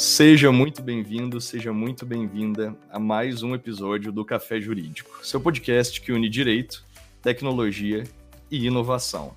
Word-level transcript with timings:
Seja 0.00 0.50
muito 0.50 0.80
bem-vindo, 0.80 1.38
seja 1.42 1.74
muito 1.74 2.06
bem-vinda 2.06 2.74
a 2.90 2.98
mais 2.98 3.42
um 3.42 3.54
episódio 3.54 4.10
do 4.10 4.24
Café 4.24 4.58
Jurídico, 4.58 5.20
seu 5.22 5.38
podcast 5.38 6.00
que 6.00 6.10
une 6.10 6.26
direito, 6.26 6.82
tecnologia 7.20 8.04
e 8.50 8.64
inovação. 8.64 9.36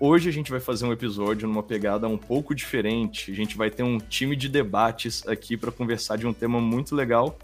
Hoje 0.00 0.28
a 0.28 0.32
gente 0.32 0.50
vai 0.50 0.58
fazer 0.58 0.84
um 0.84 0.92
episódio 0.92 1.46
numa 1.46 1.62
pegada 1.62 2.08
um 2.08 2.18
pouco 2.18 2.56
diferente. 2.56 3.30
A 3.30 3.34
gente 3.36 3.56
vai 3.56 3.70
ter 3.70 3.84
um 3.84 3.98
time 3.98 4.34
de 4.34 4.48
debates 4.48 5.24
aqui 5.28 5.56
para 5.56 5.70
conversar 5.70 6.18
de 6.18 6.26
um 6.26 6.32
tema 6.32 6.60
muito 6.60 6.92
legal 6.96 7.38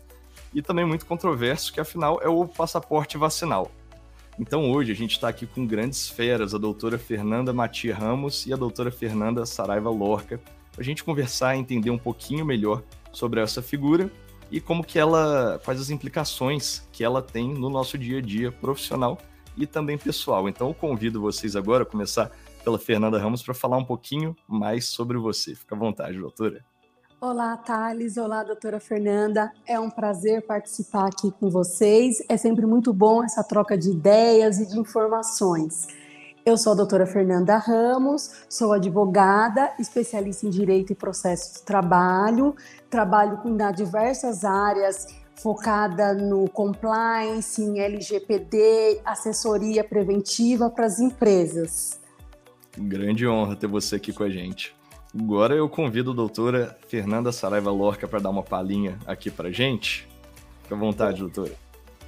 e 0.52 0.60
também 0.60 0.84
muito 0.84 1.06
controverso, 1.06 1.72
que 1.72 1.78
afinal 1.78 2.18
é 2.20 2.28
o 2.28 2.48
passaporte 2.48 3.16
vacinal. 3.16 3.70
Então 4.40 4.68
hoje 4.72 4.90
a 4.90 4.96
gente 4.96 5.12
está 5.12 5.28
aqui 5.28 5.46
com 5.46 5.64
grandes 5.64 6.08
feras, 6.08 6.52
a 6.52 6.58
doutora 6.58 6.98
Fernanda 6.98 7.52
Matia 7.52 7.94
Ramos 7.94 8.44
e 8.44 8.52
a 8.52 8.56
doutora 8.56 8.90
Fernanda 8.90 9.46
Saraiva 9.46 9.88
Lorca, 9.88 10.40
a 10.76 10.82
gente 10.82 11.04
conversar 11.04 11.56
e 11.56 11.58
entender 11.58 11.90
um 11.90 11.98
pouquinho 11.98 12.44
melhor 12.44 12.82
sobre 13.12 13.40
essa 13.40 13.60
figura 13.60 14.10
e 14.50 14.60
como 14.60 14.84
que 14.84 14.98
ela, 14.98 15.60
quais 15.64 15.80
as 15.80 15.90
implicações 15.90 16.82
que 16.92 17.04
ela 17.04 17.22
tem 17.22 17.52
no 17.52 17.70
nosso 17.70 17.96
dia 17.96 18.18
a 18.18 18.22
dia 18.22 18.50
profissional 18.50 19.18
e 19.56 19.66
também 19.66 19.96
pessoal. 19.96 20.48
Então 20.48 20.68
eu 20.68 20.74
convido 20.74 21.20
vocês 21.20 21.54
agora 21.54 21.82
a 21.82 21.86
começar 21.86 22.30
pela 22.64 22.78
Fernanda 22.78 23.18
Ramos 23.18 23.42
para 23.42 23.54
falar 23.54 23.76
um 23.76 23.84
pouquinho 23.84 24.36
mais 24.48 24.86
sobre 24.86 25.16
você. 25.18 25.54
Fica 25.54 25.74
à 25.74 25.78
vontade, 25.78 26.18
doutora. 26.18 26.64
Olá, 27.20 27.54
Thales. 27.58 28.16
Olá, 28.16 28.42
doutora 28.42 28.80
Fernanda. 28.80 29.52
É 29.66 29.78
um 29.78 29.90
prazer 29.90 30.46
participar 30.46 31.06
aqui 31.06 31.30
com 31.30 31.50
vocês. 31.50 32.22
É 32.28 32.36
sempre 32.36 32.64
muito 32.64 32.94
bom 32.94 33.22
essa 33.22 33.44
troca 33.44 33.76
de 33.76 33.90
ideias 33.90 34.58
e 34.58 34.66
de 34.66 34.78
informações. 34.78 35.88
Eu 36.44 36.56
sou 36.56 36.72
a 36.72 36.76
doutora 36.76 37.06
Fernanda 37.06 37.58
Ramos, 37.58 38.44
sou 38.48 38.72
advogada, 38.72 39.72
especialista 39.78 40.46
em 40.46 40.50
Direito 40.50 40.90
e 40.90 40.96
Processo 40.96 41.60
do 41.60 41.66
Trabalho, 41.66 42.56
trabalho 42.88 43.36
com 43.38 43.54
diversas 43.72 44.42
áreas 44.42 45.06
focada 45.34 46.14
no 46.14 46.48
compliance, 46.48 47.62
em 47.62 47.80
LGPD, 47.80 49.00
assessoria 49.04 49.84
preventiva 49.84 50.70
para 50.70 50.86
as 50.86 50.98
empresas. 50.98 52.00
Grande 52.76 53.28
honra 53.28 53.54
ter 53.54 53.66
você 53.66 53.96
aqui 53.96 54.12
com 54.12 54.22
a 54.22 54.30
gente. 54.30 54.74
Agora 55.18 55.54
eu 55.54 55.68
convido 55.68 56.12
a 56.12 56.14
doutora 56.14 56.78
Fernanda 56.88 57.32
Saraiva 57.32 57.70
Lorca 57.70 58.08
para 58.08 58.18
dar 58.18 58.30
uma 58.30 58.42
palhinha 58.42 58.98
aqui 59.06 59.30
para 59.30 59.50
gente. 59.50 60.08
Fique 60.62 60.72
à 60.72 60.76
vontade, 60.76 61.20
doutora. 61.20 61.52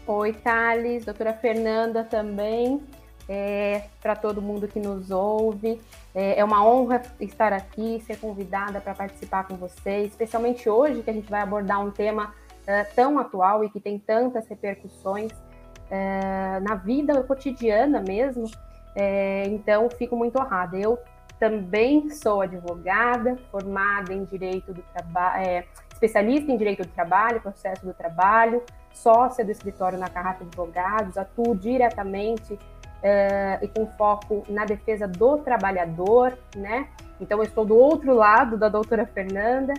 Oi, 0.06 0.32
Thales, 0.32 1.04
doutora 1.04 1.34
Fernanda 1.34 2.02
também, 2.04 2.82
é, 3.28 3.84
para 4.00 4.14
todo 4.16 4.42
mundo 4.42 4.68
que 4.68 4.80
nos 4.80 5.10
ouve. 5.10 5.80
É, 6.14 6.38
é, 6.38 6.44
uma 6.44 6.64
honra 6.64 7.02
estar 7.20 7.52
aqui, 7.52 8.02
ser 8.06 8.18
convidada 8.18 8.80
para 8.80 8.94
participar 8.94 9.44
com 9.44 9.56
vocês, 9.56 10.08
especialmente 10.08 10.68
hoje 10.68 11.02
que 11.02 11.10
a 11.10 11.12
gente 11.12 11.30
vai 11.30 11.40
abordar 11.40 11.80
um 11.80 11.90
tema 11.90 12.34
é, 12.66 12.84
tão 12.84 13.18
atual 13.18 13.64
e 13.64 13.70
que 13.70 13.80
tem 13.80 13.98
tantas 13.98 14.46
repercussões 14.46 15.32
é, 15.90 16.60
na 16.60 16.74
vida 16.74 17.22
cotidiana 17.22 18.00
mesmo. 18.00 18.50
É, 18.94 19.46
então, 19.46 19.88
fico 19.90 20.16
muito 20.16 20.38
honrada. 20.40 20.78
Eu 20.78 20.98
também 21.38 22.10
sou 22.10 22.40
advogada, 22.40 23.36
formada 23.50 24.12
em 24.12 24.24
direito 24.24 24.72
do 24.72 24.82
trabalho, 24.82 25.44
é, 25.44 25.64
especialista 25.92 26.52
em 26.52 26.56
direito 26.56 26.82
do 26.82 26.88
trabalho, 26.88 27.40
processo 27.40 27.84
do 27.84 27.94
trabalho, 27.94 28.62
sócia 28.92 29.44
do 29.44 29.50
escritório 29.50 29.98
na 29.98 30.08
Carrata 30.08 30.44
Advogados, 30.44 31.16
atuo 31.16 31.54
diretamente 31.56 32.58
é, 33.02 33.58
e 33.62 33.68
com 33.68 33.86
foco 33.86 34.44
na 34.48 34.64
defesa 34.64 35.08
do 35.08 35.38
trabalhador, 35.38 36.38
né? 36.56 36.88
Então, 37.20 37.38
eu 37.38 37.44
estou 37.44 37.64
do 37.64 37.76
outro 37.76 38.14
lado 38.14 38.56
da 38.56 38.68
doutora 38.68 39.06
Fernanda, 39.06 39.74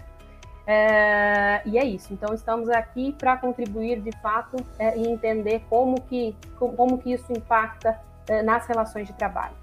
é, 0.66 1.62
e 1.66 1.78
é 1.78 1.86
isso. 1.86 2.14
Então, 2.14 2.34
estamos 2.34 2.70
aqui 2.70 3.14
para 3.18 3.38
contribuir 3.38 4.02
de 4.02 4.12
fato 4.22 4.58
é, 4.80 4.98
e 4.98 5.08
entender 5.08 5.64
como 5.70 6.02
que, 6.02 6.36
como 6.58 6.98
que 6.98 7.14
isso 7.14 7.32
impacta 7.32 8.00
nas 8.46 8.66
relações 8.68 9.08
de 9.08 9.14
trabalho. 9.14 9.56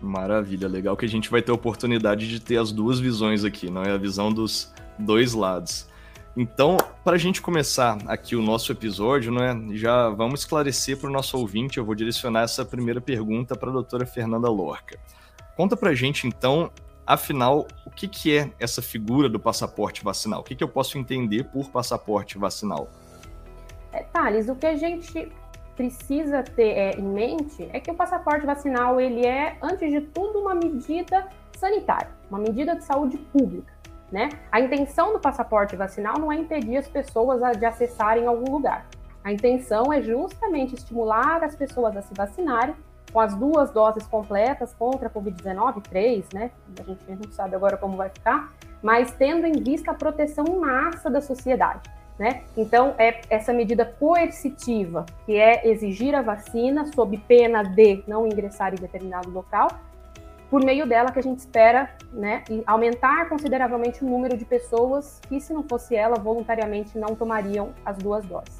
Maravilha, 0.00 0.68
legal 0.68 0.96
que 0.96 1.04
a 1.04 1.08
gente 1.08 1.28
vai 1.28 1.42
ter 1.42 1.50
a 1.50 1.54
oportunidade 1.54 2.28
de 2.28 2.40
ter 2.40 2.56
as 2.56 2.70
duas 2.70 3.00
visões 3.00 3.44
aqui, 3.44 3.68
não 3.68 3.82
é 3.82 3.90
a 3.90 3.96
visão 3.96 4.32
dos 4.32 4.72
dois 4.98 5.34
lados. 5.34 5.88
Então, 6.36 6.76
para 7.02 7.16
a 7.16 7.18
gente 7.18 7.42
começar 7.42 7.98
aqui 8.06 8.36
o 8.36 8.42
nosso 8.42 8.70
episódio, 8.70 9.32
não 9.32 9.42
é? 9.42 9.76
Já 9.76 10.08
vamos 10.10 10.40
esclarecer 10.40 10.96
para 10.96 11.08
o 11.08 11.12
nosso 11.12 11.36
ouvinte. 11.36 11.78
Eu 11.78 11.84
vou 11.84 11.94
direcionar 11.94 12.42
essa 12.42 12.64
primeira 12.64 13.00
pergunta 13.00 13.56
para 13.56 13.70
a 13.70 13.72
doutora 13.72 14.06
Fernanda 14.06 14.48
Lorca. 14.48 14.98
Conta 15.56 15.76
para 15.76 15.90
a 15.90 15.94
gente, 15.94 16.26
então, 16.26 16.70
afinal, 17.04 17.66
o 17.84 17.90
que, 17.90 18.06
que 18.06 18.36
é 18.36 18.50
essa 18.60 18.80
figura 18.80 19.28
do 19.28 19.40
passaporte 19.40 20.04
vacinal? 20.04 20.40
O 20.40 20.44
que, 20.44 20.54
que 20.54 20.62
eu 20.62 20.68
posso 20.68 20.96
entender 20.96 21.44
por 21.44 21.68
passaporte 21.70 22.38
vacinal? 22.38 22.88
É, 23.92 24.04
Thales, 24.04 24.48
o 24.48 24.54
que 24.54 24.66
a 24.66 24.76
gente 24.76 25.32
precisa 25.74 26.42
ter 26.42 26.70
é, 26.70 26.90
em 26.98 27.02
mente 27.02 27.68
é 27.72 27.80
que 27.80 27.90
o 27.90 27.94
passaporte 27.94 28.44
vacinal 28.44 29.00
ele 29.00 29.26
é, 29.26 29.56
antes 29.62 29.90
de 29.90 30.00
tudo, 30.00 30.40
uma 30.40 30.54
medida 30.54 31.28
sanitária, 31.56 32.10
uma 32.30 32.38
medida 32.38 32.76
de 32.76 32.84
saúde 32.84 33.16
pública. 33.16 33.77
Né? 34.10 34.30
A 34.50 34.60
intenção 34.60 35.12
do 35.12 35.18
passaporte 35.18 35.76
vacinal 35.76 36.18
não 36.18 36.32
é 36.32 36.36
impedir 36.36 36.78
as 36.78 36.88
pessoas 36.88 37.40
de 37.58 37.66
acessarem 37.66 38.26
algum 38.26 38.50
lugar. 38.50 38.86
A 39.22 39.30
intenção 39.30 39.92
é 39.92 40.00
justamente 40.00 40.74
estimular 40.74 41.44
as 41.44 41.54
pessoas 41.54 41.96
a 41.96 42.02
se 42.02 42.14
vacinarem 42.14 42.74
com 43.12 43.20
as 43.20 43.34
duas 43.34 43.70
doses 43.70 44.06
completas 44.06 44.74
contra 44.74 45.08
a 45.08 45.10
Covid-19, 45.10 45.82
três, 45.82 46.26
né? 46.32 46.50
A 46.78 46.82
gente 46.82 47.04
não 47.08 47.30
sabe 47.32 47.54
agora 47.54 47.76
como 47.76 47.96
vai 47.96 48.08
ficar, 48.08 48.52
mas 48.82 49.10
tendo 49.12 49.46
em 49.46 49.62
vista 49.62 49.90
a 49.90 49.94
proteção 49.94 50.44
em 50.46 50.58
massa 50.58 51.10
da 51.10 51.20
sociedade. 51.20 51.90
Né? 52.18 52.42
Então, 52.56 52.96
é 52.98 53.20
essa 53.30 53.52
medida 53.52 53.84
coercitiva, 53.84 55.06
que 55.24 55.36
é 55.36 55.68
exigir 55.68 56.16
a 56.16 56.22
vacina 56.22 56.84
sob 56.92 57.16
pena 57.28 57.62
de 57.62 58.02
não 58.08 58.26
ingressar 58.26 58.72
em 58.72 58.76
determinado 58.76 59.30
local, 59.30 59.68
por 60.50 60.64
meio 60.64 60.86
dela 60.86 61.10
que 61.12 61.18
a 61.18 61.22
gente 61.22 61.38
espera 61.38 61.90
né, 62.12 62.42
aumentar 62.66 63.28
consideravelmente 63.28 64.02
o 64.04 64.08
número 64.08 64.36
de 64.36 64.44
pessoas 64.44 65.20
que, 65.28 65.40
se 65.40 65.52
não 65.52 65.62
fosse 65.62 65.94
ela, 65.94 66.16
voluntariamente 66.16 66.98
não 66.98 67.14
tomariam 67.14 67.74
as 67.84 67.98
duas 67.98 68.24
doses. 68.24 68.58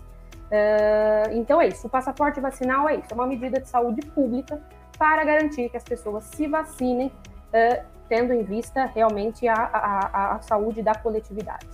Uh, 0.51 1.33
então 1.33 1.61
é 1.61 1.69
isso, 1.69 1.87
o 1.87 1.91
passaporte 1.91 2.41
vacinal 2.41 2.89
é 2.89 2.97
isso, 2.97 3.09
é 3.11 3.15
uma 3.15 3.27
medida 3.27 3.61
de 3.61 3.69
saúde 3.69 4.01
pública 4.07 4.61
para 4.99 5.23
garantir 5.25 5.69
que 5.69 5.77
as 5.77 5.85
pessoas 5.85 6.25
se 6.25 6.47
vacinem, 6.47 7.09
uh, 7.09 7.85
tendo 8.09 8.33
em 8.33 8.43
vista 8.43 8.87
realmente 8.87 9.47
a, 9.47 9.55
a, 9.55 10.37
a 10.37 10.41
saúde 10.41 10.83
da 10.83 10.95
coletividade. 10.95 11.67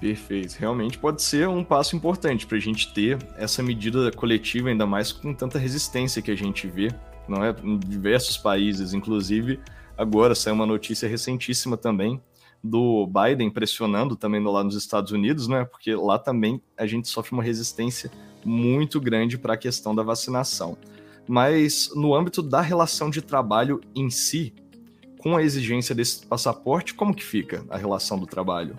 Perfeito. 0.00 0.56
Realmente 0.58 0.98
pode 0.98 1.22
ser 1.22 1.46
um 1.46 1.62
passo 1.62 1.94
importante 1.94 2.44
para 2.44 2.56
a 2.56 2.60
gente 2.60 2.92
ter 2.92 3.18
essa 3.36 3.62
medida 3.62 4.10
coletiva, 4.10 4.68
ainda 4.68 4.84
mais 4.84 5.12
com 5.12 5.32
tanta 5.32 5.60
resistência 5.60 6.20
que 6.20 6.30
a 6.30 6.34
gente 6.34 6.66
vê, 6.66 6.88
não 7.32 7.44
é? 7.44 7.54
Em 7.64 7.78
diversos 7.78 8.36
países, 8.36 8.92
inclusive 8.92 9.58
agora 9.96 10.34
saiu 10.34 10.54
uma 10.54 10.66
notícia 10.66 11.08
recentíssima 11.08 11.76
também 11.76 12.20
do 12.62 13.08
Biden 13.08 13.50
pressionando 13.50 14.14
também 14.14 14.42
lá 14.42 14.62
nos 14.62 14.76
Estados 14.76 15.10
Unidos, 15.10 15.48
né? 15.48 15.64
Porque 15.64 15.94
lá 15.94 16.18
também 16.18 16.62
a 16.76 16.86
gente 16.86 17.08
sofre 17.08 17.32
uma 17.32 17.42
resistência 17.42 18.10
muito 18.44 19.00
grande 19.00 19.36
para 19.36 19.54
a 19.54 19.56
questão 19.56 19.94
da 19.94 20.02
vacinação. 20.02 20.76
Mas 21.26 21.90
no 21.94 22.14
âmbito 22.14 22.42
da 22.42 22.60
relação 22.60 23.10
de 23.10 23.20
trabalho 23.20 23.80
em 23.94 24.10
si, 24.10 24.54
com 25.18 25.36
a 25.36 25.42
exigência 25.42 25.94
desse 25.94 26.26
passaporte, 26.26 26.94
como 26.94 27.14
que 27.14 27.24
fica 27.24 27.64
a 27.68 27.76
relação 27.76 28.18
do 28.18 28.26
trabalho? 28.26 28.76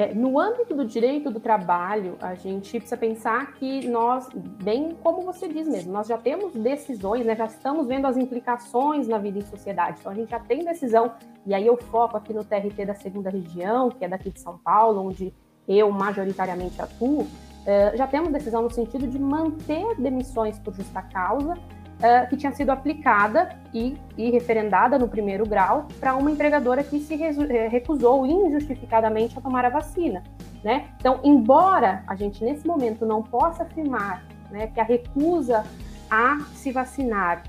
É, 0.00 0.14
no 0.14 0.40
âmbito 0.40 0.74
do 0.74 0.82
direito 0.82 1.30
do 1.30 1.38
trabalho, 1.38 2.16
a 2.22 2.34
gente 2.34 2.70
precisa 2.70 2.96
pensar 2.96 3.52
que 3.52 3.86
nós, 3.86 4.30
bem 4.32 4.96
como 5.02 5.20
você 5.20 5.46
diz 5.46 5.68
mesmo, 5.68 5.92
nós 5.92 6.06
já 6.06 6.16
temos 6.16 6.54
decisões, 6.54 7.26
né, 7.26 7.36
já 7.36 7.44
estamos 7.44 7.86
vendo 7.86 8.06
as 8.06 8.16
implicações 8.16 9.06
na 9.06 9.18
vida 9.18 9.40
em 9.40 9.42
sociedade. 9.42 9.98
Então, 10.00 10.10
a 10.10 10.14
gente 10.14 10.30
já 10.30 10.40
tem 10.40 10.64
decisão, 10.64 11.12
e 11.44 11.52
aí 11.52 11.66
eu 11.66 11.76
foco 11.76 12.16
aqui 12.16 12.32
no 12.32 12.42
TRT 12.42 12.86
da 12.86 12.94
segunda 12.94 13.28
região, 13.28 13.90
que 13.90 14.02
é 14.02 14.08
daqui 14.08 14.30
de 14.30 14.40
São 14.40 14.56
Paulo, 14.56 15.06
onde 15.06 15.34
eu 15.68 15.90
majoritariamente 15.90 16.80
atuo, 16.80 17.26
é, 17.66 17.94
já 17.94 18.06
temos 18.06 18.32
decisão 18.32 18.62
no 18.62 18.70
sentido 18.70 19.06
de 19.06 19.18
manter 19.18 20.00
demissões 20.00 20.58
por 20.58 20.72
justa 20.72 21.02
causa 21.02 21.58
uh, 22.00 22.28
que 22.28 22.36
tinha 22.36 22.52
sido 22.52 22.70
aplicada 22.70 23.50
e, 23.72 23.96
e 24.16 24.30
referendada 24.30 24.98
no 24.98 25.08
primeiro 25.08 25.46
grau 25.46 25.86
para 26.00 26.14
uma 26.14 26.30
empregadora 26.30 26.82
que 26.82 26.98
se 27.00 27.14
eh, 27.22 27.68
recusou 27.68 28.26
injustificadamente 28.26 29.38
a 29.38 29.40
tomar 29.40 29.64
a 29.64 29.68
vacina. 29.68 30.22
Né? 30.64 30.88
Então, 30.98 31.20
embora 31.22 32.02
a 32.06 32.14
gente 32.14 32.42
nesse 32.44 32.66
momento 32.66 33.06
não 33.06 33.22
possa 33.22 33.62
afirmar 33.62 34.24
né, 34.50 34.66
que 34.66 34.80
a 34.80 34.84
recusa 34.84 35.64
a 36.10 36.40
se 36.54 36.72
vacinar 36.72 37.44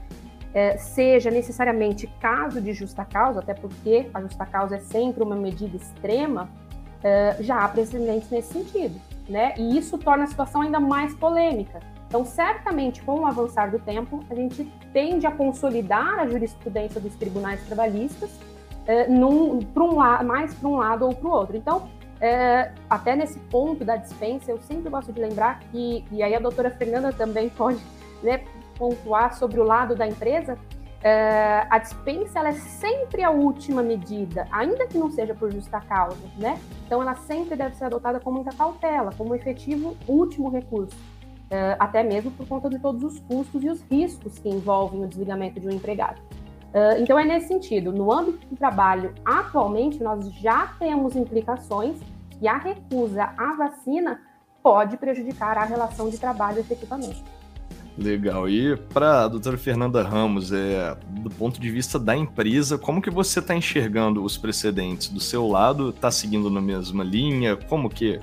eh, 0.53 0.77
seja 0.77 1.31
necessariamente 1.31 2.07
caso 2.19 2.61
de 2.61 2.73
justa 2.73 3.03
causa, 3.03 3.39
até 3.39 3.53
porque 3.53 4.09
a 4.13 4.21
justa 4.21 4.45
causa 4.45 4.75
é 4.75 4.79
sempre 4.79 5.23
uma 5.23 5.35
medida 5.35 5.75
extrema, 5.75 6.49
já 7.39 7.65
há 7.65 7.67
precedentes 7.67 8.29
nesse 8.29 8.53
sentido. 8.53 9.01
Né? 9.27 9.55
E 9.57 9.75
isso 9.75 9.97
torna 9.97 10.25
a 10.25 10.27
situação 10.27 10.61
ainda 10.61 10.79
mais 10.79 11.15
polêmica, 11.15 11.79
então, 12.11 12.25
certamente, 12.25 13.01
com 13.03 13.21
o 13.21 13.25
avançar 13.25 13.71
do 13.71 13.79
tempo, 13.79 14.21
a 14.29 14.35
gente 14.35 14.69
tende 14.91 15.25
a 15.25 15.31
consolidar 15.31 16.19
a 16.19 16.27
jurisprudência 16.27 16.99
dos 16.99 17.15
tribunais 17.15 17.65
trabalhistas, 17.65 18.29
é, 18.85 19.07
num, 19.07 19.59
um, 19.59 19.95
mais 20.25 20.53
para 20.53 20.67
um 20.67 20.75
lado 20.75 21.05
ou 21.05 21.15
para 21.15 21.25
o 21.29 21.31
outro. 21.31 21.55
Então, 21.55 21.87
é, 22.19 22.73
até 22.89 23.15
nesse 23.15 23.39
ponto 23.39 23.85
da 23.85 23.95
dispensa, 23.95 24.51
eu 24.51 24.59
sempre 24.59 24.89
gosto 24.89 25.13
de 25.13 25.21
lembrar 25.21 25.61
que, 25.71 26.03
e 26.11 26.21
aí 26.21 26.35
a 26.35 26.39
doutora 26.41 26.69
Fernanda 26.69 27.13
também 27.13 27.47
pode 27.55 27.79
né, 28.21 28.43
pontuar 28.77 29.33
sobre 29.33 29.61
o 29.61 29.63
lado 29.63 29.95
da 29.95 30.05
empresa, 30.05 30.57
é, 31.01 31.65
a 31.69 31.77
dispensa 31.77 32.39
ela 32.39 32.49
é 32.49 32.53
sempre 32.53 33.23
a 33.23 33.31
última 33.31 33.81
medida, 33.81 34.45
ainda 34.51 34.85
que 34.85 34.97
não 34.97 35.09
seja 35.09 35.33
por 35.33 35.49
justa 35.49 35.79
causa, 35.79 36.17
né? 36.37 36.59
Então 36.85 37.01
ela 37.01 37.15
sempre 37.15 37.55
deve 37.55 37.73
ser 37.75 37.85
adotada 37.85 38.19
com 38.19 38.31
muita 38.31 38.51
cautela, 38.51 39.11
como 39.17 39.33
efetivo 39.33 39.97
último 40.07 40.49
recurso, 40.49 40.95
até 41.79 42.03
mesmo 42.03 42.31
por 42.31 42.47
conta 42.47 42.69
de 42.69 42.79
todos 42.79 43.03
os 43.03 43.19
custos 43.19 43.63
e 43.63 43.69
os 43.69 43.81
riscos 43.89 44.39
que 44.39 44.49
envolvem 44.49 45.03
o 45.03 45.07
desligamento 45.07 45.59
de 45.59 45.67
um 45.67 45.71
empregado. 45.71 46.21
É, 46.73 47.01
então 47.01 47.19
é 47.19 47.25
nesse 47.25 47.47
sentido, 47.47 47.91
no 47.91 48.11
âmbito 48.11 48.47
do 48.47 48.55
trabalho, 48.55 49.13
atualmente 49.25 50.01
nós 50.01 50.31
já 50.35 50.67
temos 50.79 51.15
implicações 51.15 51.97
e 52.41 52.47
a 52.47 52.57
recusa 52.57 53.29
à 53.37 53.55
vacina 53.55 54.21
pode 54.63 54.95
prejudicar 54.97 55.57
a 55.57 55.65
relação 55.65 56.09
de 56.09 56.17
trabalho 56.17 56.59
efetivamente. 56.59 57.23
Legal. 57.97 58.47
E 58.47 58.77
para 58.77 59.25
a 59.25 59.27
doutora 59.27 59.57
Fernanda 59.57 60.01
Ramos, 60.01 60.53
é, 60.53 60.95
do 61.09 61.29
ponto 61.29 61.59
de 61.59 61.69
vista 61.69 61.99
da 61.99 62.15
empresa, 62.15 62.77
como 62.77 63.01
que 63.01 63.09
você 63.09 63.39
está 63.39 63.53
enxergando 63.53 64.23
os 64.23 64.37
precedentes? 64.37 65.09
Do 65.09 65.19
seu 65.19 65.45
lado, 65.45 65.89
está 65.89 66.09
seguindo 66.09 66.49
na 66.49 66.61
mesma 66.61 67.03
linha? 67.03 67.57
Como 67.57 67.89
que 67.89 68.19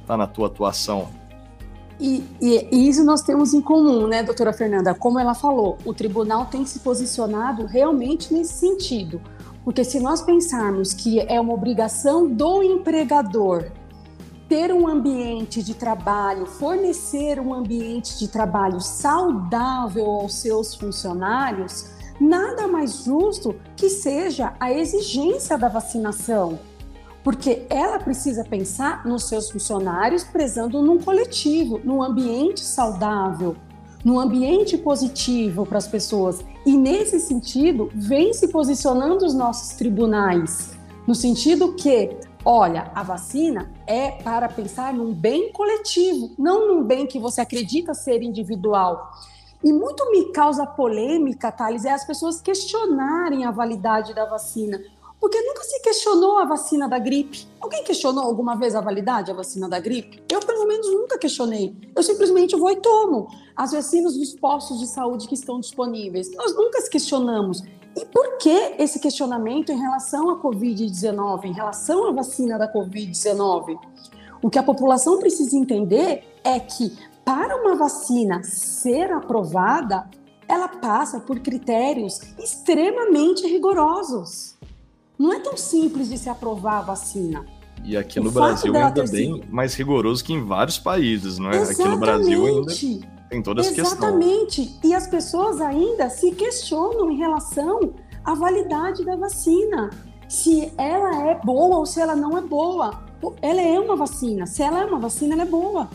está 0.00 0.16
na 0.16 0.26
tua 0.26 0.46
atuação? 0.46 1.10
E, 2.00 2.24
e, 2.40 2.68
e, 2.72 2.88
isso 2.88 3.04
nós 3.04 3.20
temos 3.20 3.52
em 3.52 3.60
comum, 3.60 4.06
né, 4.06 4.22
doutora 4.22 4.54
Fernanda? 4.54 4.94
Como 4.94 5.18
ela 5.18 5.34
falou, 5.34 5.76
o 5.84 5.92
tribunal 5.92 6.46
tem 6.46 6.64
se 6.64 6.78
posicionado 6.78 7.66
realmente 7.66 8.32
nesse 8.32 8.54
sentido. 8.54 9.20
Porque 9.62 9.84
se 9.84 10.00
nós 10.00 10.22
pensarmos 10.22 10.94
que 10.94 11.20
é 11.20 11.38
uma 11.38 11.52
obrigação 11.52 12.26
do 12.26 12.62
empregador 12.62 13.70
ter 14.48 14.72
um 14.72 14.88
ambiente 14.88 15.62
de 15.62 15.74
trabalho, 15.74 16.46
fornecer 16.46 17.38
um 17.38 17.52
ambiente 17.52 18.18
de 18.18 18.26
trabalho 18.26 18.80
saudável 18.80 20.06
aos 20.06 20.34
seus 20.36 20.74
funcionários, 20.74 21.90
nada 22.18 22.66
mais 22.66 23.04
justo 23.04 23.54
que 23.76 23.88
seja 23.88 24.54
a 24.58 24.72
exigência 24.72 25.56
da 25.56 25.68
vacinação. 25.68 26.58
Porque 27.22 27.66
ela 27.68 27.98
precisa 27.98 28.44
pensar 28.44 29.06
nos 29.06 29.24
seus 29.24 29.50
funcionários, 29.50 30.24
prezando 30.24 30.80
num 30.80 30.98
coletivo, 30.98 31.80
num 31.84 32.02
ambiente 32.02 32.60
saudável, 32.60 33.56
num 34.04 34.18
ambiente 34.18 34.78
positivo 34.78 35.66
para 35.66 35.78
as 35.78 35.86
pessoas. 35.86 36.40
E 36.64 36.76
nesse 36.76 37.20
sentido, 37.20 37.90
vem 37.94 38.32
se 38.32 38.48
posicionando 38.48 39.24
os 39.26 39.34
nossos 39.34 39.74
tribunais, 39.76 40.72
no 41.06 41.14
sentido 41.14 41.74
que 41.74 42.16
Olha, 42.42 42.90
a 42.94 43.02
vacina 43.02 43.70
é 43.86 44.12
para 44.12 44.48
pensar 44.48 44.94
num 44.94 45.12
bem 45.12 45.52
coletivo, 45.52 46.30
não 46.38 46.68
num 46.68 46.84
bem 46.84 47.06
que 47.06 47.18
você 47.18 47.42
acredita 47.42 47.92
ser 47.92 48.22
individual. 48.22 49.10
E 49.62 49.70
muito 49.74 50.10
me 50.10 50.32
causa 50.32 50.66
polêmica, 50.66 51.52
Thales, 51.52 51.84
é 51.84 51.92
as 51.92 52.06
pessoas 52.06 52.40
questionarem 52.40 53.44
a 53.44 53.50
validade 53.50 54.14
da 54.14 54.24
vacina. 54.24 54.80
Porque 55.20 55.40
nunca 55.42 55.62
se 55.64 55.80
questionou 55.82 56.38
a 56.38 56.46
vacina 56.46 56.88
da 56.88 56.98
gripe. 56.98 57.46
Alguém 57.60 57.84
questionou 57.84 58.24
alguma 58.24 58.56
vez 58.56 58.74
a 58.74 58.80
validade 58.80 59.28
da 59.28 59.34
vacina 59.34 59.68
da 59.68 59.78
gripe? 59.78 60.22
Eu, 60.32 60.40
pelo 60.40 60.66
menos, 60.66 60.86
nunca 60.90 61.18
questionei. 61.18 61.76
Eu 61.94 62.02
simplesmente 62.02 62.56
vou 62.56 62.70
e 62.70 62.76
tomo 62.76 63.28
as 63.54 63.72
vacinas 63.72 64.16
dos 64.16 64.32
postos 64.32 64.80
de 64.80 64.86
saúde 64.86 65.28
que 65.28 65.34
estão 65.34 65.60
disponíveis. 65.60 66.34
Nós 66.34 66.56
nunca 66.56 66.82
questionamos. 66.88 67.62
E 67.94 68.04
por 68.06 68.38
que 68.38 68.76
esse 68.78 68.98
questionamento 68.98 69.70
em 69.70 69.78
relação 69.78 70.30
à 70.30 70.40
Covid-19, 70.40 71.44
em 71.44 71.52
relação 71.52 72.08
à 72.08 72.12
vacina 72.12 72.58
da 72.58 72.72
Covid-19? 72.72 73.78
O 74.42 74.48
que 74.48 74.58
a 74.58 74.62
população 74.62 75.18
precisa 75.18 75.54
entender 75.54 76.24
é 76.42 76.58
que 76.58 76.96
para 77.24 77.56
uma 77.56 77.76
vacina 77.76 78.42
ser 78.42 79.12
aprovada, 79.12 80.08
ela 80.48 80.66
passa 80.66 81.20
por 81.20 81.38
critérios 81.40 82.20
extremamente 82.38 83.46
rigorosos. 83.46 84.49
Não 85.20 85.34
é 85.34 85.38
tão 85.38 85.54
simples 85.54 86.08
de 86.08 86.16
se 86.16 86.30
aprovar 86.30 86.78
a 86.78 86.80
vacina. 86.80 87.44
E 87.84 87.94
aqui 87.94 88.18
o 88.18 88.24
no 88.24 88.30
Brasil 88.30 88.74
ainda 88.74 89.04
bem 89.04 89.34
sido... 89.34 89.46
mais 89.50 89.74
rigoroso 89.74 90.24
que 90.24 90.32
em 90.32 90.42
vários 90.42 90.78
países, 90.78 91.36
não 91.36 91.50
é? 91.50 91.56
Exatamente. 91.56 91.82
Aqui 91.82 91.90
no 91.90 91.98
Brasil 91.98 92.46
ainda 92.46 92.72
tem 93.28 93.42
toda 93.42 93.60
essa 93.60 93.74
questão. 93.74 93.98
Exatamente. 93.98 94.78
E 94.82 94.94
as 94.94 95.06
pessoas 95.06 95.60
ainda 95.60 96.08
se 96.08 96.30
questionam 96.30 97.10
em 97.10 97.18
relação 97.18 97.92
à 98.24 98.34
validade 98.34 99.04
da 99.04 99.14
vacina. 99.14 99.90
Se 100.26 100.72
ela 100.78 101.28
é 101.28 101.38
boa 101.44 101.76
ou 101.76 101.84
se 101.84 102.00
ela 102.00 102.16
não 102.16 102.38
é 102.38 102.40
boa. 102.40 103.02
Ela 103.42 103.60
é 103.60 103.78
uma 103.78 103.96
vacina. 103.96 104.46
Se 104.46 104.62
ela 104.62 104.80
é 104.80 104.86
uma 104.86 104.98
vacina, 104.98 105.34
ela 105.34 105.42
é 105.42 105.46
boa. 105.46 105.90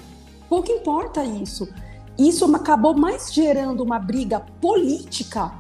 Pouco 0.48 0.72
importa 0.72 1.26
isso. 1.26 1.68
Isso 2.16 2.46
acabou 2.56 2.96
mais 2.96 3.34
gerando 3.34 3.82
uma 3.82 3.98
briga 3.98 4.40
política 4.62 5.52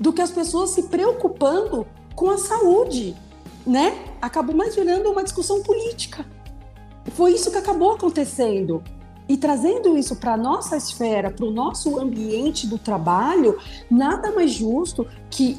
do 0.00 0.12
que 0.12 0.20
as 0.20 0.32
pessoas 0.32 0.70
se 0.70 0.82
preocupando 0.82 1.86
com 2.14 2.30
a 2.30 2.38
saúde, 2.38 3.14
né? 3.66 3.96
Acabou 4.20 4.54
mais 4.54 4.74
gerando 4.74 5.10
uma 5.10 5.22
discussão 5.22 5.62
política. 5.62 6.24
Foi 7.12 7.32
isso 7.32 7.50
que 7.50 7.58
acabou 7.58 7.92
acontecendo. 7.92 8.82
E 9.26 9.38
trazendo 9.38 9.96
isso 9.96 10.16
para 10.16 10.34
a 10.34 10.36
nossa 10.36 10.76
esfera, 10.76 11.30
para 11.30 11.46
o 11.46 11.50
nosso 11.50 11.98
ambiente 11.98 12.66
do 12.66 12.76
trabalho, 12.76 13.58
nada 13.90 14.30
mais 14.32 14.50
justo 14.50 15.06
que 15.30 15.58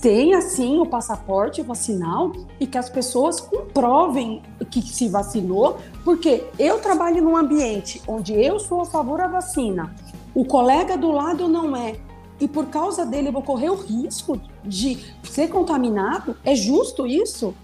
tenha 0.00 0.40
sim 0.40 0.78
o 0.78 0.86
passaporte 0.86 1.60
vacinal 1.60 2.32
e 2.58 2.66
que 2.66 2.78
as 2.78 2.88
pessoas 2.88 3.38
comprovem 3.38 4.42
que 4.70 4.80
se 4.80 5.08
vacinou, 5.08 5.76
porque 6.04 6.44
eu 6.58 6.80
trabalho 6.80 7.22
num 7.22 7.36
ambiente 7.36 8.00
onde 8.08 8.32
eu 8.32 8.58
sou 8.58 8.80
a 8.80 8.86
favor 8.86 9.18
da 9.18 9.26
vacina, 9.26 9.94
o 10.34 10.46
colega 10.46 10.96
do 10.96 11.10
lado 11.10 11.46
não 11.48 11.76
é, 11.76 11.96
e 12.40 12.48
por 12.48 12.66
causa 12.68 13.04
dele 13.04 13.28
eu 13.28 13.32
vou 13.32 13.42
correr 13.42 13.68
o 13.68 13.76
risco 13.76 14.40
de 14.64 14.98
ser 15.22 15.48
contaminado, 15.48 16.36
é 16.44 16.54
justo 16.54 17.06
isso? 17.06 17.54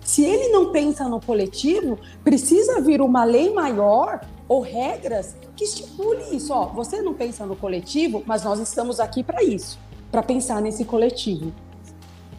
Se 0.00 0.24
ele 0.24 0.48
não 0.48 0.72
pensa 0.72 1.08
no 1.08 1.20
coletivo, 1.20 1.98
precisa 2.24 2.80
vir 2.80 3.00
uma 3.00 3.24
lei 3.24 3.52
maior 3.52 4.20
ou 4.48 4.60
regras 4.60 5.36
que 5.54 5.64
estipule 5.64 6.34
isso. 6.34 6.52
Ó, 6.52 6.66
você 6.66 7.00
não 7.00 7.14
pensa 7.14 7.46
no 7.46 7.54
coletivo, 7.54 8.22
mas 8.26 8.42
nós 8.42 8.58
estamos 8.58 8.98
aqui 8.98 9.22
para 9.22 9.44
isso, 9.44 9.78
para 10.10 10.22
pensar 10.22 10.60
nesse 10.60 10.84
coletivo. 10.84 11.52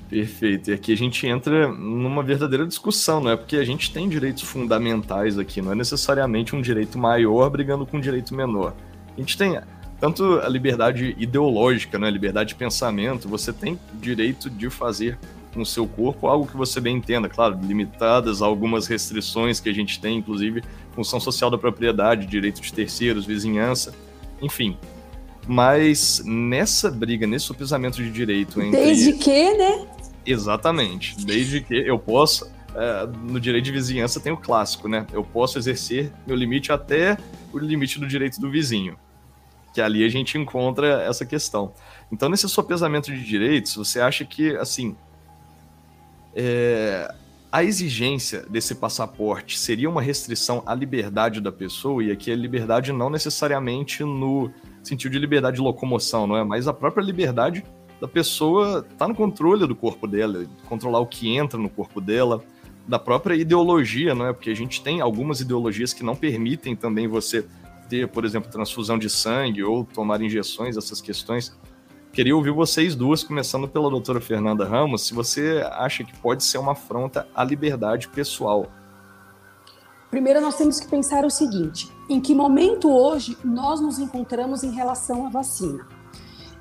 Perfeito. 0.10 0.70
E 0.70 0.74
aqui 0.74 0.92
a 0.92 0.98
gente 0.98 1.26
entra 1.26 1.70
numa 1.70 2.22
verdadeira 2.22 2.68
discussão, 2.68 3.22
não 3.22 3.32
é? 3.32 3.38
Porque 3.38 3.56
a 3.56 3.64
gente 3.64 3.94
tem 3.94 4.10
direitos 4.10 4.44
fundamentais 4.44 5.40
aqui, 5.40 5.62
não 5.62 5.72
é 5.72 5.76
necessariamente 5.76 6.54
um 6.54 6.62
direito 6.62 7.00
maior 7.00 7.50
brigando 7.50 7.86
com 7.86 7.96
um 7.96 8.02
direito 8.02 8.36
menor. 8.36 8.74
A 9.16 9.20
gente 9.22 9.38
tem 9.38 9.58
tanto 10.02 10.40
a 10.40 10.50
liberdade 10.50 11.16
ideológica, 11.20 12.00
né? 12.00 12.08
a 12.08 12.10
liberdade 12.10 12.50
de 12.50 12.56
pensamento, 12.56 13.30
você 13.30 13.54
tem 13.54 13.80
direito 13.94 14.50
de 14.50 14.68
fazer 14.68 15.16
com 15.54 15.62
o 15.62 15.66
seu 15.66 15.86
corpo, 15.86 16.28
algo 16.28 16.48
que 16.48 16.58
você 16.58 16.82
bem 16.82 16.98
entenda, 16.98 17.30
claro, 17.30 17.60
limitadas 17.62 18.42
a 18.42 18.46
algumas 18.48 18.88
restrições 18.88 19.60
que 19.60 19.70
a 19.70 19.74
gente 19.74 20.02
tem, 20.02 20.18
inclusive 20.18 20.64
função 20.96 21.20
social 21.20 21.52
da 21.52 21.58
propriedade, 21.58 22.26
direito 22.26 22.60
de 22.62 22.74
terceiros, 22.74 23.28
vizinhança, 23.28 23.94
enfim. 24.42 24.76
Mas 25.48 26.24
nessa 26.26 26.90
briga, 26.90 27.28
nesse 27.28 27.46
sopesamento 27.46 27.98
de 27.98 28.10
direito 28.10 28.60
entre... 28.60 28.82
Desde 28.82 29.14
que, 29.14 29.54
né? 29.54 29.88
Exatamente. 30.26 31.16
Desde 31.24 31.62
que 31.62 31.76
eu 31.76 32.00
possa... 32.00 32.52
É, 32.74 33.06
no 33.30 33.40
direito 33.40 33.66
de 33.66 33.72
vizinhança 33.72 34.20
tem 34.20 34.32
o 34.32 34.38
clássico, 34.38 34.88
né? 34.88 35.06
Eu 35.12 35.24
posso 35.24 35.60
exercer 35.60 36.12
meu 36.26 36.38
limite 36.38 36.72
até 36.72 37.18
o 37.52 37.60
limite 37.60 38.00
do 38.00 38.08
direito 38.08 38.40
do 38.40 38.50
vizinho. 38.50 38.98
Que 39.74 39.82
ali 39.82 40.04
a 40.04 40.10
gente 40.10 40.38
encontra 40.38 41.02
essa 41.04 41.26
questão. 41.26 41.74
Então, 42.12 42.28
nesse 42.28 42.48
sopesamento 42.50 43.12
de 43.12 43.24
direitos, 43.24 43.76
você 43.76 44.02
acha 44.02 44.26
que, 44.26 44.56
assim, 44.58 44.96
é, 46.36 47.14
a 47.52 47.64
exigência 47.64 48.46
desse 48.50 48.76
passaporte 48.76 49.60
seria 49.60 49.90
uma 49.90 50.02
restrição 50.02 50.64
à 50.66 50.74
liberdade 50.74 51.42
da 51.42 51.52
pessoa, 51.52 52.04
e 52.04 52.12
aqui 52.12 52.32
a 52.32 52.36
liberdade 52.36 52.94
não 52.94 53.10
necessariamente 53.10 54.04
no 54.04 54.50
sentido 54.82 55.12
de 55.12 55.20
liberdade 55.20 55.58
de 55.58 55.62
locomoção, 55.62 56.26
não 56.26 56.38
é? 56.38 56.44
Mas 56.44 56.68
a 56.68 56.74
própria 56.74 57.04
liberdade 57.04 57.64
da 58.00 58.08
pessoa 58.08 58.86
tá 58.98 59.08
no 59.08 59.14
controle 59.14 59.68
do 59.68 59.76
corpo 59.76 60.08
dela, 60.08 60.46
controlar 60.68 61.00
o 61.00 61.06
que 61.06 61.36
entra 61.36 61.60
no 61.60 61.70
corpo 61.70 62.00
dela, 62.00 62.44
da 62.88 62.98
própria 62.98 63.36
ideologia, 63.36 64.16
não 64.16 64.28
é? 64.28 64.34
Porque 64.34 64.50
a 64.50 64.56
gente 64.56 64.82
tem 64.82 65.02
algumas 65.02 65.40
ideologias 65.42 65.94
que 65.94 66.04
não 66.04 66.16
permitem 66.16 66.76
também 66.76 67.08
você 67.08 67.46
ter, 67.92 68.08
por 68.08 68.24
exemplo, 68.24 68.50
transfusão 68.50 68.98
de 68.98 69.10
sangue 69.10 69.62
ou 69.62 69.84
tomar 69.84 70.22
injeções, 70.22 70.78
essas 70.78 71.02
questões. 71.02 71.54
Queria 72.14 72.34
ouvir 72.34 72.52
vocês 72.52 72.96
duas, 72.96 73.22
começando 73.22 73.68
pela 73.68 73.90
doutora 73.90 74.22
Fernanda 74.22 74.66
Ramos, 74.66 75.06
se 75.06 75.14
você 75.14 75.62
acha 75.74 76.02
que 76.06 76.18
pode 76.20 76.42
ser 76.42 76.58
uma 76.58 76.72
afronta 76.72 77.28
à 77.36 77.44
liberdade 77.44 78.08
pessoal. 78.08 78.68
Primeiro, 80.10 80.40
nós 80.40 80.56
temos 80.56 80.80
que 80.80 80.88
pensar 80.88 81.26
o 81.26 81.30
seguinte: 81.30 81.92
em 82.10 82.22
que 82.22 82.34
momento 82.34 82.90
hoje 82.90 83.38
nós 83.44 83.82
nos 83.82 84.00
encontramos 84.00 84.64
em 84.64 84.72
relação 84.72 85.28
à 85.28 85.30
vacina? 85.30 85.86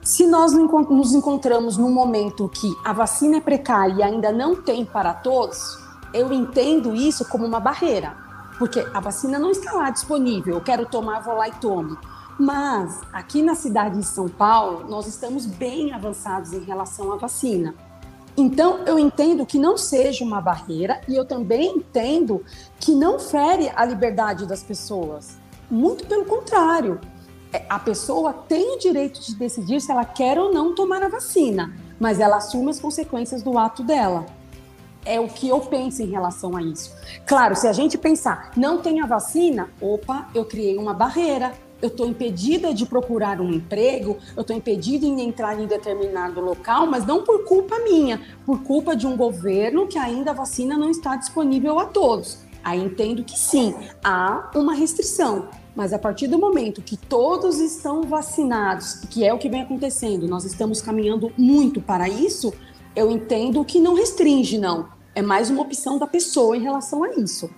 Se 0.02 0.26
nós 0.26 0.52
nos 0.52 1.12
encontramos 1.12 1.76
num 1.76 1.92
momento 1.92 2.49
que 2.49 2.75
a 2.84 2.92
vacina 2.92 3.37
é 3.37 3.40
precária 3.40 3.94
e 3.94 4.02
ainda 4.02 4.32
não 4.32 4.56
tem 4.56 4.84
para 4.84 5.14
todos, 5.14 5.78
eu 6.12 6.32
entendo 6.32 6.96
isso 6.96 7.28
como 7.28 7.44
uma 7.44 7.60
barreira, 7.60 8.29
porque 8.61 8.87
a 8.93 9.00
vacina 9.00 9.38
não 9.38 9.50
está 9.50 9.73
lá 9.73 9.88
disponível. 9.88 10.57
Eu 10.57 10.61
quero 10.61 10.85
tomar, 10.85 11.21
vou 11.21 11.35
lá 11.35 11.49
e 11.49 11.52
tomo. 11.52 11.97
Mas 12.38 13.00
aqui 13.11 13.40
na 13.40 13.55
cidade 13.55 13.99
de 13.99 14.05
São 14.05 14.29
Paulo, 14.29 14.87
nós 14.87 15.07
estamos 15.07 15.47
bem 15.47 15.95
avançados 15.95 16.52
em 16.52 16.61
relação 16.61 17.11
à 17.11 17.17
vacina. 17.17 17.75
Então, 18.37 18.81
eu 18.85 18.99
entendo 18.99 19.47
que 19.47 19.59
não 19.59 19.79
seja 19.79 20.23
uma 20.23 20.43
barreira 20.43 21.00
e 21.09 21.17
eu 21.17 21.25
também 21.25 21.76
entendo 21.76 22.45
que 22.79 22.95
não 22.95 23.19
fere 23.19 23.73
a 23.75 23.83
liberdade 23.83 24.47
das 24.47 24.62
pessoas. 24.62 25.38
Muito 25.71 26.07
pelo 26.07 26.26
contrário. 26.26 27.00
É, 27.55 27.64
a 27.67 27.79
pessoa 27.79 28.35
tem 28.35 28.76
o 28.76 28.79
direito 28.79 29.23
de 29.23 29.35
decidir 29.37 29.81
se 29.81 29.90
ela 29.90 30.05
quer 30.05 30.38
ou 30.38 30.52
não 30.52 30.75
tomar 30.75 31.02
a 31.02 31.09
vacina, 31.09 31.75
mas 31.99 32.21
ela 32.21 32.37
assume 32.37 32.69
as 32.69 32.79
consequências 32.79 33.43
do 33.43 33.57
ato 33.57 33.83
dela. 33.83 34.26
É 35.04 35.19
o 35.19 35.28
que 35.28 35.49
eu 35.49 35.61
penso 35.61 36.02
em 36.02 36.11
relação 36.11 36.57
a 36.57 36.62
isso. 36.62 36.95
Claro, 37.26 37.57
se 37.57 37.66
a 37.66 37.73
gente 37.73 37.97
pensar, 37.97 38.52
não 38.57 38.83
tem 38.83 39.00
a 39.00 39.07
vacina, 39.07 39.69
opa, 39.80 40.28
eu 40.35 40.45
criei 40.45 40.76
uma 40.76 40.92
barreira, 40.92 41.52
eu 41.80 41.88
estou 41.88 42.07
impedida 42.07 42.75
de 42.75 42.85
procurar 42.85 43.40
um 43.40 43.50
emprego, 43.50 44.19
eu 44.37 44.42
estou 44.42 44.54
impedida 44.54 45.07
de 45.07 45.23
entrar 45.23 45.59
em 45.59 45.66
determinado 45.66 46.40
local, 46.40 46.87
mas 46.87 47.07
não 47.07 47.25
por 47.25 47.45
culpa 47.45 47.78
minha, 47.78 48.21
por 48.45 48.62
culpa 48.62 48.95
de 48.95 49.07
um 49.07 49.16
governo 49.16 49.87
que 49.87 49.99
ainda 49.99 50.33
a 50.33 50.35
vacina 50.35 50.76
não 50.76 50.90
está 50.90 51.16
disponível 51.16 51.78
a 51.78 51.87
todos. 51.87 52.38
Aí 52.62 52.83
entendo 52.83 53.25
que 53.25 53.38
sim, 53.38 53.75
há 54.04 54.50
uma 54.54 54.75
restrição, 54.75 55.49
mas 55.75 55.95
a 55.95 55.99
partir 55.99 56.26
do 56.26 56.38
momento 56.38 56.83
que 56.83 56.97
todos 56.97 57.59
estão 57.59 58.02
vacinados, 58.02 59.00
que 59.09 59.25
é 59.25 59.33
o 59.33 59.38
que 59.38 59.49
vem 59.49 59.62
acontecendo, 59.62 60.28
nós 60.28 60.45
estamos 60.45 60.83
caminhando 60.83 61.33
muito 61.38 61.80
para 61.80 62.07
isso, 62.07 62.52
eu 62.94 63.11
entendo 63.11 63.64
que 63.64 63.80
não 63.80 63.94
restringe, 63.94 64.59
não. 64.59 64.88
É 65.14 65.23
mais 65.23 65.50
uma 65.50 65.62
opção 65.62 65.99
da 65.99 66.06
pessoa 66.06 66.56
em 66.56 66.61
relação 66.61 67.02
a 67.04 67.11
isso. 67.11 67.50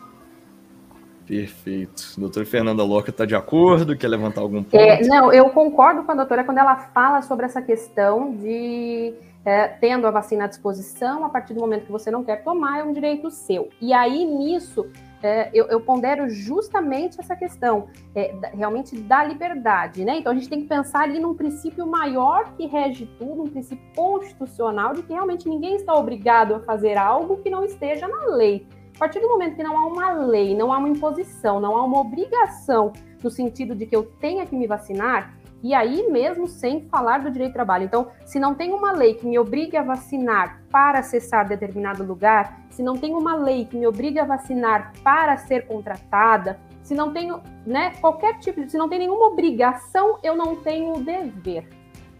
Perfeito. 1.27 2.15
Doutora 2.19 2.45
Fernanda 2.45 2.83
Loca 2.83 3.11
está 3.11 3.25
de 3.25 3.35
acordo? 3.35 3.97
Quer 3.97 4.09
levantar 4.09 4.41
algum 4.41 4.63
ponto? 4.63 4.77
É, 4.77 5.03
não, 5.03 5.33
eu 5.33 5.49
concordo 5.51 6.03
com 6.03 6.13
a 6.13 6.15
doutora 6.15 6.45
quando 6.45 6.59
ela 6.59 6.77
fala 6.77 7.23
sobre 7.23 7.47
essa 7.47 7.63
questão 7.63 8.35
de 8.37 9.15
é, 9.45 9.69
tendo 9.69 10.07
a 10.07 10.11
vacina 10.11 10.45
à 10.45 10.47
disposição, 10.47 11.25
a 11.25 11.29
partir 11.29 11.55
do 11.55 11.61
momento 11.61 11.87
que 11.87 11.93
você 11.93 12.11
não 12.11 12.23
quer 12.25 12.43
tomar, 12.43 12.81
é 12.81 12.85
um 12.85 12.93
direito 12.93 13.31
seu. 13.31 13.69
E 13.81 13.93
aí, 13.93 14.25
nisso, 14.25 14.87
é, 15.23 15.51
eu, 15.55 15.67
eu, 15.67 15.81
pondero 15.81 16.29
justamente 16.29 17.21
essa 17.21 17.37
questão, 17.37 17.89
é, 18.15 18.35
realmente 18.55 18.99
da 19.01 19.23
liberdade, 19.25 20.05
né? 20.05 20.19
Então, 20.19 20.33
a 20.33 20.35
gente 20.35 20.49
tem 20.49 20.63
que 20.63 20.67
pensar 20.67 21.03
ali 21.03 21.19
num 21.19 21.35
princípio 21.35 21.87
maior 21.87 22.53
que 22.55 22.67
rege 22.67 23.07
tudo, 23.19 23.43
um 23.43 23.49
princípio 23.49 23.85
constitucional 23.95 24.93
de 24.93 25.03
que 25.03 25.13
realmente 25.13 25.49
ninguém 25.49 25.77
está 25.77 25.95
obrigado 25.95 26.55
a 26.55 26.61
fazer 26.61 26.99
algo 26.99 27.37
que 27.39 27.49
não 27.49 27.65
esteja 27.65 28.09
na 28.09 28.27
lei. 28.27 28.67
A 28.97 28.99
partir 28.99 29.21
do 29.21 29.29
momento 29.29 29.57
que 29.57 29.63
não 29.63 29.77
há 29.77 29.87
uma 29.87 30.13
lei, 30.13 30.55
não 30.57 30.73
há 30.73 30.79
uma 30.79 30.89
imposição, 30.89 31.61
não 31.61 31.77
há 31.77 31.85
uma 31.85 32.01
obrigação 32.01 32.93
no 33.23 33.31
sentido 33.31 33.75
de 33.75 33.87
que 33.87 33.95
eu 33.95 34.05
tenha 34.21 34.45
que 34.45 34.57
me 34.57 34.67
vacinar, 34.67 35.35
e 35.63 35.75
aí 35.75 36.09
mesmo 36.11 36.47
sem 36.47 36.89
falar 36.89 37.19
do 37.19 37.31
direito 37.31 37.51
de 37.51 37.55
trabalho. 37.55 37.85
Então, 37.85 38.09
se 38.25 38.39
não 38.41 38.55
tem 38.55 38.73
uma 38.73 38.93
lei 38.93 39.15
que 39.15 39.27
me 39.27 39.39
obrigue 39.39 39.77
a 39.77 39.83
vacinar 39.83 40.63
para 40.71 40.99
acessar 40.99 41.47
determinado 41.47 42.05
lugar, 42.05 42.61
se 42.71 42.83
não 42.83 42.97
tem 42.97 43.15
uma 43.15 43.35
lei 43.35 43.65
que 43.65 43.77
me 43.77 43.87
obrigue 43.87 44.19
a 44.19 44.25
vacinar 44.25 44.93
para 45.05 45.37
ser 45.37 45.67
contratada, 45.67 46.59
se 46.83 46.95
não 46.95 47.13
tenho, 47.13 47.41
né, 47.65 47.93
qualquer 48.01 48.39
tipo, 48.39 48.69
se 48.69 48.77
não 48.77 48.89
tem 48.89 48.99
nenhuma 48.99 49.27
obrigação, 49.27 50.19
eu 50.23 50.37
não 50.37 50.57
tenho 50.57 50.95
dever 51.03 51.69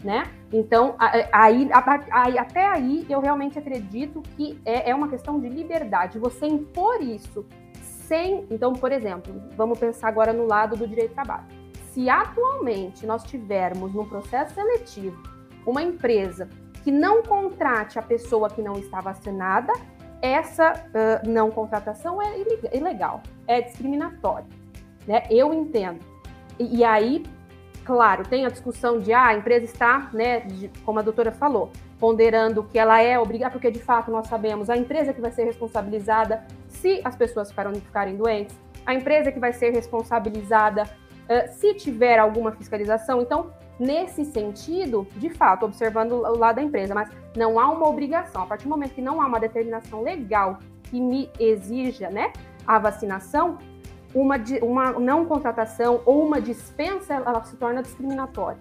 né? 0.05 0.25
Então, 0.53 0.97
aí, 0.99 1.71
aí, 2.11 2.39
até 2.39 2.67
aí, 2.67 3.07
eu 3.09 3.21
realmente 3.21 3.59
acredito 3.59 4.21
que 4.37 4.61
é, 4.65 4.91
é 4.91 4.95
uma 4.95 5.09
questão 5.09 5.41
de 5.41 5.49
liberdade. 5.49 6.19
Você 6.19 6.47
impor 6.47 7.01
isso 7.01 7.47
sem. 7.79 8.47
Então, 8.51 8.73
por 8.73 8.93
exemplo, 8.93 9.33
vamos 9.57 9.79
pensar 9.79 10.09
agora 10.09 10.33
no 10.33 10.47
lado 10.47 10.77
do 10.77 10.87
direito 10.87 11.11
do 11.11 11.15
trabalho. 11.15 11.62
Se 11.93 12.09
atualmente 12.09 13.07
nós 13.07 13.23
tivermos 13.25 13.93
num 13.93 14.09
processo 14.09 14.55
seletivo 14.55 15.23
uma 15.67 15.83
empresa 15.83 16.49
que 16.83 16.91
não 16.91 17.23
contrate 17.23 17.99
a 17.99 18.03
pessoa 18.03 18.49
que 18.49 18.61
não 18.61 18.75
está 18.75 19.01
vacinada, 19.01 19.73
essa 20.21 20.73
uh, 20.73 21.29
não 21.29 21.51
contratação 21.51 22.21
é 22.21 22.35
ilegal, 22.73 23.23
é 23.47 23.61
discriminatório. 23.61 24.47
Né? 25.07 25.25
Eu 25.31 25.53
entendo. 25.53 26.01
E, 26.59 26.79
e 26.79 26.85
aí, 26.85 27.25
Claro, 27.85 28.23
tem 28.25 28.47
a 28.47 28.49
discussão 28.49 29.01
de 29.01 29.13
ah, 29.13 29.27
a 29.27 29.35
empresa 29.35 29.65
está, 29.65 30.09
né, 30.13 30.41
de, 30.41 30.71
como 30.85 31.01
a 31.01 31.03
doutora 31.03 31.33
falou, 31.33 31.73
ponderando 31.99 32.63
que 32.63 32.79
ela 32.79 33.01
é 33.03 33.19
obrigada, 33.19 33.53
porque 33.53 33.73
de 33.73 33.81
fato 33.81 34.11
nós 34.11 34.29
sabemos 34.29 34.71
a 34.71 34.77
empresa 34.77 35.13
que 35.13 35.21
vai 35.21 35.33
ser 35.33 35.45
responsabilizada 35.45 36.45
se 36.69 37.01
as 37.05 37.17
pessoas 37.17 37.51
ficarem, 37.51 37.75
ficarem 37.75 38.17
doentes, 38.17 38.57
a 38.87 38.95
empresa 38.95 39.33
que 39.33 39.41
vai 39.41 39.53
ser 39.53 39.71
responsabilizada 39.71 40.85
se 41.49 41.75
tiver 41.75 42.19
alguma 42.19 42.53
fiscalização. 42.53 43.21
Então, 43.21 43.53
nesse 43.79 44.25
sentido, 44.25 45.07
de 45.17 45.31
fato, 45.31 45.65
observando 45.65 46.13
o 46.13 46.39
lado 46.39 46.57
da 46.57 46.63
empresa, 46.63 46.95
mas 46.95 47.11
não 47.37 47.59
há 47.59 47.69
uma 47.71 47.89
obrigação. 47.89 48.43
A 48.43 48.47
partir 48.47 48.65
do 48.65 48.71
momento 48.71 48.95
que 48.95 49.03
não 49.03 49.21
há 49.21 49.27
uma 49.27 49.41
determinação 49.41 50.03
legal 50.03 50.59
que 50.85 51.01
me 51.01 51.31
exija 51.39 52.11
né, 52.11 52.33
a 52.67 52.79
vacinação, 52.79 53.59
uma, 54.15 54.37
uma 54.63 54.93
não 54.93 55.25
contratação 55.25 56.03
ou 56.05 56.27
uma 56.27 56.41
dispensa, 56.41 57.15
ela 57.15 57.43
se 57.45 57.57
torna 57.57 57.83
discriminatória. 57.83 58.59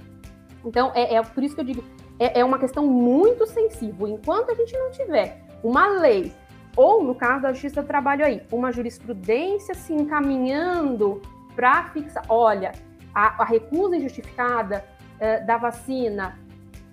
Então, 0.63 0.91
é, 0.95 1.15
é 1.15 1.21
por 1.21 1.43
isso 1.43 1.55
que 1.55 1.61
eu 1.61 1.65
digo, 1.65 1.83
é, 2.19 2.39
é 2.39 2.45
uma 2.45 2.57
questão 2.57 2.85
muito 2.85 3.45
sensível. 3.45 4.07
Enquanto 4.07 4.51
a 4.51 4.55
gente 4.55 4.77
não 4.77 4.91
tiver 4.91 5.41
uma 5.63 5.87
lei, 5.87 6.31
ou 6.75 7.03
no 7.03 7.13
caso 7.13 7.41
da 7.41 7.51
Justiça 7.51 7.81
do 7.81 7.87
Trabalho 7.87 8.25
aí, 8.25 8.41
uma 8.51 8.71
jurisprudência 8.71 9.73
se 9.75 9.93
encaminhando 9.93 11.21
para 11.61 11.83
fixar, 11.89 12.25
olha, 12.27 12.71
a, 13.13 13.43
a 13.43 13.45
recusa 13.45 13.95
injustificada 13.95 14.83
uh, 15.17 15.45
da 15.45 15.57
vacina 15.57 16.35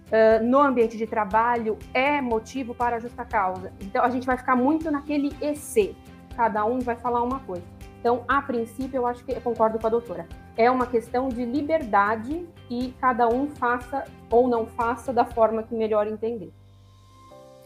uh, 0.09 0.45
no 0.45 0.59
ambiente 0.59 0.95
de 0.99 1.07
trabalho 1.07 1.79
é 1.95 2.21
motivo 2.21 2.75
para 2.75 2.99
justa 2.99 3.25
causa. 3.25 3.73
Então, 3.81 4.05
a 4.05 4.11
gente 4.11 4.27
vai 4.27 4.37
ficar 4.37 4.55
muito 4.55 4.91
naquele 4.91 5.35
EC. 5.41 5.97
Cada 6.37 6.67
um 6.67 6.81
vai 6.81 6.97
falar 6.97 7.23
uma 7.23 7.41
coisa. 7.41 7.65
Então, 7.99 8.25
a 8.29 8.43
princípio, 8.43 8.99
eu 8.99 9.07
acho 9.07 9.25
que 9.25 9.33
eu 9.33 9.41
concordo 9.41 9.79
com 9.79 9.87
a 9.87 9.91
doutora. 9.91 10.27
É 10.55 10.71
uma 10.71 10.87
questão 10.87 11.31
de 11.31 11.47
liberdade 11.47 12.47
e 12.69 12.95
cada 13.01 13.27
um 13.27 13.49
faça 13.49 14.05
ou 14.31 14.47
não 14.47 14.67
faça 14.67 15.15
da 15.15 15.25
forma 15.25 15.63
que 15.63 15.75
melhor 15.75 16.07
entender. 16.07 16.53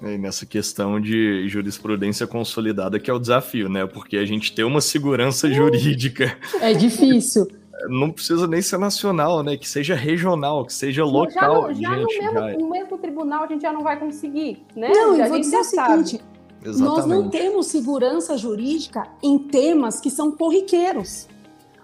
E 0.02 0.18
nessa 0.18 0.44
questão 0.44 1.00
de 1.00 1.49
jurisprudência 1.49 2.26
consolidada 2.26 2.99
que 2.99 3.11
é 3.11 3.14
o 3.14 3.18
desafio, 3.18 3.68
né? 3.68 3.87
Porque 3.87 4.16
a 4.16 4.25
gente 4.25 4.52
tem 4.52 4.64
uma 4.64 4.80
segurança 4.80 5.47
uh, 5.47 5.52
jurídica. 5.52 6.37
É 6.61 6.73
difícil. 6.75 7.47
Não 7.88 8.11
precisa 8.11 8.47
nem 8.47 8.62
ser 8.62 8.78
nacional, 8.78 9.42
né? 9.42 9.56
Que 9.56 9.68
seja 9.68 9.94
regional, 9.94 10.64
que 10.64 10.73
seja 10.73 11.04
local. 11.04 11.73
Já, 11.73 11.73
no, 11.73 11.75
já 11.75 11.97
gente, 11.97 12.18
no, 12.18 12.23
mesmo, 12.23 12.32
já... 12.32 12.59
no 12.59 12.71
mesmo 12.71 12.99
tribunal 12.99 13.44
a 13.44 13.47
gente 13.49 13.62
já 13.62 13.73
não 13.73 13.82
vai 13.82 13.99
conseguir, 13.99 14.62
né? 14.76 14.88
Não, 14.88 15.16
eu 15.16 15.28
vou 15.28 15.40
dizer 15.40 15.56
o 15.56 15.64
seguinte: 15.64 16.21
Exatamente. 16.64 16.80
Nós 16.80 17.06
não 17.06 17.28
temos 17.28 17.66
segurança 17.66 18.37
jurídica 18.38 19.09
em 19.23 19.37
temas 19.37 20.00
que 20.00 20.11
são 20.11 20.30
corriqueiros. 20.30 21.28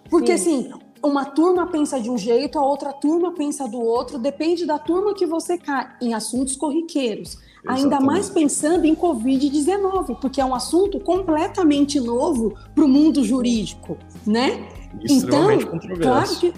Porque, 0.08 0.38
Sim. 0.38 0.68
assim, 0.68 0.80
uma 1.02 1.24
turma 1.24 1.66
pensa 1.66 2.00
de 2.00 2.10
um 2.10 2.18
jeito, 2.18 2.58
a 2.58 2.62
outra 2.62 2.92
turma 2.92 3.32
pensa 3.32 3.68
do 3.68 3.80
outro, 3.80 4.18
depende 4.18 4.66
da 4.66 4.78
turma 4.78 5.14
que 5.14 5.26
você 5.26 5.58
cai 5.58 5.88
em 6.00 6.14
assuntos 6.14 6.56
corriqueiros. 6.56 7.38
Exatamente. 7.64 7.82
Ainda 7.82 8.00
mais 8.00 8.30
pensando 8.30 8.84
em 8.84 8.94
Covid-19, 8.94 10.18
porque 10.20 10.40
é 10.40 10.44
um 10.44 10.54
assunto 10.54 11.00
completamente 11.00 12.00
novo 12.00 12.54
para 12.74 12.84
o 12.84 12.88
mundo 12.88 13.24
jurídico, 13.24 13.96
né? 14.26 14.68
Então, 15.08 15.48
claro 16.00 16.36
que 16.36 16.54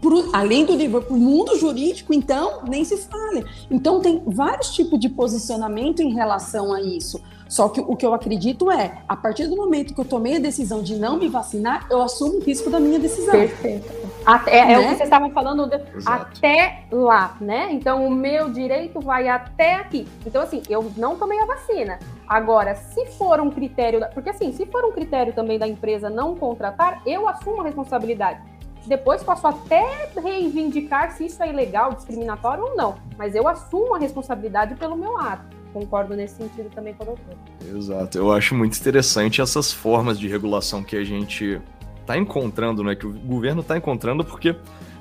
Pro, 0.00 0.30
além 0.32 0.64
do 0.64 0.74
livro, 0.74 1.02
para 1.02 1.14
o 1.14 1.18
mundo 1.18 1.58
jurídico, 1.58 2.14
então, 2.14 2.62
nem 2.66 2.84
se 2.84 2.96
fale. 2.96 3.44
Então, 3.70 4.00
tem 4.00 4.22
vários 4.26 4.70
tipos 4.70 4.98
de 4.98 5.10
posicionamento 5.10 6.00
em 6.00 6.14
relação 6.14 6.72
a 6.72 6.80
isso. 6.80 7.20
Só 7.48 7.68
que 7.68 7.80
o 7.80 7.94
que 7.94 8.04
eu 8.04 8.14
acredito 8.14 8.70
é, 8.70 8.98
a 9.08 9.16
partir 9.16 9.46
do 9.46 9.56
momento 9.56 9.94
que 9.94 10.00
eu 10.00 10.04
tomei 10.04 10.36
a 10.36 10.38
decisão 10.38 10.82
de 10.82 10.96
não 10.96 11.18
me 11.18 11.28
vacinar, 11.28 11.86
eu 11.90 12.02
assumo 12.02 12.38
o 12.38 12.40
risco 12.40 12.70
da 12.70 12.80
minha 12.80 12.98
decisão. 12.98 13.32
Perfeito. 13.32 14.04
Até, 14.24 14.58
é, 14.58 14.64
né? 14.64 14.72
é 14.72 14.78
o 14.78 14.82
que 14.82 14.88
vocês 14.88 15.00
estavam 15.02 15.30
falando, 15.30 15.66
de, 15.66 15.78
até 16.06 16.84
lá, 16.90 17.36
né? 17.40 17.68
Então, 17.72 18.06
o 18.06 18.10
meu 18.10 18.50
direito 18.50 19.00
vai 19.00 19.28
até 19.28 19.74
aqui. 19.74 20.08
Então, 20.26 20.42
assim, 20.42 20.62
eu 20.68 20.90
não 20.96 21.16
tomei 21.16 21.38
a 21.38 21.44
vacina. 21.44 21.98
Agora, 22.26 22.74
se 22.74 23.04
for 23.06 23.38
um 23.40 23.50
critério, 23.50 24.00
porque 24.14 24.30
assim, 24.30 24.50
se 24.52 24.64
for 24.66 24.84
um 24.84 24.92
critério 24.92 25.34
também 25.34 25.58
da 25.58 25.68
empresa 25.68 26.08
não 26.08 26.34
contratar, 26.34 27.02
eu 27.04 27.28
assumo 27.28 27.60
a 27.60 27.64
responsabilidade 27.64 28.54
depois 28.86 29.22
posso 29.22 29.46
até 29.46 30.10
reivindicar 30.14 31.12
se 31.12 31.26
isso 31.26 31.42
é 31.42 31.48
ilegal, 31.48 31.94
discriminatório 31.94 32.64
ou 32.64 32.76
não, 32.76 32.96
mas 33.16 33.34
eu 33.34 33.48
assumo 33.48 33.94
a 33.94 33.98
responsabilidade 33.98 34.74
pelo 34.74 34.96
meu 34.96 35.18
ato. 35.18 35.53
Concordo 35.74 36.14
nesse 36.14 36.36
sentido 36.36 36.70
também 36.70 36.94
com 36.94 37.02
a 37.02 37.06
doutora. 37.06 37.36
Exato. 37.76 38.16
Eu 38.16 38.32
acho 38.32 38.54
muito 38.54 38.78
interessante 38.78 39.40
essas 39.40 39.72
formas 39.72 40.18
de 40.18 40.28
regulação 40.28 40.84
que 40.84 40.96
a 40.96 41.02
gente 41.02 41.60
está 42.00 42.16
encontrando, 42.16 42.84
né? 42.84 42.94
Que 42.94 43.06
o 43.06 43.12
governo 43.12 43.60
está 43.60 43.76
encontrando, 43.76 44.24
porque 44.24 44.54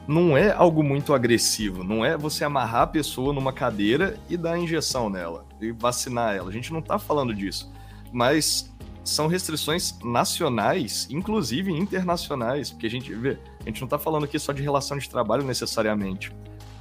não 0.08 0.36
é 0.36 0.52
algo 0.52 0.84
muito 0.84 1.14
agressivo, 1.14 1.84
não 1.84 2.04
é 2.04 2.18
você 2.18 2.44
amarrar 2.44 2.82
a 2.82 2.88
pessoa 2.88 3.32
numa 3.32 3.54
cadeira 3.54 4.18
e 4.28 4.36
dar 4.36 4.58
injeção 4.58 5.12
nela 5.12 5.46
e 5.62 5.72
vacinar 5.72 6.36
ela. 6.36 6.50
A 6.50 6.52
gente 6.52 6.74
não 6.74 6.80
está 6.80 6.98
falando 6.98 7.36
disso. 7.36 7.72
Mas 8.12 8.74
são 9.04 9.28
restrições 9.28 9.98
nacionais, 10.04 11.08
inclusive 11.12 11.72
internacionais, 11.72 12.72
porque 12.72 12.88
a 12.88 12.90
gente 12.90 13.14
vê, 13.14 13.38
a 13.62 13.66
gente 13.66 13.80
não 13.82 13.86
está 13.86 14.00
falando 14.00 14.24
aqui 14.24 14.40
só 14.40 14.52
de 14.52 14.64
relação 14.64 14.98
de 14.98 15.08
trabalho 15.10 15.44
necessariamente, 15.44 16.32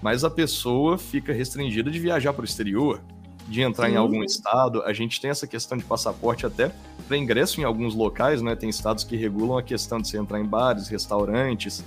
mas 0.01 0.25
a 0.25 0.31
pessoa 0.31 0.97
fica 0.97 1.33
restringida 1.33 1.91
de 1.91 1.99
viajar 1.99 2.33
para 2.33 2.43
o 2.43 2.45
exterior, 2.45 3.03
de 3.49 3.63
entrar 3.63 3.89
Sim. 3.89 3.95
em 3.95 3.97
algum 3.97 4.23
estado. 4.23 4.83
A 4.83 4.93
gente 4.93 5.21
tem 5.21 5.31
essa 5.31 5.47
questão 5.47 5.77
de 5.77 5.85
passaporte 5.85 6.47
até 6.47 6.73
para 7.07 7.17
ingresso 7.17 7.61
em 7.61 7.65
alguns 7.65 7.95
locais, 7.95 8.41
né? 8.41 8.55
Tem 8.55 8.69
estados 8.69 9.05
que 9.05 9.17
regulam 9.17 9.59
a 9.59 9.63
questão 9.63 10.01
de 10.01 10.09
você 10.09 10.19
entrar 10.19 10.41
em 10.41 10.45
bares, 10.45 10.89
restaurantes. 10.89 11.85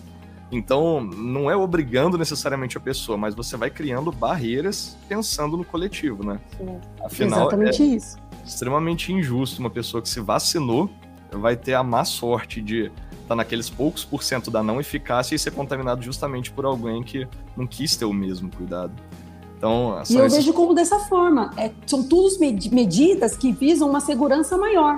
Então, 0.51 1.01
não 1.01 1.50
é 1.50 1.55
obrigando 1.55 2.17
necessariamente 2.17 2.77
a 2.77 2.79
pessoa, 2.79 3.17
mas 3.17 3.33
você 3.33 3.57
vai 3.57 3.69
criando 3.69 4.12
barreiras 4.12 4.95
pensando 5.07 5.57
no 5.57 5.65
coletivo, 5.65 6.24
né? 6.24 6.39
Sim. 6.57 6.79
Afinal, 7.03 7.41
Exatamente 7.41 7.81
é 7.81 7.85
isso. 7.85 8.17
extremamente 8.45 9.12
injusto 9.12 9.59
uma 9.59 9.69
pessoa 9.69 10.01
que 10.01 10.09
se 10.09 10.19
vacinou 10.19 10.89
vai 11.31 11.55
ter 11.55 11.74
a 11.74 11.83
má 11.83 12.05
sorte 12.05 12.62
de 12.62 12.85
estar 12.85 13.29
tá 13.29 13.35
naqueles 13.35 13.69
poucos 13.69 14.05
por 14.05 14.24
cento 14.24 14.51
da 14.51 14.62
não 14.62 14.79
eficácia 14.79 15.35
e 15.35 15.39
ser 15.39 15.51
contaminado 15.51 16.01
justamente 16.01 16.51
por 16.51 16.65
alguém 16.65 17.03
que 17.03 17.27
não 17.57 17.65
quis 17.65 17.95
ter 17.97 18.05
o 18.05 18.13
mesmo 18.13 18.50
cuidado. 18.50 18.93
Então, 19.57 20.01
e 20.09 20.15
eu 20.15 20.25
esses... 20.25 20.39
vejo 20.39 20.53
como 20.53 20.74
dessa 20.74 21.00
forma. 21.00 21.51
É, 21.57 21.71
são 21.85 22.03
todas 22.03 22.38
med 22.38 22.69
medidas 22.71 23.38
que 23.38 23.51
visam 23.51 23.89
uma 23.89 24.00
segurança 24.00 24.57
maior. 24.57 24.95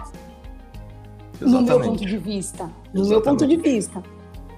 Exatamente. 1.40 1.70
No 1.70 1.80
meu 1.80 1.82
ponto 1.82 2.06
de 2.06 2.18
vista. 2.18 2.64
No 2.64 2.70
Exatamente. 2.70 3.10
meu 3.10 3.22
ponto 3.22 3.48
de 3.48 3.56
vista. 3.58 4.04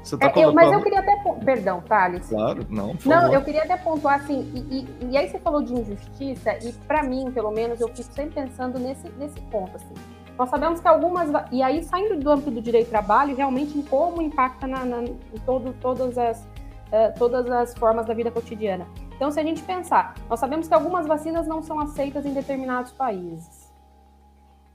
Você 0.04 0.18
tá 0.18 0.28
é, 0.28 0.30
colocando... 0.30 0.50
eu, 0.50 0.56
mas 0.56 0.74
eu 0.74 0.82
queria 0.82 1.00
até. 1.00 1.16
Perdão, 1.46 1.82
Thales. 1.82 2.28
Claro, 2.28 2.66
não. 2.70 2.96
Por 2.96 3.08
não, 3.08 3.22
favor. 3.22 3.34
eu 3.34 3.42
queria 3.42 3.64
até 3.64 3.78
pontuar 3.78 4.16
assim. 4.16 4.50
E, 4.56 4.80
e, 4.80 5.12
e, 5.12 5.18
aí 5.18 5.30
você 5.30 5.40
falou 5.40 5.62
de 5.62 5.74
injustiça, 5.74 6.58
e 6.64 6.72
para 6.88 7.04
mim, 7.04 7.32
pelo 7.32 7.52
menos, 7.52 7.80
eu 7.80 7.90
fico 7.90 8.12
sempre 8.14 8.42
pensando 8.42 8.80
nesse, 8.80 9.10
nesse 9.18 9.40
ponto. 9.52 9.76
Assim. 9.76 9.94
Nós 10.38 10.50
sabemos 10.50 10.80
que 10.80 10.88
algumas. 10.88 11.30
E 11.52 11.62
aí, 11.62 11.84
saindo 11.84 12.18
do 12.18 12.32
âmbito 12.32 12.50
do 12.50 12.62
direito 12.62 12.88
do 12.88 12.92
trabalho, 12.92 13.36
realmente 13.36 13.78
em 13.78 13.82
como 13.82 14.22
impacta 14.22 14.66
na, 14.66 14.86
na 14.86 15.04
em 15.04 15.40
todo, 15.46 15.76
todas, 15.82 16.18
as, 16.18 16.40
uh, 16.40 17.18
todas 17.18 17.50
as 17.52 17.74
formas 17.76 18.06
da 18.06 18.14
vida 18.14 18.32
cotidiana. 18.32 18.88
Então, 19.20 19.32
se 19.32 19.40
a 19.40 19.44
gente 19.44 19.62
pensar, 19.64 20.16
nós 20.30 20.40
sabemos 20.40 20.70
que 20.70 20.74
algumas 20.74 21.06
vacinas 21.06 21.46
não 21.46 21.62
são 21.62 21.78
aceitas 21.78 22.26
em 22.26 22.32
determinados 22.32 22.94
países 22.94 23.70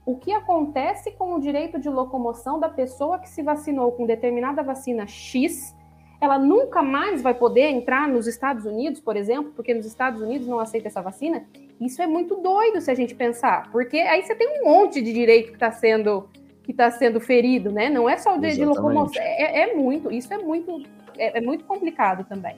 o 0.05 0.15
que 0.15 0.31
acontece 0.31 1.11
com 1.11 1.33
o 1.33 1.39
direito 1.39 1.79
de 1.79 1.89
locomoção 1.89 2.59
da 2.59 2.69
pessoa 2.69 3.17
que 3.17 3.27
se 3.27 3.41
vacinou 3.41 3.91
com 3.91 4.05
determinada 4.05 4.61
vacina 4.61 5.07
X, 5.07 5.75
ela 6.21 6.37
nunca 6.37 6.83
mais 6.83 7.21
vai 7.21 7.33
poder 7.33 7.69
entrar 7.69 8.07
nos 8.07 8.27
Estados 8.27 8.65
Unidos, 8.65 9.01
por 9.01 9.17
exemplo, 9.17 9.51
porque 9.55 9.73
nos 9.73 9.85
Estados 9.85 10.21
Unidos 10.21 10.47
não 10.47 10.59
aceita 10.59 10.87
essa 10.87 11.01
vacina. 11.01 11.43
Isso 11.81 12.01
é 12.01 12.07
muito 12.07 12.35
doido 12.35 12.79
se 12.79 12.91
a 12.91 12.93
gente 12.93 13.15
pensar, 13.15 13.69
porque 13.71 13.97
aí 13.97 14.21
você 14.21 14.35
tem 14.35 14.61
um 14.61 14.65
monte 14.65 15.01
de 15.01 15.11
direito 15.11 15.47
que 15.47 15.55
está 15.55 15.71
sendo 15.71 16.29
que 16.63 16.71
está 16.71 16.89
sendo 16.89 17.19
ferido, 17.19 17.71
né? 17.71 17.91
Não 17.91 18.09
é 18.09 18.17
só 18.17 18.31
o 18.31 18.39
direito 18.39 18.61
Exatamente. 18.61 18.81
de 18.81 18.81
locomoção, 18.81 19.21
é, 19.21 19.69
é, 19.69 19.75
muito, 19.75 20.11
isso 20.11 20.33
é 20.33 20.37
muito, 20.39 20.81
é, 21.15 21.37
é 21.37 21.41
muito 21.41 21.63
complicado 21.63 22.25
também. 22.27 22.55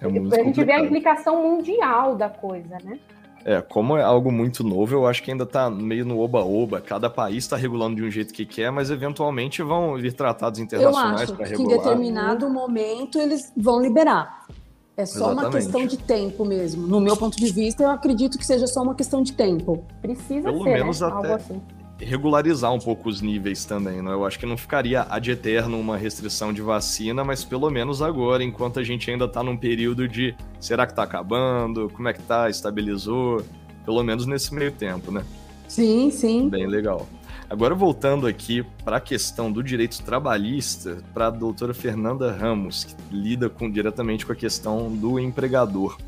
É 0.00 0.08
muito 0.08 0.32
a 0.34 0.38
gente 0.38 0.46
complicado. 0.46 0.66
vê 0.66 0.72
a 0.72 0.84
implicação 0.84 1.42
mundial 1.42 2.16
da 2.16 2.28
coisa, 2.28 2.78
né? 2.84 2.98
É, 3.44 3.60
como 3.62 3.96
é 3.96 4.02
algo 4.02 4.30
muito 4.30 4.62
novo, 4.62 4.94
eu 4.94 5.06
acho 5.06 5.22
que 5.22 5.30
ainda 5.30 5.46
tá 5.46 5.70
meio 5.70 6.04
no 6.04 6.18
oba-oba. 6.20 6.80
Cada 6.80 7.08
país 7.08 7.44
está 7.44 7.56
regulando 7.56 7.96
de 7.96 8.02
um 8.04 8.10
jeito 8.10 8.34
que 8.34 8.44
quer, 8.44 8.70
mas 8.70 8.90
eventualmente 8.90 9.62
vão 9.62 9.96
vir 9.96 10.12
tratados 10.12 10.60
internacionais 10.60 11.30
para 11.30 11.46
regular. 11.46 11.68
Que 11.68 11.74
em 11.74 11.78
determinado 11.78 12.50
momento 12.50 13.18
eles 13.18 13.50
vão 13.56 13.80
liberar. 13.80 14.46
É 14.94 15.06
só 15.06 15.32
Exatamente. 15.32 15.44
uma 15.44 15.52
questão 15.52 15.86
de 15.86 15.96
tempo 15.96 16.44
mesmo. 16.44 16.86
No 16.86 17.00
meu 17.00 17.16
ponto 17.16 17.38
de 17.38 17.50
vista, 17.50 17.82
eu 17.82 17.88
acredito 17.88 18.36
que 18.36 18.44
seja 18.44 18.66
só 18.66 18.82
uma 18.82 18.94
questão 18.94 19.22
de 19.22 19.32
tempo. 19.32 19.82
Precisa 20.02 20.50
Pelo 20.50 20.62
ser, 20.62 20.74
menos 20.74 21.00
né? 21.00 21.06
até. 21.06 21.16
Algo 21.16 21.32
assim 21.32 21.62
regularizar 22.00 22.72
um 22.72 22.78
pouco 22.78 23.08
os 23.08 23.20
níveis 23.20 23.64
também, 23.64 24.02
né? 24.02 24.12
Eu 24.12 24.24
acho 24.24 24.38
que 24.38 24.46
não 24.46 24.56
ficaria 24.56 25.02
ad 25.02 25.30
eterno 25.30 25.78
uma 25.78 25.96
restrição 25.96 26.52
de 26.52 26.62
vacina, 26.62 27.22
mas 27.22 27.44
pelo 27.44 27.70
menos 27.70 28.02
agora, 28.02 28.42
enquanto 28.42 28.78
a 28.78 28.84
gente 28.84 29.10
ainda 29.10 29.28
tá 29.28 29.42
num 29.42 29.56
período 29.56 30.08
de 30.08 30.34
será 30.58 30.86
que 30.86 30.94
tá 30.94 31.02
acabando? 31.02 31.90
Como 31.90 32.08
é 32.08 32.12
que 32.12 32.22
tá? 32.22 32.48
Estabilizou? 32.48 33.44
Pelo 33.84 34.02
menos 34.02 34.26
nesse 34.26 34.54
meio 34.54 34.72
tempo, 34.72 35.10
né? 35.10 35.24
Sim, 35.68 36.10
sim. 36.10 36.48
Bem 36.48 36.66
legal. 36.66 37.06
Agora 37.48 37.74
voltando 37.74 38.28
aqui 38.28 38.64
para 38.84 38.98
a 38.98 39.00
questão 39.00 39.50
do 39.50 39.62
direito 39.62 40.00
trabalhista, 40.02 40.98
para 41.12 41.26
a 41.26 41.30
doutora 41.30 41.74
Fernanda 41.74 42.30
Ramos, 42.30 42.84
que 42.84 42.94
lida 43.10 43.48
com, 43.48 43.68
diretamente 43.68 44.24
com 44.24 44.32
a 44.32 44.36
questão 44.36 44.88
do 44.90 45.18
empregador. 45.18 45.98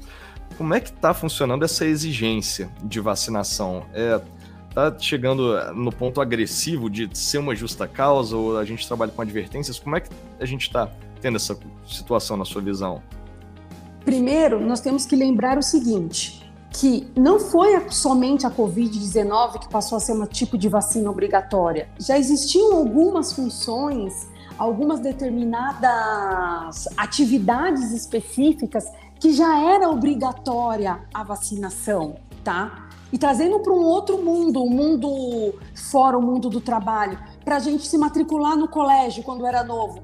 Como 0.57 0.73
é 0.73 0.81
que 0.81 0.91
está 0.91 1.13
funcionando 1.13 1.65
essa 1.65 1.85
exigência 1.85 2.71
de 2.85 3.01
vacinação? 3.01 3.85
É, 3.93 4.21
tá 4.75 4.95
chegando 4.99 5.75
no 5.75 5.93
ponto 5.93 6.21
agressivo 6.21 6.89
de 6.89 7.09
ser 7.17 7.39
uma 7.39 7.55
justa 7.55 7.87
causa 7.87 8.37
ou 8.37 8.59
a 8.59 8.65
gente 8.65 8.87
trabalha 8.87 9.13
com 9.13 9.23
advertências? 9.23 9.79
Como 9.79 9.97
é 9.97 10.01
que 10.01 10.11
a 10.41 10.45
gente 10.45 10.63
está 10.63 10.91
tendo 11.21 11.37
essa 11.37 11.57
situação 11.87 12.37
na 12.37 12.45
sua 12.45 12.63
visão? 12.63 13.03
Primeiro, 14.05 14.61
nós 14.61 14.81
temos 14.81 15.07
que 15.07 15.15
lembrar 15.15 15.59
o 15.59 15.63
seguinte, 15.63 16.51
que 16.71 17.07
não 17.17 17.39
foi 17.39 17.89
somente 17.91 18.47
a 18.47 18.51
Covid-19 18.51 19.61
que 19.61 19.69
passou 19.69 19.97
a 19.97 20.01
ser 20.01 20.13
um 20.13 20.27
tipo 20.27 20.59
de 20.59 20.69
vacina 20.69 21.11
obrigatória. 21.11 21.89
Já 21.99 22.19
existiam 22.19 22.75
algumas 22.75 23.33
funções, 23.33 24.29
algumas 24.59 25.01
determinadas 25.01 26.89
atividades 26.97 27.93
específicas 27.93 28.85
que 29.21 29.33
já 29.33 29.61
era 29.73 29.89
obrigatória 29.89 30.99
a 31.15 31.23
vacinação, 31.23 32.17
tá? 32.43 32.89
E 33.13 33.19
trazendo 33.19 33.61
para 33.61 33.73
um 33.73 33.83
outro 33.83 34.19
mundo, 34.19 34.63
um 34.63 34.71
mundo 34.71 35.55
fora 35.75 36.17
o 36.17 36.23
mundo 36.23 36.49
do 36.49 36.61
trabalho, 36.61 37.19
para 37.45 37.57
a 37.57 37.59
gente 37.59 37.87
se 37.87 37.99
matricular 37.99 38.57
no 38.57 38.67
colégio 38.67 39.23
quando 39.23 39.47
era 39.47 39.63
novo. 39.63 40.03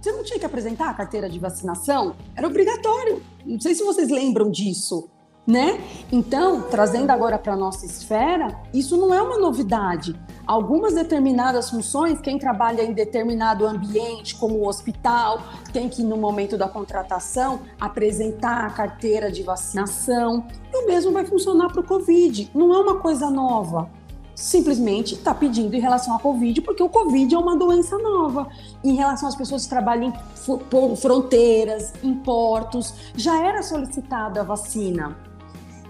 Você 0.00 0.12
não 0.12 0.24
tinha 0.24 0.38
que 0.38 0.46
apresentar 0.46 0.90
a 0.90 0.94
carteira 0.94 1.28
de 1.28 1.38
vacinação? 1.38 2.16
Era 2.34 2.46
obrigatório. 2.46 3.22
Não 3.44 3.60
sei 3.60 3.74
se 3.74 3.84
vocês 3.84 4.08
lembram 4.08 4.50
disso 4.50 5.08
né? 5.50 5.80
Então, 6.12 6.62
trazendo 6.62 7.10
agora 7.10 7.38
para 7.38 7.56
nossa 7.56 7.84
esfera, 7.84 8.56
isso 8.72 8.96
não 8.96 9.12
é 9.12 9.20
uma 9.20 9.38
novidade. 9.38 10.18
Algumas 10.46 10.94
determinadas 10.94 11.70
funções, 11.70 12.20
quem 12.20 12.38
trabalha 12.38 12.82
em 12.82 12.92
determinado 12.92 13.66
ambiente, 13.66 14.34
como 14.36 14.56
o 14.56 14.66
hospital, 14.66 15.42
tem 15.72 15.88
que, 15.88 16.02
no 16.02 16.16
momento 16.16 16.56
da 16.56 16.68
contratação, 16.68 17.60
apresentar 17.80 18.66
a 18.66 18.70
carteira 18.70 19.30
de 19.30 19.42
vacinação. 19.42 20.46
E 20.72 20.84
o 20.84 20.86
mesmo 20.86 21.12
vai 21.12 21.24
funcionar 21.24 21.68
para 21.68 21.80
o 21.80 21.84
Covid. 21.84 22.50
Não 22.54 22.72
é 22.74 22.78
uma 22.78 22.96
coisa 22.96 23.28
nova 23.30 23.90
simplesmente 24.40 25.14
está 25.14 25.34
pedindo 25.34 25.76
em 25.76 25.80
relação 25.80 26.16
à 26.16 26.18
Covid, 26.18 26.62
porque 26.62 26.82
o 26.82 26.88
Covid 26.88 27.34
é 27.34 27.38
uma 27.38 27.56
doença 27.56 27.98
nova. 27.98 28.48
Em 28.82 28.94
relação 28.94 29.28
às 29.28 29.36
pessoas 29.36 29.64
que 29.64 29.68
trabalham 29.68 30.10
em 30.10 30.96
fronteiras, 30.96 31.92
em 32.02 32.14
portos, 32.14 32.94
já 33.14 33.38
era 33.44 33.62
solicitada 33.62 34.40
a 34.40 34.44
vacina. 34.44 35.29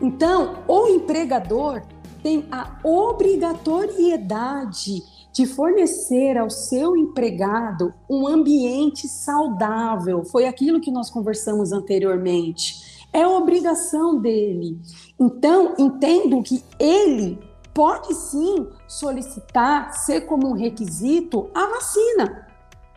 Então, 0.01 0.65
o 0.67 0.89
empregador 0.89 1.83
tem 2.23 2.47
a 2.51 2.79
obrigatoriedade 2.83 5.03
de 5.33 5.47
fornecer 5.47 6.37
ao 6.37 6.51
seu 6.51 6.97
empregado 6.97 7.95
um 8.09 8.27
ambiente 8.27 9.07
saudável. 9.07 10.25
Foi 10.25 10.47
aquilo 10.47 10.81
que 10.81 10.91
nós 10.91 11.09
conversamos 11.11 11.71
anteriormente. 11.73 13.07
É 13.13 13.25
obrigação 13.27 14.19
dele. 14.19 14.81
Então, 15.19 15.75
entendo 15.79 16.43
que 16.43 16.65
ele 16.79 17.39
pode 17.73 18.13
sim 18.15 18.67
solicitar, 18.89 19.95
ser 19.95 20.23
como 20.23 20.49
um 20.49 20.55
requisito, 20.55 21.49
a 21.55 21.67
vacina. 21.67 22.50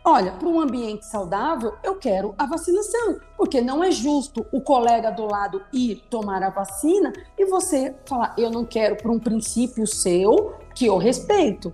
Olha, 0.06 0.32
para 0.32 0.46
um 0.46 0.60
ambiente 0.60 1.06
saudável, 1.06 1.72
eu 1.82 1.94
quero 1.94 2.34
a 2.36 2.44
vacinação, 2.44 3.20
porque 3.38 3.62
não 3.62 3.82
é 3.82 3.90
justo 3.90 4.44
o 4.52 4.60
colega 4.60 5.10
do 5.10 5.24
lado 5.24 5.62
ir 5.72 6.04
tomar 6.10 6.42
a 6.42 6.50
vacina 6.50 7.10
e 7.38 7.46
você 7.46 7.94
falar, 8.04 8.34
eu 8.36 8.50
não 8.50 8.66
quero 8.66 8.96
por 8.96 9.10
um 9.10 9.18
princípio 9.18 9.86
seu 9.86 10.56
que 10.74 10.84
eu 10.84 10.98
respeito. 10.98 11.72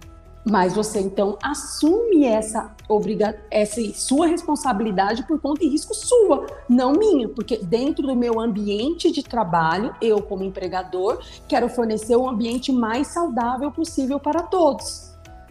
Mas 0.48 0.74
você 0.74 1.00
então 1.00 1.36
assume 1.42 2.24
essa 2.24 2.72
obriga 2.88 3.36
essa 3.50 3.82
sua 3.94 4.28
responsabilidade 4.28 5.26
por 5.26 5.40
conta 5.40 5.64
e 5.64 5.68
risco 5.68 5.92
sua, 5.92 6.46
não 6.68 6.92
minha, 6.92 7.28
porque 7.28 7.56
dentro 7.56 8.06
do 8.06 8.14
meu 8.14 8.38
ambiente 8.38 9.10
de 9.10 9.24
trabalho, 9.24 9.92
eu 10.00 10.22
como 10.22 10.44
empregador, 10.44 11.18
quero 11.48 11.68
fornecer 11.68 12.14
um 12.14 12.28
ambiente 12.28 12.70
mais 12.70 13.08
saudável 13.08 13.72
possível 13.72 14.20
para 14.20 14.40
todos. 14.44 15.09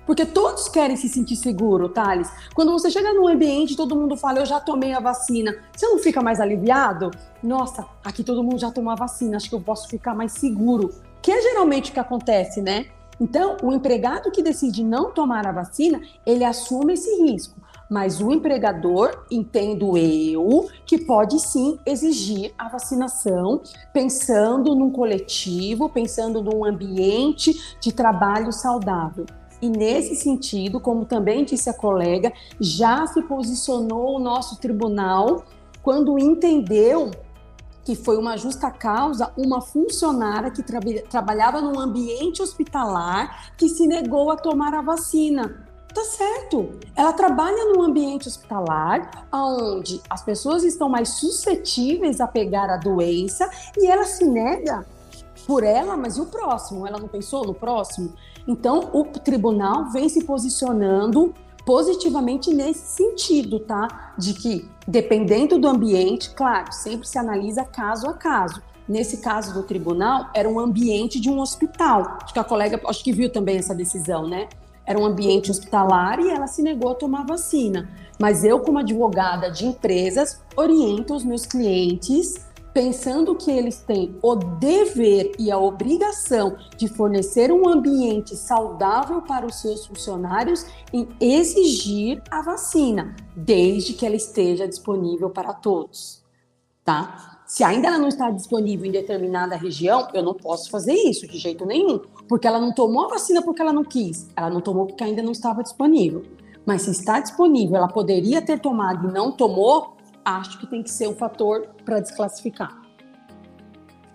Porque 0.10 0.26
todos 0.26 0.68
querem 0.68 0.98
se 0.98 1.08
sentir 1.08 1.36
seguro, 1.36 1.88
Thales. 1.88 2.32
Quando 2.56 2.72
você 2.72 2.90
chega 2.90 3.14
num 3.14 3.28
ambiente 3.28 3.78
todo 3.78 3.96
mundo 3.96 4.18
fala, 4.18 4.40
eu 4.40 4.46
já 4.48 4.60
tomei 4.60 4.92
a 4.92 5.00
vacina, 5.00 5.56
você 5.72 5.86
não 5.86 6.00
fica 6.00 6.20
mais 6.20 6.40
aliviado? 6.40 7.12
Nossa, 7.44 7.86
aqui 8.04 8.24
todo 8.24 8.44
mundo 8.44 8.58
já 8.58 8.72
tomou 8.72 8.92
a 8.92 8.96
vacina, 8.96 9.38
acho 9.38 9.48
que 9.48 9.54
eu 9.54 9.62
posso 9.62 9.88
ficar 9.88 10.16
mais 10.16 10.32
seguro. 10.32 10.90
Que 11.22 11.32
é 11.32 11.40
geralmente 11.40 11.92
o 11.92 11.94
que 11.94 12.00
acontece, 12.00 12.60
né? 12.60 12.88
Então, 13.22 13.58
o 13.62 13.72
empregado 13.72 14.32
que 14.32 14.42
decide 14.42 14.84
não 14.84 15.12
tomar 15.12 15.46
a 15.46 15.52
vacina, 15.52 16.02
ele 16.26 16.44
assume 16.44 16.94
esse 16.94 17.22
risco. 17.22 17.62
Mas 17.88 18.20
o 18.20 18.32
empregador, 18.32 19.26
entendo 19.30 19.96
eu, 19.96 20.70
que 20.88 20.98
pode 20.98 21.40
sim 21.40 21.78
exigir 21.86 22.52
a 22.58 22.68
vacinação, 22.68 23.62
pensando 23.94 24.74
num 24.74 24.90
coletivo, 24.90 25.88
pensando 25.88 26.42
num 26.42 26.66
ambiente 26.66 27.78
de 27.80 27.92
trabalho 27.92 28.52
saudável. 28.52 29.28
E 29.62 29.70
nesse 29.70 30.16
sentido, 30.16 30.80
como 30.80 31.06
também 31.06 31.44
disse 31.44 31.70
a 31.70 31.74
colega, 31.74 32.32
já 32.60 33.06
se 33.08 33.22
posicionou 33.24 34.16
o 34.16 34.20
nosso 34.20 34.58
tribunal 34.58 35.44
quando 35.82 36.18
entendeu 36.18 37.12
que 37.84 37.96
foi 37.96 38.18
uma 38.18 38.38
justa 38.38 38.70
causa 38.70 39.34
uma 39.36 39.62
funcionária 39.62 40.52
que 40.52 40.62
tra 40.62 40.80
trabalhava 41.10 41.60
num 41.60 41.80
ambiente 41.80 42.42
hospitalar 42.42 43.52
que 43.58 43.68
se 43.68 43.88
negou 43.88 44.30
a 44.32 44.38
tomar 44.38 44.74
a 44.74 44.82
vacina. 44.82 45.68
Tá 45.94 46.04
certo. 46.04 46.70
Ela 46.96 47.12
trabalha 47.14 47.74
num 47.74 47.82
ambiente 47.82 48.28
hospitalar 48.28 49.28
onde 49.34 50.00
as 50.08 50.22
pessoas 50.22 50.64
estão 50.64 50.88
mais 50.88 51.10
suscetíveis 51.10 52.22
a 52.22 52.28
pegar 52.28 52.70
a 52.70 52.78
doença 52.78 53.50
e 53.76 53.88
ela 53.88 54.04
se 54.04 54.24
nega 54.24 54.86
por 55.48 55.64
ela, 55.64 55.98
mas 55.98 56.18
e 56.18 56.22
o 56.22 56.28
próximo? 56.28 56.86
Ela 56.86 57.00
não 57.00 57.08
pensou 57.08 57.44
no 57.44 57.56
próximo? 57.56 58.14
Então, 58.50 58.90
o 58.94 59.04
tribunal 59.04 59.92
vem 59.92 60.10
se 60.10 60.24
posicionando 60.24 61.36
positivamente 61.64 62.52
nesse 62.52 62.96
sentido, 62.96 63.60
tá? 63.60 64.16
De 64.18 64.34
que, 64.34 64.68
dependendo 64.88 65.60
do 65.60 65.68
ambiente, 65.68 66.32
claro, 66.32 66.74
sempre 66.74 67.08
se 67.08 67.20
analisa 67.20 67.64
caso 67.64 68.08
a 68.08 68.14
caso. 68.14 68.60
Nesse 68.88 69.18
caso 69.18 69.54
do 69.54 69.62
tribunal, 69.62 70.32
era 70.34 70.50
um 70.50 70.60
ambiente 70.60 71.20
de 71.20 71.30
um 71.30 71.40
hospital. 71.40 72.18
Acho 72.24 72.34
que 72.34 72.40
a 72.40 72.44
colega, 72.44 72.82
acho 72.88 73.04
que 73.04 73.14
viu 73.14 73.32
também 73.32 73.60
essa 73.60 73.76
decisão, 73.76 74.28
né? 74.28 74.50
Era 74.84 74.98
um 74.98 75.06
ambiente 75.06 75.52
hospitalar 75.52 76.20
e 76.20 76.32
ela 76.32 76.48
se 76.48 76.64
negou 76.64 76.90
a 76.90 76.96
tomar 76.96 77.28
vacina. 77.28 77.88
Mas 78.20 78.44
eu, 78.44 78.62
como 78.62 78.80
advogada 78.80 79.52
de 79.52 79.68
empresas, 79.68 80.42
oriento 80.56 81.14
os 81.14 81.24
meus 81.24 81.46
clientes 81.46 82.49
pensando 82.80 83.36
que 83.36 83.52
eles 83.52 83.82
têm 83.82 84.16
o 84.22 84.36
dever 84.36 85.34
e 85.38 85.52
a 85.52 85.58
obrigação 85.58 86.56
de 86.78 86.88
fornecer 86.88 87.52
um 87.52 87.68
ambiente 87.68 88.38
saudável 88.38 89.22
para 89.22 89.46
os 89.46 89.56
seus 89.56 89.86
funcionários 89.86 90.66
em 90.94 91.06
exigir 91.20 92.24
a 92.32 92.42
vacina, 92.42 93.14
desde 93.36 93.92
que 93.92 94.06
ela 94.06 94.16
esteja 94.16 94.66
disponível 94.66 95.30
para 95.30 95.52
todos, 95.52 96.24
tá? 96.86 97.42
Se 97.46 97.66
ainda 97.66 97.90
ela 97.90 97.98
não 97.98 98.08
está 98.08 98.32
disponível 98.32 98.86
em 98.86 98.92
determinada 98.94 99.58
região, 99.58 100.08
eu 100.14 100.24
não 100.24 100.34
posso 100.34 100.70
fazer 100.70 100.94
isso 100.94 101.28
de 101.28 101.38
jeito 101.38 101.66
nenhum, 101.66 102.00
porque 102.30 102.48
ela 102.48 102.62
não 102.62 102.74
tomou 102.74 103.08
a 103.08 103.10
vacina 103.10 103.42
porque 103.42 103.62
ela 103.62 103.74
não 103.74 103.84
quis, 103.84 104.30
ela 104.38 104.50
não 104.50 104.62
tomou 104.62 104.86
porque 104.86 105.04
ainda 105.04 105.22
não 105.22 105.34
estava 105.34 105.62
disponível. 105.64 106.24
Mas 106.66 106.84
se 106.84 106.92
está 106.92 107.20
disponível, 107.20 107.76
ela 107.76 107.90
poderia 107.90 108.42
ter 108.42 108.58
tomado 108.58 109.10
e 109.10 109.12
não 109.12 109.34
tomou, 109.34 109.98
acho 110.24 110.60
que 110.60 110.68
tem 110.68 110.84
que 110.84 110.90
ser 110.90 111.08
um 111.08 111.16
fator 111.16 111.68
para 111.84 112.00
desclassificar. 112.00 112.82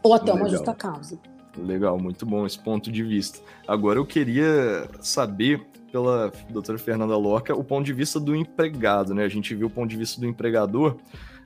Ou 0.03 0.15
até 0.15 0.33
Legal. 0.33 0.39
uma 0.39 0.49
justa 0.51 0.75
causa. 0.75 1.19
Legal, 1.57 1.99
muito 1.99 2.27
bom 2.27 2.45
esse 2.47 2.59
ponto 2.59 2.91
de 2.91 3.03
vista. 3.03 3.39
Agora 3.67 3.99
eu 3.99 4.05
queria 4.05 4.89
saber 5.01 5.65
pela 5.91 6.33
doutora 6.51 6.77
Fernanda 6.79 7.17
Lorca 7.17 7.55
o 7.55 7.63
ponto 7.63 7.87
de 7.87 7.93
vista 7.93 8.19
do 8.19 8.35
empregado, 8.35 9.15
né? 9.15 9.25
A 9.25 9.29
gente 9.29 9.55
viu 9.55 9.69
o 9.69 9.71
ponto 9.71 9.89
de 9.89 9.97
vista 9.97 10.21
do 10.21 10.27
empregador. 10.27 10.97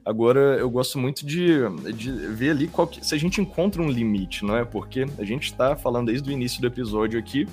Agora 0.05 0.57
eu 0.57 0.71
gosto 0.71 0.99
muito 0.99 1.27
de, 1.27 1.59
de 1.93 2.11
ver 2.11 2.53
ali 2.53 2.69
que, 2.91 3.05
se 3.05 3.15
a 3.15 3.19
gente 3.19 3.43
encontra 3.43 3.83
um 3.83 3.91
limite, 3.91 4.45
não 4.45 4.57
é? 4.57 4.65
Porque 4.65 5.07
a 5.19 5.25
gente 5.25 5.45
está 5.45 5.77
falando 5.77 6.07
desde 6.07 6.31
o 6.31 6.33
início 6.33 6.63
do 6.63 6.67
episódio 6.67 7.19
aqui 7.19 7.47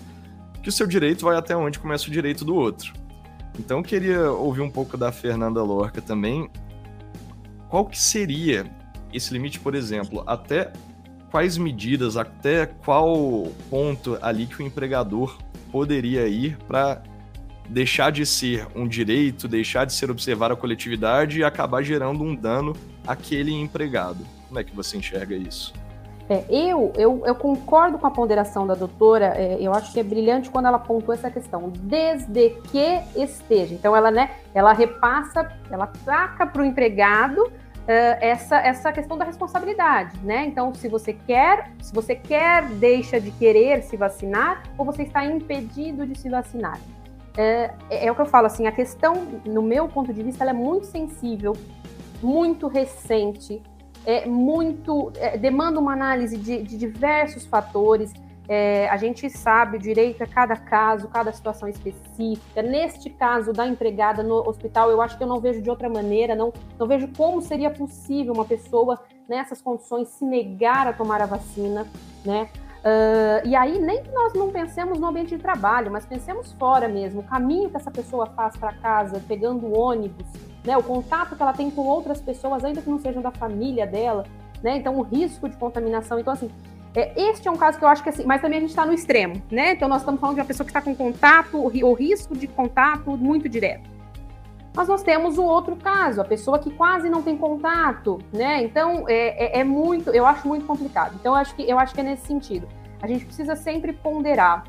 que 0.64 0.70
o 0.70 0.72
seu 0.72 0.88
direito 0.88 1.26
vai 1.26 1.36
até 1.36 1.56
onde 1.56 1.78
começa 1.78 2.08
o 2.08 2.10
direito 2.10 2.46
do 2.46 2.56
outro. 2.56 2.94
Então 3.60 3.80
eu 3.80 3.84
queria 3.84 4.32
ouvir 4.32 4.62
um 4.62 4.72
pouco 4.72 4.98
da 4.98 5.12
Fernanda 5.12 5.62
Lorca 5.62 6.02
também 6.02 6.50
qual 7.76 7.84
que 7.84 8.00
seria 8.00 8.66
esse 9.14 9.34
limite, 9.34 9.60
por 9.60 9.76
exemplo, 9.76 10.24
até 10.26 10.72
quais 11.30 11.58
medidas, 11.58 12.16
até 12.16 12.68
qual 12.68 13.52
ponto 13.70 14.18
ali 14.22 14.46
que 14.46 14.64
o 14.64 14.66
empregador 14.66 15.38
poderia 15.74 16.26
ir 16.26 16.58
para 16.70 17.04
deixar 17.68 18.14
de 18.14 18.26
ser 18.26 18.66
um 18.74 18.88
direito, 18.88 19.46
deixar 19.46 19.84
de 19.84 19.92
ser 19.92 20.10
observar 20.10 20.54
a 20.54 20.56
coletividade 20.56 21.40
e 21.40 21.44
acabar 21.44 21.84
gerando 21.84 22.24
um 22.24 22.34
dano 22.34 22.72
àquele 23.06 23.52
empregado. 23.52 24.26
Como 24.48 24.58
é 24.58 24.64
que 24.64 24.74
você 24.74 24.96
enxerga 24.96 25.36
isso? 25.36 25.74
É, 26.30 26.46
eu, 26.50 26.94
eu, 26.96 27.24
eu, 27.26 27.36
concordo 27.36 28.00
com 28.00 28.08
a 28.08 28.12
ponderação 28.12 28.66
da 28.66 28.74
doutora, 28.74 29.34
é, 29.36 29.58
eu 29.60 29.74
acho 29.74 29.92
que 29.92 30.00
é 30.00 30.04
brilhante 30.04 30.50
quando 30.50 30.68
ela 30.68 30.80
pontua 30.80 31.14
essa 31.14 31.30
questão, 31.30 31.74
desde 31.82 32.52
que 32.72 33.02
esteja. 33.18 33.74
Então, 33.76 33.94
ela, 33.94 34.10
né, 34.10 34.32
ela 34.54 34.72
repassa, 34.72 35.52
ela 35.70 35.88
traca 35.88 36.48
para 36.48 36.62
o 36.62 36.66
empregado 36.66 37.52
essa, 37.88 38.58
essa 38.58 38.92
questão 38.92 39.18
da 39.18 39.26
responsabilidade, 39.26 40.18
né? 40.24 40.46
Então, 40.46 40.74
se 40.74 40.88
você 40.88 41.14
quer, 41.14 41.72
se 41.82 41.94
você 41.94 42.16
quer, 42.16 42.66
deixa 42.66 43.20
de 43.22 43.32
querer 43.32 43.84
se 43.84 43.96
vacinar, 43.96 44.64
ou 44.78 44.86
você 44.86 45.04
está 45.04 45.24
impedido 45.26 46.06
de 46.06 46.18
se 46.18 46.30
vacinar. 46.30 46.80
É, 47.38 47.72
é, 47.90 48.12
o 48.12 48.16
que 48.16 48.22
eu 48.22 48.26
falo, 48.26 48.48
assim, 48.48 48.66
a 48.66 48.72
questão, 48.72 49.14
no 49.46 49.62
meu 49.62 49.88
ponto 49.88 50.14
de 50.14 50.24
vista, 50.24 50.44
ela 50.44 50.52
é 50.52 50.54
muito 50.54 50.86
sensível, 50.86 51.54
muito 52.24 52.68
recente, 52.68 53.62
é 54.06 54.26
muito 54.26 55.12
é, 55.18 55.38
demanda 55.38 55.80
uma 55.80 55.94
análise 55.94 56.38
de, 56.38 56.64
de 56.64 56.78
diversos 56.78 57.46
fatores. 57.46 58.14
É, 58.48 58.88
a 58.90 58.98
gente 58.98 59.30
sabe 59.30 59.80
direito 59.80 60.24
a 60.24 60.28
cada 60.28 60.56
caso, 60.56 61.08
cada 61.08 61.32
situação 61.32 61.68
específica. 61.68 62.62
Neste 62.62 63.10
caso 63.10 63.52
da 63.52 63.68
empregada 63.68 64.22
no 64.22 64.48
hospital, 64.48 64.92
eu 64.92 65.02
acho 65.02 65.18
que 65.18 65.24
eu 65.24 65.28
não 65.28 65.40
vejo 65.40 65.62
de 65.62 65.70
outra 65.70 65.90
maneira, 65.90 66.36
não, 66.36 66.54
não 66.78 66.88
vejo 66.88 67.10
como 67.18 67.42
seria 67.42 67.72
possível 67.72 68.34
uma 68.34 68.46
pessoa 68.46 69.00
nessas 69.28 69.62
condições 69.62 70.10
se 70.10 70.26
negar 70.26 70.88
a 70.88 70.94
tomar 70.94 71.22
a 71.22 71.26
vacina, 71.26 71.88
né? 72.24 72.50
Uh, 72.86 73.42
e 73.48 73.56
aí, 73.56 73.80
nem 73.80 74.04
que 74.04 74.12
nós 74.12 74.34
não 74.36 74.52
pensemos 74.52 75.00
no 75.00 75.08
ambiente 75.08 75.36
de 75.36 75.42
trabalho, 75.42 75.92
mas 75.92 76.06
pensemos 76.06 76.52
fora 76.52 76.88
mesmo, 76.88 77.22
o 77.22 77.24
caminho 77.24 77.68
que 77.68 77.78
essa 77.78 77.90
pessoa 77.90 78.28
faz 78.28 78.56
para 78.56 78.74
casa, 78.74 79.20
pegando 79.28 79.76
ônibus, 79.76 80.28
né, 80.64 80.78
o 80.78 80.84
contato 80.84 81.36
que 81.36 81.42
ela 81.42 81.52
tem 81.52 81.72
com 81.72 81.82
outras 81.82 82.22
pessoas, 82.22 82.64
ainda 82.64 82.84
que 82.84 82.90
não 82.90 83.00
sejam 83.00 83.24
da 83.24 83.32
família 83.32 83.88
dela, 83.88 84.24
né, 84.62 84.78
então 84.78 85.00
o 85.00 85.02
risco 85.02 85.50
de 85.50 85.58
contaminação. 85.58 86.20
Então, 86.20 86.34
assim, 86.34 86.52
é, 86.96 87.12
este 87.30 87.48
é 87.48 87.52
um 87.52 87.58
caso 87.58 87.78
que 87.78 87.84
eu 87.84 87.90
acho 87.90 88.02
que 88.02 88.10
assim, 88.10 88.24
mas 88.26 88.42
também 88.42 88.58
a 88.58 88.62
gente 88.62 88.70
está 88.70 88.86
no 88.86 88.94
extremo, 88.94 89.42
né? 89.52 89.74
Então, 89.74 89.90
nós 89.90 90.02
estamos 90.02 90.20
falando 90.22 90.36
de 90.36 90.42
uma 90.42 90.48
pessoa 90.48 90.66
que 90.66 90.72
está 90.72 90.82
com 90.82 90.96
contato, 90.96 91.58
o, 91.58 91.94
risco 91.94 92.36
de 92.36 92.48
contato 92.48 93.12
muito 93.18 93.50
direto. 93.50 93.90
Mas 94.74 94.88
nós 94.88 95.04
temos 95.04 95.38
o 95.38 95.44
outro 95.44 95.76
caso, 95.76 96.22
a 96.22 96.26
pessoa 96.26 96.60
que 96.60 96.72
quase 96.72 97.10
não 97.10 97.22
tem 97.22 97.38
contato, 97.38 98.20
né? 98.34 98.64
Então 98.64 99.06
é, 99.08 99.58
é, 99.58 99.60
é, 99.60 99.64
muito, 99.64 100.10
eu 100.10 100.26
acho 100.26 100.48
muito 100.48 100.66
complicado. 100.66 101.16
Então 101.20 101.34
eu 101.34 101.38
acho 101.38 101.56
que 101.56 101.70
eu 101.70 101.80
acho 101.80 101.94
que 101.94 102.02
é 102.02 102.04
nesse 102.04 102.28
sentido. 102.28 102.68
A 103.02 103.08
gente 103.08 103.26
precisa 103.26 103.56
sempre 103.56 103.94
ponderar 103.94 104.66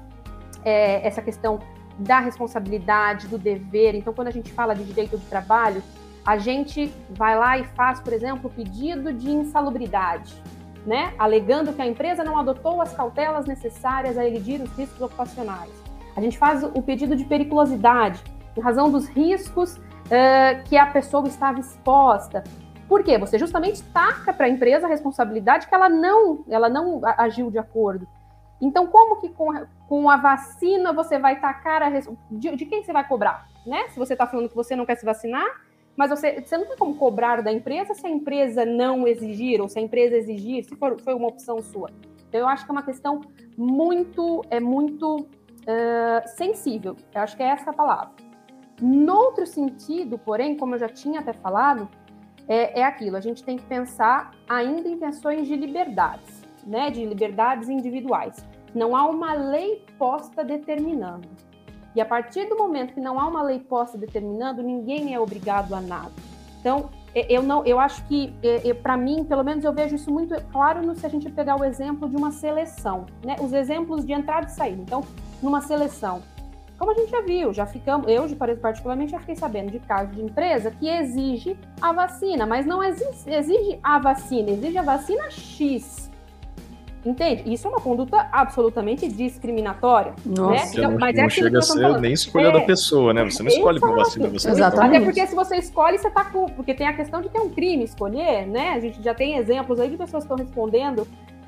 é, 0.64 1.06
essa 1.06 1.22
questão 1.22 1.58
da 1.98 2.20
responsabilidade, 2.20 3.26
do 3.26 3.38
dever. 3.38 3.94
Então, 3.94 4.12
quando 4.12 4.28
a 4.28 4.32
gente 4.32 4.52
fala 4.52 4.74
de 4.74 4.84
direito 4.84 5.16
do 5.16 5.28
trabalho, 5.28 5.82
a 6.24 6.36
gente 6.36 6.92
vai 7.10 7.38
lá 7.38 7.58
e 7.58 7.64
faz, 7.64 8.00
por 8.00 8.12
exemplo, 8.12 8.50
o 8.50 8.52
pedido 8.52 9.12
de 9.12 9.30
insalubridade, 9.30 10.34
né? 10.86 11.12
Alegando 11.18 11.72
que 11.72 11.82
a 11.82 11.86
empresa 11.86 12.22
não 12.22 12.38
adotou 12.38 12.80
as 12.80 12.94
cautelas 12.94 13.44
necessárias 13.44 14.16
a 14.16 14.24
elidir 14.24 14.62
os 14.62 14.70
riscos 14.76 15.00
ocupacionais. 15.00 15.72
A 16.16 16.20
gente 16.20 16.38
faz 16.38 16.62
o 16.62 16.80
pedido 16.80 17.16
de 17.16 17.24
periculosidade, 17.24 18.22
em 18.56 18.60
razão 18.60 18.90
dos 18.90 19.08
riscos 19.08 19.76
uh, 19.76 20.62
que 20.64 20.76
a 20.76 20.86
pessoa 20.86 21.26
estava 21.26 21.60
exposta. 21.60 22.42
Por 22.88 23.02
quê? 23.02 23.18
Você 23.18 23.38
justamente 23.38 23.82
taca 23.82 24.32
para 24.32 24.46
a 24.46 24.48
empresa 24.48 24.86
a 24.86 24.88
responsabilidade 24.88 25.66
que 25.66 25.74
ela 25.74 25.88
não, 25.88 26.44
ela 26.48 26.68
não 26.68 27.00
agiu 27.18 27.50
de 27.50 27.58
acordo. 27.58 28.06
Então, 28.60 28.86
como 28.86 29.20
que 29.20 29.28
com, 29.28 29.48
com 29.88 30.08
a 30.08 30.16
vacina 30.16 30.92
você 30.92 31.18
vai 31.18 31.38
tacar 31.40 31.82
a 31.82 31.90
de, 32.30 32.56
de 32.56 32.64
quem 32.64 32.82
você 32.82 32.92
vai 32.92 33.06
cobrar? 33.06 33.46
Né? 33.66 33.88
Se 33.88 33.98
você 33.98 34.14
está 34.14 34.26
falando 34.26 34.48
que 34.48 34.54
você 34.54 34.74
não 34.74 34.86
quer 34.86 34.96
se 34.96 35.04
vacinar, 35.04 35.46
mas 35.96 36.10
você, 36.10 36.40
você 36.40 36.56
não 36.58 36.66
tem 36.66 36.76
como 36.76 36.94
cobrar 36.96 37.42
da 37.42 37.52
empresa 37.52 37.94
se 37.94 38.06
a 38.06 38.10
empresa 38.10 38.64
não 38.64 39.06
exigir, 39.06 39.60
ou 39.60 39.68
se 39.68 39.78
a 39.78 39.82
empresa 39.82 40.16
exigir, 40.16 40.64
se 40.64 40.76
for, 40.76 41.00
foi 41.00 41.14
uma 41.14 41.28
opção 41.28 41.62
sua. 41.62 41.90
Então, 42.28 42.40
eu 42.40 42.48
acho 42.48 42.64
que 42.64 42.70
é 42.70 42.72
uma 42.72 42.82
questão 42.82 43.20
muito, 43.56 44.42
é 44.50 44.60
muito 44.60 45.20
uh, 45.20 46.28
sensível. 46.36 46.96
Eu 47.14 47.20
acho 47.20 47.36
que 47.36 47.42
é 47.42 47.46
essa 47.46 47.70
a 47.70 47.72
palavra. 47.72 48.12
Noutro 48.80 49.46
sentido, 49.46 50.18
porém, 50.18 50.56
como 50.56 50.74
eu 50.74 50.78
já 50.78 50.88
tinha 50.88 51.20
até 51.20 51.32
falado, 51.32 51.88
é, 52.46 52.80
é 52.80 52.84
aquilo, 52.84 53.16
a 53.16 53.20
gente 53.20 53.42
tem 53.42 53.56
que 53.56 53.64
pensar 53.64 54.32
ainda 54.48 54.88
em 54.88 54.98
questões 54.98 55.48
de 55.48 55.56
liberdades 55.56 56.46
né, 56.66 56.90
de 56.90 57.04
liberdades 57.06 57.68
individuais. 57.68 58.44
Não 58.74 58.94
há 58.96 59.08
uma 59.08 59.32
lei 59.32 59.84
posta 59.96 60.44
determinando. 60.44 61.28
E 61.96 62.00
a 62.00 62.04
partir 62.04 62.46
do 62.46 62.56
momento 62.58 62.92
que 62.92 63.00
não 63.00 63.18
há 63.18 63.26
uma 63.26 63.42
lei 63.42 63.58
posta 63.58 63.96
determinando, 63.96 64.62
ninguém 64.62 65.14
é 65.14 65.18
obrigado 65.18 65.74
a 65.74 65.80
nada. 65.80 66.12
Então, 66.60 66.90
eu 67.14 67.42
não, 67.42 67.64
eu 67.64 67.80
acho 67.80 68.04
que 68.04 68.34
para 68.82 68.98
mim, 68.98 69.24
pelo 69.24 69.42
menos 69.42 69.64
eu 69.64 69.72
vejo 69.72 69.94
isso 69.94 70.10
muito 70.10 70.34
claro 70.52 70.84
no, 70.84 70.94
se 70.94 71.06
a 71.06 71.08
gente 71.08 71.30
pegar 71.30 71.58
o 71.58 71.64
exemplo 71.64 72.06
de 72.06 72.14
uma 72.14 72.30
seleção, 72.30 73.06
né? 73.24 73.36
Os 73.40 73.54
exemplos 73.54 74.04
de 74.04 74.12
entrada 74.12 74.46
e 74.46 74.50
saída. 74.50 74.82
Então, 74.82 75.02
numa 75.42 75.62
seleção, 75.62 76.22
Como 76.78 76.90
a 76.90 76.94
gente 76.94 77.10
já 77.10 77.22
viu, 77.22 77.52
já 77.54 77.66
ficamos, 77.66 78.06
eu 78.08 78.24
particularmente 78.56 79.12
já 79.12 79.18
fiquei 79.18 79.34
sabendo 79.34 79.70
de 79.70 79.78
casos 79.78 80.14
de 80.14 80.22
empresa 80.22 80.70
que 80.70 80.88
exige 80.88 81.58
a 81.80 81.92
vacina, 81.92 82.44
mas 82.44 82.66
não 82.66 82.82
exige, 82.82 83.30
exige 83.30 83.78
a 83.82 83.98
vacina, 83.98 84.50
exige 84.50 84.76
a 84.76 84.82
vacina 84.82 85.30
X. 85.30 86.05
Entende? 87.06 87.44
Isso 87.46 87.68
é 87.68 87.70
uma 87.70 87.80
conduta 87.80 88.28
absolutamente 88.32 89.06
discriminatória. 89.06 90.12
Nossa, 90.24 90.76
né? 90.76 90.88
não, 90.88 90.98
mas 90.98 91.16
é 91.16 91.22
não 91.22 91.30
chega 91.30 91.58
a 91.60 91.62
ser 91.62 92.00
nem 92.00 92.12
escolha 92.12 92.48
é, 92.48 92.52
da 92.52 92.60
pessoa, 92.62 93.14
né? 93.14 93.24
Você 93.24 93.44
não 93.44 93.48
escolhe 93.48 93.78
qual 93.78 93.94
vacina 93.94 94.28
você 94.28 94.50
Exatamente. 94.50 94.96
Até 94.96 95.04
porque 95.04 95.26
se 95.26 95.34
você 95.34 95.56
escolhe, 95.56 95.98
você 95.98 96.10
tá 96.10 96.24
com. 96.24 96.46
Porque 96.46 96.74
tem 96.74 96.88
a 96.88 96.92
questão 96.92 97.22
de 97.22 97.28
que 97.28 97.38
é 97.38 97.40
um 97.40 97.48
crime 97.48 97.84
escolher, 97.84 98.44
né? 98.48 98.70
A 98.70 98.80
gente 98.80 99.00
já 99.00 99.14
tem 99.14 99.36
exemplos 99.36 99.78
aí 99.78 99.88
de 99.88 99.96
pessoas 99.96 100.24
que 100.24 100.32
estão 100.32 100.44
respondendo 100.44 101.06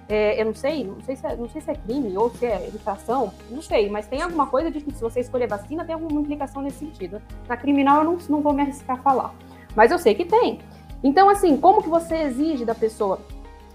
é, 0.09 0.41
eu 0.41 0.47
não 0.47 0.55
sei, 0.55 0.85
não 0.85 1.03
sei, 1.03 1.17
se 1.17 1.27
é, 1.27 1.37
não 1.37 1.49
sei 1.51 1.61
se 1.61 1.71
é 1.71 1.75
crime 1.75 2.17
ou 2.17 2.31
se 2.31 2.47
é 2.47 2.67
infração, 2.69 3.31
não 3.51 3.61
sei, 3.61 3.91
mas 3.91 4.07
tem 4.07 4.23
alguma 4.23 4.47
coisa 4.47 4.71
de 4.71 4.81
que 4.81 4.91
se 4.91 5.03
você 5.03 5.21
escolher 5.21 5.47
vacina, 5.47 5.85
tem 5.85 5.95
alguma 5.95 6.21
implicação 6.21 6.63
nesse 6.63 6.79
sentido. 6.79 7.21
Na 7.47 7.59
criminal 7.59 7.99
eu 7.99 8.05
não, 8.05 8.19
não 8.31 8.41
vou 8.41 8.55
me 8.55 8.63
arriscar 8.63 8.99
a 8.99 9.03
falar, 9.03 9.35
mas 9.77 9.91
eu 9.91 9.99
sei 9.99 10.15
que 10.15 10.25
tem. 10.25 10.61
Então, 11.05 11.29
assim, 11.29 11.57
como 11.59 11.83
que 11.83 11.89
você 11.89 12.23
exige 12.23 12.65
da 12.65 12.75
pessoa? 12.75 13.21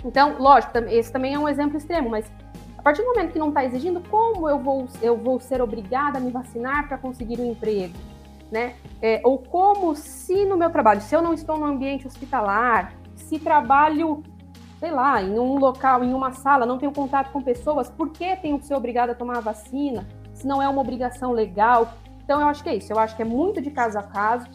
Então, 0.03 0.35
lógico, 0.37 0.77
esse 0.89 1.11
também 1.11 1.33
é 1.33 1.39
um 1.39 1.47
exemplo 1.47 1.77
extremo, 1.77 2.09
mas 2.09 2.29
a 2.77 2.81
partir 2.81 3.01
do 3.01 3.07
momento 3.07 3.31
que 3.31 3.39
não 3.39 3.49
está 3.49 3.63
exigindo, 3.63 4.01
como 4.09 4.49
eu 4.49 4.59
vou, 4.59 4.87
eu 5.01 5.15
vou 5.15 5.39
ser 5.39 5.61
obrigada 5.61 6.17
a 6.17 6.21
me 6.21 6.31
vacinar 6.31 6.87
para 6.87 6.97
conseguir 6.97 7.39
um 7.39 7.45
emprego? 7.51 7.93
Né? 8.51 8.75
É, 9.01 9.21
ou 9.23 9.39
como 9.39 9.95
se 9.95 10.45
no 10.45 10.57
meu 10.57 10.69
trabalho, 10.69 11.01
se 11.01 11.15
eu 11.15 11.21
não 11.21 11.33
estou 11.33 11.57
no 11.57 11.65
ambiente 11.65 12.05
hospitalar, 12.05 12.93
se 13.15 13.39
trabalho 13.39 14.21
sei 14.83 14.91
lá, 14.91 15.21
em 15.21 15.39
um 15.39 15.57
local, 15.57 16.03
em 16.03 16.13
uma 16.13 16.33
sala, 16.33 16.65
não 16.65 16.77
tenho 16.77 16.91
contato 16.91 17.31
com 17.31 17.41
pessoas, 17.41 17.89
por 17.89 18.09
que 18.09 18.35
tenho 18.35 18.59
que 18.59 18.65
ser 18.65 18.75
obrigada 18.75 19.13
a 19.13 19.15
tomar 19.15 19.37
a 19.37 19.39
vacina? 19.39 20.05
Se 20.33 20.45
não 20.45 20.61
é 20.61 20.67
uma 20.67 20.81
obrigação 20.81 21.31
legal. 21.31 21.93
Então, 22.21 22.41
eu 22.41 22.47
acho 22.47 22.61
que 22.61 22.67
é 22.67 22.75
isso. 22.75 22.91
Eu 22.91 22.99
acho 22.99 23.15
que 23.15 23.21
é 23.21 23.25
muito 23.25 23.61
de 23.61 23.71
caso 23.71 23.97
a 23.97 24.03
caso. 24.03 24.45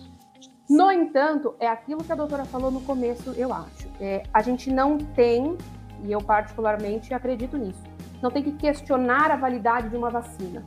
No 0.69 0.93
entanto, 0.93 1.55
é 1.59 1.67
aquilo 1.67 2.05
que 2.05 2.13
a 2.13 2.15
doutora 2.15 2.45
falou 2.45 2.71
no 2.71 2.83
começo, 2.83 3.33
eu 3.37 3.53
acho. 3.55 3.89
É, 3.99 4.23
a 4.35 4.43
gente 4.43 4.71
não 4.71 4.99
tem, 4.99 5.57
e 6.05 6.13
eu 6.13 6.21
particularmente 6.21 7.15
acredito 7.15 7.57
nisso, 7.57 7.83
não 8.21 8.31
tem 8.31 8.43
que 8.43 8.53
questionar 8.53 9.31
a 9.31 9.37
validade 9.37 9.89
de 9.89 9.97
uma 9.97 10.11
vacina, 10.11 10.63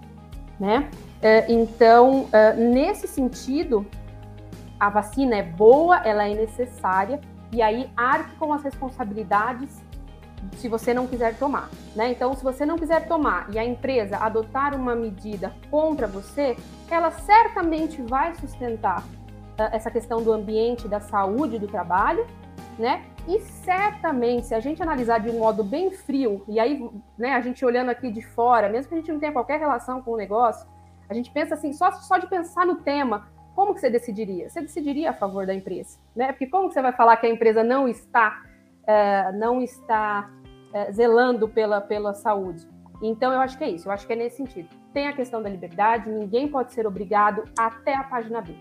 né? 0.59 0.89
É, 1.21 1.51
então, 1.51 2.27
é, 2.31 2.53
nesse 2.53 3.07
sentido, 3.07 3.85
a 4.79 4.89
vacina 4.89 5.35
é 5.35 5.43
boa, 5.43 5.97
ela 5.97 6.27
é 6.27 6.33
necessária, 6.33 7.21
e 7.51 7.61
aí 7.61 7.87
arque 7.95 8.35
com 8.37 8.51
as 8.53 8.63
responsabilidades 8.63 9.83
se 10.53 10.67
você 10.67 10.91
não 10.91 11.05
quiser 11.05 11.37
tomar, 11.37 11.69
né? 11.95 12.09
Então, 12.09 12.33
se 12.33 12.43
você 12.43 12.65
não 12.65 12.75
quiser 12.75 13.07
tomar 13.07 13.47
e 13.53 13.59
a 13.59 13.63
empresa 13.63 14.17
adotar 14.17 14.73
uma 14.73 14.95
medida 14.95 15.53
contra 15.69 16.07
você, 16.07 16.57
ela 16.89 17.11
certamente 17.11 18.01
vai 18.01 18.33
sustentar 18.33 19.03
essa 19.71 19.91
questão 19.91 20.23
do 20.23 20.31
ambiente, 20.31 20.87
da 20.87 20.99
saúde 20.99 21.59
do 21.59 21.67
trabalho, 21.67 22.25
né? 22.77 23.03
E 23.27 23.39
certamente, 23.39 24.47
se 24.47 24.55
a 24.55 24.59
gente 24.59 24.81
analisar 24.81 25.19
de 25.19 25.29
um 25.29 25.39
modo 25.39 25.63
bem 25.63 25.91
frio, 25.91 26.43
e 26.47 26.59
aí, 26.59 26.89
né, 27.17 27.33
a 27.33 27.41
gente 27.41 27.63
olhando 27.63 27.89
aqui 27.89 28.11
de 28.11 28.21
fora, 28.21 28.67
mesmo 28.69 28.89
que 28.89 28.95
a 28.95 28.97
gente 28.97 29.11
não 29.11 29.19
tenha 29.19 29.31
qualquer 29.31 29.59
relação 29.59 30.01
com 30.01 30.11
o 30.11 30.17
negócio, 30.17 30.67
a 31.07 31.13
gente 31.13 31.29
pensa 31.31 31.53
assim, 31.53 31.73
só, 31.73 31.91
só 31.91 32.17
de 32.17 32.27
pensar 32.27 32.65
no 32.65 32.77
tema, 32.77 33.27
como 33.53 33.73
que 33.73 33.81
você 33.81 33.89
decidiria? 33.89 34.49
Você 34.49 34.61
decidiria 34.61 35.11
a 35.11 35.13
favor 35.13 35.45
da 35.45 35.53
empresa, 35.53 35.99
né? 36.15 36.31
Porque 36.31 36.47
como 36.47 36.67
que 36.67 36.73
você 36.73 36.81
vai 36.81 36.93
falar 36.93 37.17
que 37.17 37.27
a 37.27 37.29
empresa 37.29 37.63
não 37.63 37.87
está, 37.87 38.41
é, 38.87 39.31
não 39.33 39.61
está 39.61 40.31
é, 40.73 40.91
zelando 40.91 41.47
pela, 41.47 41.81
pela 41.81 42.13
saúde? 42.13 42.67
Então, 43.01 43.31
eu 43.31 43.39
acho 43.39 43.57
que 43.57 43.63
é 43.63 43.69
isso, 43.69 43.87
eu 43.87 43.91
acho 43.91 44.07
que 44.07 44.13
é 44.13 44.15
nesse 44.15 44.37
sentido. 44.37 44.69
Tem 44.93 45.07
a 45.07 45.13
questão 45.13 45.41
da 45.41 45.49
liberdade, 45.49 46.09
ninguém 46.09 46.47
pode 46.47 46.73
ser 46.73 46.87
obrigado 46.87 47.43
até 47.57 47.95
a 47.95 48.03
página 48.03 48.41
B. 48.41 48.55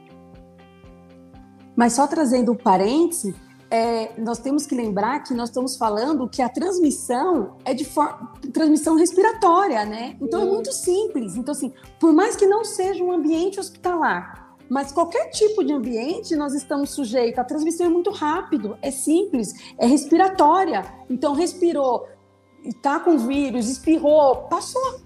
Mas 1.81 1.95
só 1.95 2.07
trazendo 2.07 2.53
um 2.53 2.55
parêntese, 2.55 3.35
é, 3.71 4.13
nós 4.21 4.39
temos 4.39 4.67
que 4.67 4.75
lembrar 4.75 5.21
que 5.21 5.33
nós 5.33 5.49
estamos 5.49 5.79
falando 5.79 6.29
que 6.29 6.43
a 6.43 6.49
transmissão 6.51 7.57
é 7.65 7.73
de 7.73 7.89
transmissão 8.53 8.97
respiratória, 8.97 9.87
né? 9.87 10.15
Então 10.21 10.43
Sim. 10.43 10.47
é 10.47 10.51
muito 10.51 10.73
simples. 10.75 11.37
Então, 11.37 11.53
assim, 11.53 11.73
por 11.99 12.13
mais 12.13 12.37
que 12.37 12.45
não 12.45 12.67
seja 12.67 13.03
um 13.03 13.11
ambiente 13.11 13.59
hospitalar, 13.59 14.55
mas 14.69 14.93
qualquer 14.93 15.31
tipo 15.31 15.65
de 15.65 15.73
ambiente 15.73 16.37
nós 16.37 16.53
estamos 16.53 16.91
sujeitos. 16.91 17.39
A 17.39 17.45
transmissão 17.45 17.87
é 17.87 17.89
muito 17.89 18.11
rápido, 18.11 18.77
é 18.83 18.91
simples, 18.91 19.55
é 19.79 19.87
respiratória. 19.87 20.85
Então 21.09 21.33
respirou, 21.33 22.07
está 22.63 23.01
com 23.01 23.17
vírus, 23.17 23.71
espirrou, 23.71 24.37
passou. 24.51 25.01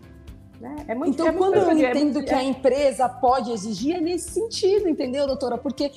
É, 0.65 0.93
é 0.93 0.95
muito, 0.95 1.15
então, 1.15 1.27
é 1.27 1.33
quando 1.33 1.57
muito, 1.57 1.71
eu 1.81 1.91
entendo 1.91 2.23
que 2.25 2.35
a 2.35 2.43
empresa 2.43 3.09
pode 3.09 3.53
exigir, 3.53 3.97
é 3.97 4.01
nesse 4.01 4.31
sentido, 4.31 4.89
entendeu, 4.89 5.27
doutora? 5.27 5.59
Porque 5.59 5.93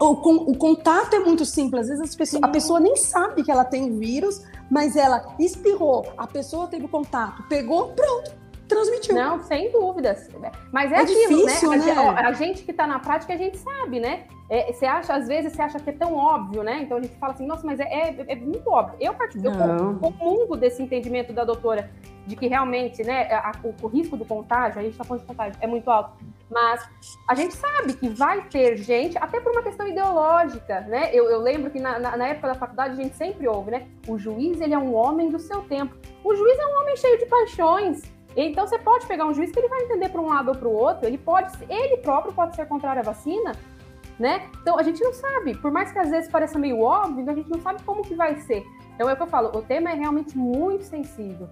o, 0.00 0.50
o, 0.50 0.56
contato 0.56 1.14
é 1.14 1.18
muito 1.18 1.44
simples. 1.44 1.90
Às 1.90 1.98
vezes 1.98 2.14
pessoas, 2.14 2.42
a 2.42 2.48
pessoa 2.48 2.80
nem 2.80 2.96
sabe 2.96 3.42
que 3.42 3.50
ela 3.50 3.64
tem 3.64 3.98
vírus, 3.98 4.42
mas 4.70 4.96
ela 4.96 5.34
espirrou, 5.38 6.06
a 6.16 6.26
pessoa 6.26 6.68
teve 6.68 6.86
contato, 6.86 7.42
pegou, 7.48 7.88
pronto, 7.88 8.39
transmitiu. 8.70 9.14
Não, 9.14 9.42
sem 9.42 9.70
dúvidas. 9.70 10.28
Mas 10.72 10.90
é, 10.90 10.96
é 10.96 10.98
aquilo, 11.00 11.44
né? 11.44 11.52
difícil, 11.52 11.70
né? 11.70 11.76
né? 11.78 11.92
A, 11.92 12.28
a, 12.28 12.32
gente 12.32 12.62
que 12.62 12.70
está 12.70 12.86
na 12.86 12.98
prática, 12.98 13.34
a 13.34 13.36
gente 13.36 13.58
sabe, 13.58 14.00
né? 14.00 14.24
É, 14.48 14.72
você 14.72 14.86
acha, 14.86 15.14
às 15.14 15.28
vezes, 15.28 15.52
você 15.52 15.62
acha 15.62 15.78
que 15.78 15.90
é 15.90 15.92
tão 15.92 16.14
óbvio, 16.14 16.62
né? 16.62 16.80
Então 16.82 16.98
a 16.98 17.02
gente 17.02 17.14
fala 17.16 17.32
assim, 17.32 17.46
nossa, 17.46 17.64
mas 17.66 17.78
é, 17.78 17.84
é, 17.84 18.24
é 18.28 18.36
muito 18.36 18.68
óbvio. 18.68 18.96
Eu, 18.98 19.14
eu 19.44 19.98
comungo 20.00 20.56
desse 20.56 20.82
entendimento 20.82 21.32
da 21.32 21.44
doutora 21.44 21.90
de 22.26 22.36
que 22.36 22.46
realmente, 22.46 23.02
né, 23.02 23.32
a, 23.32 23.52
o, 23.62 23.74
o, 23.82 23.86
risco 23.86 24.16
do 24.16 24.24
contágio, 24.24 24.78
a 24.78 24.82
gente 24.82 24.92
está 24.92 25.04
falando 25.04 25.22
de 25.22 25.26
contágio, 25.26 25.58
é 25.60 25.66
muito 25.66 25.90
alto. 25.90 26.12
Mas 26.50 26.88
a 27.28 27.34
gente 27.34 27.54
sabe 27.54 27.94
que 27.94 28.08
vai 28.08 28.42
ter 28.48 28.76
gente, 28.76 29.16
até 29.18 29.40
por 29.40 29.52
uma 29.52 29.62
questão 29.62 29.86
ideológica, 29.86 30.80
né? 30.82 31.10
Eu, 31.12 31.30
eu 31.30 31.40
lembro 31.40 31.70
que 31.70 31.78
na, 31.78 31.98
na, 31.98 32.16
na, 32.16 32.26
época 32.26 32.48
da 32.48 32.54
faculdade 32.54 32.94
a 32.94 33.02
gente 33.02 33.16
sempre 33.16 33.46
ouve, 33.46 33.70
né? 33.70 33.86
O 34.08 34.18
juiz, 34.18 34.60
ele 34.60 34.74
é 34.74 34.78
um 34.78 34.94
homem 34.94 35.30
do 35.30 35.38
seu 35.38 35.62
tempo. 35.62 35.94
O 36.24 36.34
juiz 36.34 36.58
é 36.58 36.66
um 36.66 36.80
homem 36.80 36.96
cheio 36.96 37.18
de 37.18 37.26
paixões. 37.26 38.02
Então 38.36 38.66
você 38.66 38.78
pode 38.78 39.06
pegar 39.06 39.26
um 39.26 39.34
juiz 39.34 39.50
que 39.50 39.58
ele 39.58 39.68
vai 39.68 39.82
entender 39.82 40.08
para 40.08 40.20
um 40.20 40.28
lado 40.28 40.48
ou 40.48 40.54
para 40.54 40.68
o 40.68 40.72
outro, 40.72 41.06
ele 41.06 41.18
pode, 41.18 41.52
ele 41.68 41.96
próprio 41.98 42.32
pode 42.32 42.54
ser 42.54 42.66
contrário 42.66 43.00
à 43.00 43.04
vacina, 43.04 43.52
né? 44.18 44.48
Então 44.60 44.78
a 44.78 44.82
gente 44.82 45.02
não 45.02 45.12
sabe, 45.12 45.56
por 45.56 45.70
mais 45.70 45.90
que 45.90 45.98
às 45.98 46.10
vezes 46.10 46.30
pareça 46.30 46.58
meio 46.58 46.80
óbvio, 46.80 47.28
a 47.28 47.34
gente 47.34 47.50
não 47.50 47.60
sabe 47.60 47.82
como 47.82 48.02
que 48.02 48.14
vai 48.14 48.36
ser. 48.40 48.64
Então 48.94 49.08
é 49.08 49.14
o 49.14 49.16
que 49.16 49.22
eu 49.22 49.26
falo, 49.26 49.56
o 49.56 49.62
tema 49.62 49.90
é 49.90 49.94
realmente 49.94 50.36
muito 50.36 50.84
sensível. 50.84 51.48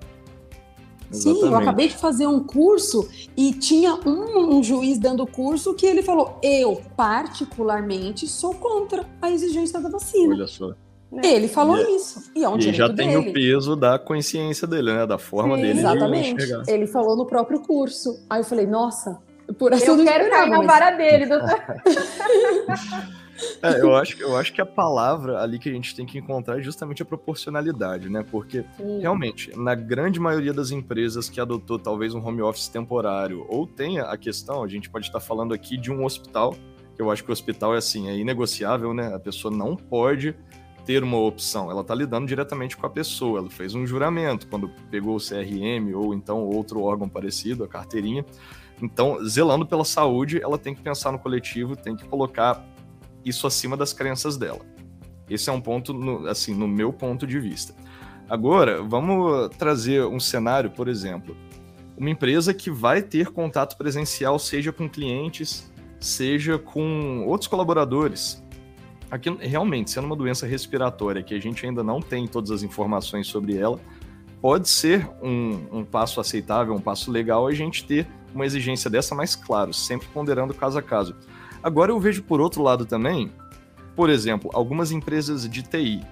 Sim, 1.11 1.41
eu 1.41 1.57
acabei 1.57 1.89
de 1.89 1.97
fazer 1.97 2.27
um 2.27 2.45
curso 2.45 3.09
e 3.35 3.53
tinha 3.53 3.95
um, 3.95 4.59
um, 4.59 4.63
juiz 4.63 4.99
dando 4.99 5.27
curso 5.27 5.73
que 5.73 5.87
ele 5.87 6.03
falou: 6.03 6.39
eu, 6.43 6.83
particularmente, 6.97 8.29
sou 8.29 8.55
contra 8.55 9.07
a 9.23 9.31
exigência 9.31 9.81
da 9.81 9.89
vacina. 9.89 10.35
Olha 10.35 10.47
só. 10.47 10.75
Né? 11.11 11.23
Ele 11.25 11.49
falou 11.49 11.77
e, 11.77 11.83
é- 11.83 11.97
isso. 11.97 12.31
E, 12.35 12.45
é 12.45 12.49
um 12.49 12.59
e 12.59 12.73
já 12.73 12.87
tem 12.93 13.09
dele. 13.09 13.31
o 13.31 13.33
peso 13.33 13.75
da 13.75 13.99
consciência 13.99 14.67
dele, 14.67 14.93
né? 14.93 15.07
Da 15.07 15.17
forma 15.19 15.57
Sim, 15.57 15.63
dele 15.63 15.79
exatamente. 15.79 16.47
de. 16.47 16.71
Ele 16.71 16.87
falou 16.87 17.17
no 17.17 17.25
próprio 17.25 17.61
curso. 17.61 18.23
Aí 18.29 18.41
eu 18.41 18.45
falei, 18.45 18.67
nossa, 18.67 19.19
por 19.59 19.73
essa 19.73 19.87
eu, 19.87 19.99
eu 19.99 20.05
quero 20.05 20.29
cair 20.29 20.51
na 20.51 20.63
vara 20.63 20.91
dele, 20.93 21.27
doutor. 21.27 21.59
É, 23.63 23.81
eu 23.81 23.95
acho, 23.95 24.21
eu 24.21 24.37
acho 24.37 24.53
que 24.53 24.61
a 24.61 24.67
palavra 24.67 25.41
ali 25.41 25.59
que 25.59 25.69
a 25.69 25.73
gente 25.73 25.95
tem 25.95 26.05
que 26.05 26.19
encontrar 26.19 26.59
é 26.59 26.63
justamente 26.63 27.03
a 27.03 27.05
proporcionalidade, 27.05 28.09
né? 28.09 28.25
Porque, 28.29 28.65
Sim. 28.77 29.01
realmente, 29.01 29.57
na 29.57 29.75
grande 29.77 30.19
maioria 30.19 30.53
das 30.53 30.71
empresas 30.71 31.29
que 31.29 31.41
adotou 31.41 31.79
talvez 31.79 32.15
um 32.15 32.27
home 32.27 32.43
office 32.43 32.67
temporário, 32.69 33.47
ou 33.49 33.67
tenha 33.67 34.05
a 34.05 34.17
questão, 34.17 34.63
a 34.63 34.69
gente 34.69 34.91
pode 34.91 35.07
estar 35.07 35.21
falando 35.21 35.55
aqui 35.55 35.77
de 35.77 35.91
um 35.93 36.05
hospital, 36.05 36.57
que 36.97 37.01
eu 37.01 37.11
acho 37.13 37.23
que 37.23 37.31
o 37.31 37.33
hospital 37.33 37.75
é 37.75 37.79
assim, 37.79 38.09
é 38.09 38.17
inegociável, 38.17 38.93
né? 38.93 39.15
A 39.15 39.21
pessoa 39.21 39.55
não 39.55 39.77
pode 39.77 40.35
ter 40.89 41.05
uma 41.05 41.19
opção, 41.19 41.71
ela 41.71 41.83
está 41.83 41.95
lidando 41.95 42.27
diretamente 42.27 42.75
com 42.75 42.87
a 42.87 42.89
pessoa. 42.89 43.41
Ela 43.41 43.51
fez 43.51 43.75
um 43.75 43.87
juramento 43.87 44.47
quando 44.47 44.71
pegou 44.91 45.17
o 45.17 45.21
CRM 45.21 45.95
ou 45.95 46.15
então 46.15 46.39
outro 46.47 46.81
órgão 46.81 47.07
parecido, 47.07 47.63
a 47.63 47.69
carteirinha. 47.69 48.25
Então, 48.81 49.23
zelando 49.23 49.67
pela 49.67 49.85
saúde, 49.85 50.41
ela 50.43 50.57
tem 50.57 50.75
que 50.75 50.81
pensar 50.81 51.13
no 51.13 51.19
coletivo, 51.19 51.77
tem 51.77 51.95
que 51.95 52.07
colocar 52.07 52.65
isso 53.23 53.47
acima 53.47 53.77
das 53.77 53.93
crenças 53.93 54.39
dela. 54.39 54.61
Esse 55.29 55.51
é 55.51 55.53
um 55.53 55.61
ponto, 55.61 55.93
no, 55.93 56.27
assim, 56.27 56.55
no 56.55 56.67
meu 56.67 56.91
ponto 56.91 57.27
de 57.27 57.39
vista. 57.39 57.75
Agora, 58.27 58.83
vamos 58.83 59.51
trazer 59.59 60.07
um 60.07 60.19
cenário, 60.19 60.71
por 60.71 60.89
exemplo, 60.89 61.37
uma 61.99 62.09
empresa 62.09 62.55
que 62.55 62.71
vai 62.71 63.03
ter 63.03 63.29
contato 63.29 63.77
presencial, 63.77 64.39
seja 64.39 64.73
com 64.73 64.89
clientes, 64.89 65.71
seja 66.01 66.59
com 66.59 67.27
outros 67.27 67.47
colaboradores. 67.47 68.43
Aqui, 69.11 69.31
realmente, 69.41 69.91
sendo 69.91 70.05
uma 70.05 70.17
doença 70.17 70.47
respiratória 70.47 71.23
que 71.23 71.35
a 71.35 71.41
gente 71.41 71.65
ainda 71.65 71.83
não 71.83 72.01
tem 72.01 72.27
todas 72.27 72.51
as 72.51 72.63
informações 72.63 73.27
sobre 73.27 73.57
ela, 73.57 73.81
pode 74.41 74.69
ser 74.69 75.09
um, 75.23 75.79
um 75.79 75.85
passo 75.85 76.21
aceitável, 76.21 76.75
um 76.75 76.81
passo 76.81 77.11
legal 77.11 77.47
a 77.47 77.53
gente 77.53 77.85
ter 77.85 78.07
uma 78.35 78.45
exigência 78.45 78.91
dessa, 78.91 79.15
mais 79.15 79.35
claro, 79.35 79.73
sempre 79.73 80.07
ponderando 80.09 80.53
caso 80.53 80.79
a 80.79 80.83
caso. 80.83 81.17
Agora 81.63 81.91
eu 81.91 81.99
vejo 81.99 82.23
por 82.23 82.41
outro 82.41 82.63
lado 82.63 82.85
também, 82.85 83.33
por 83.97 84.11
exemplo, 84.11 84.51
algumas 84.53 84.93
empresas 84.93 85.49
de 85.49 85.63
TI, 85.63 86.03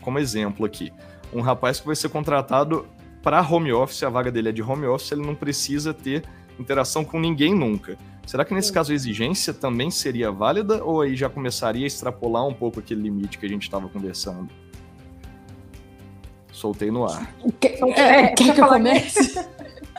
como 0.00 0.18
exemplo 0.18 0.64
aqui, 0.64 0.92
um 1.32 1.40
rapaz 1.40 1.80
que 1.80 1.86
vai 1.86 1.96
ser 1.96 2.08
contratado 2.08 2.86
para 3.22 3.42
home 3.42 3.72
office, 3.72 4.02
a 4.02 4.08
vaga 4.08 4.30
dele 4.30 4.48
é 4.48 4.52
de 4.52 4.62
home 4.62 4.86
office, 4.86 5.12
ele 5.12 5.20
não 5.20 5.34
precisa 5.34 5.92
ter 5.92 6.24
interação 6.58 7.04
com 7.04 7.20
ninguém 7.20 7.54
nunca. 7.54 7.98
Será 8.30 8.44
que 8.44 8.54
nesse 8.54 8.68
Sim. 8.68 8.74
caso 8.74 8.92
a 8.92 8.94
exigência 8.94 9.52
também 9.52 9.90
seria 9.90 10.30
válida 10.30 10.84
ou 10.84 11.00
aí 11.00 11.16
já 11.16 11.28
começaria 11.28 11.84
a 11.84 11.86
extrapolar 11.88 12.46
um 12.46 12.54
pouco 12.54 12.78
aquele 12.78 13.02
limite 13.02 13.36
que 13.36 13.44
a 13.44 13.48
gente 13.48 13.64
estava 13.64 13.88
conversando? 13.88 14.48
Soltei 16.52 16.92
no 16.92 17.06
ar. 17.06 17.34
Quer, 17.58 17.82
é, 17.98 18.28
quer 18.28 18.54
que 18.54 18.60
eu 18.60 18.68
comece? 18.68 19.36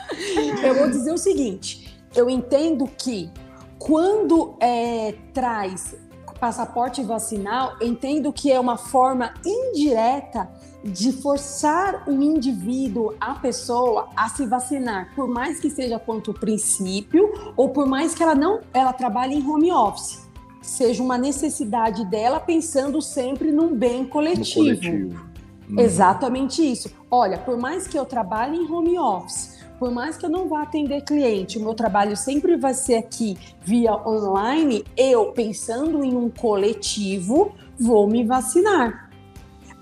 eu 0.64 0.74
vou 0.76 0.88
dizer 0.88 1.12
o 1.12 1.18
seguinte: 1.18 1.94
eu 2.16 2.30
entendo 2.30 2.88
que 2.96 3.30
quando 3.78 4.56
é, 4.60 5.14
traz 5.34 5.94
passaporte 6.40 7.02
vacinal, 7.02 7.76
entendo 7.82 8.32
que 8.32 8.50
é 8.50 8.58
uma 8.58 8.78
forma 8.78 9.34
indireta 9.44 10.50
de 10.84 11.12
forçar 11.12 12.08
o 12.08 12.12
indivíduo, 12.12 13.14
a 13.20 13.34
pessoa, 13.34 14.08
a 14.16 14.28
se 14.28 14.46
vacinar, 14.46 15.12
por 15.14 15.28
mais 15.28 15.60
que 15.60 15.70
seja 15.70 15.98
quanto 15.98 16.34
princípio, 16.34 17.52
ou 17.56 17.68
por 17.68 17.86
mais 17.86 18.14
que 18.14 18.22
ela 18.22 18.34
não 18.34 18.60
ela 18.72 18.92
trabalhe 18.92 19.36
em 19.36 19.48
home 19.48 19.72
office. 19.72 20.22
Seja 20.60 21.02
uma 21.02 21.18
necessidade 21.18 22.04
dela 22.06 22.38
pensando 22.38 23.00
sempre 23.00 23.50
num 23.50 23.74
bem 23.74 24.04
coletivo. 24.04 24.54
coletivo. 24.54 25.32
Uhum. 25.68 25.78
Exatamente 25.78 26.62
isso. 26.62 26.90
Olha, 27.10 27.38
por 27.38 27.56
mais 27.56 27.86
que 27.86 27.98
eu 27.98 28.04
trabalhe 28.04 28.58
em 28.58 28.70
home 28.70 28.98
office, 28.98 29.62
por 29.78 29.90
mais 29.90 30.16
que 30.16 30.24
eu 30.24 30.30
não 30.30 30.48
vá 30.48 30.62
atender 30.62 31.02
cliente, 31.02 31.58
o 31.58 31.60
meu 31.60 31.74
trabalho 31.74 32.16
sempre 32.16 32.56
vai 32.56 32.72
ser 32.72 32.94
aqui 32.94 33.36
via 33.60 33.92
online, 34.06 34.84
eu, 34.96 35.32
pensando 35.32 36.04
em 36.04 36.14
um 36.14 36.30
coletivo, 36.30 37.52
vou 37.80 38.06
me 38.06 38.24
vacinar. 38.24 39.01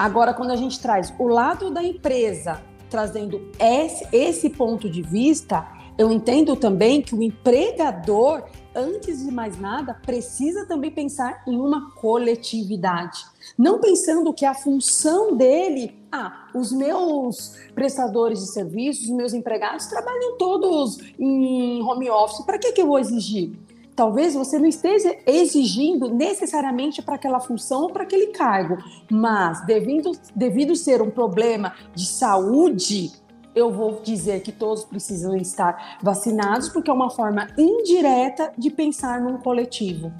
Agora, 0.01 0.33
quando 0.33 0.51
a 0.51 0.57
gente 0.57 0.81
traz 0.81 1.13
o 1.19 1.29
lado 1.29 1.71
da 1.71 1.85
empresa, 1.85 2.63
trazendo 2.89 3.51
esse, 3.59 4.09
esse 4.11 4.49
ponto 4.49 4.89
de 4.89 5.03
vista, 5.03 5.69
eu 5.99 6.11
entendo 6.11 6.57
também 6.57 7.03
que 7.03 7.15
o 7.15 7.23
empregador, 7.23 8.45
antes 8.75 9.23
de 9.23 9.31
mais 9.31 9.61
nada, 9.61 9.93
precisa 9.93 10.65
também 10.65 10.91
pensar 10.91 11.43
em 11.47 11.55
uma 11.55 11.91
coletividade. 11.97 13.27
Não 13.59 13.79
pensando 13.79 14.33
que 14.33 14.47
a 14.47 14.55
função 14.55 15.37
dele, 15.37 15.95
ah, 16.11 16.49
os 16.55 16.73
meus 16.73 17.59
prestadores 17.75 18.41
de 18.41 18.47
serviços, 18.47 19.05
os 19.05 19.15
meus 19.15 19.35
empregados 19.35 19.85
trabalham 19.85 20.39
todos 20.39 20.99
em 21.19 21.83
home 21.83 22.09
office, 22.09 22.43
para 22.47 22.59
que, 22.59 22.73
que 22.73 22.81
eu 22.81 22.87
vou 22.87 22.99
exigir? 22.99 23.53
Talvez 24.01 24.33
você 24.35 24.59
não 24.59 24.65
esteja 24.65 25.15
exigindo 25.27 26.09
necessariamente 26.09 27.03
para 27.03 27.17
aquela 27.17 27.39
função 27.39 27.83
ou 27.83 27.93
para 27.93 28.05
aquele 28.05 28.29
cargo, 28.29 28.79
mas 29.11 29.61
devido, 29.67 30.13
devido 30.35 30.75
ser 30.75 31.03
um 31.03 31.11
problema 31.11 31.75
de 31.95 32.07
saúde, 32.07 33.13
eu 33.55 33.71
vou 33.71 34.01
dizer 34.01 34.41
que 34.41 34.53
todos 34.53 34.87
precisam 34.87 35.37
estar 35.37 35.99
vacinados, 36.03 36.71
porque 36.71 36.91
é 36.91 36.95
uma 36.95 37.11
forma 37.11 37.49
indireta 37.59 38.51
de 38.57 38.71
pensar 38.71 39.21
num 39.21 39.37
coletivo. 39.37 40.11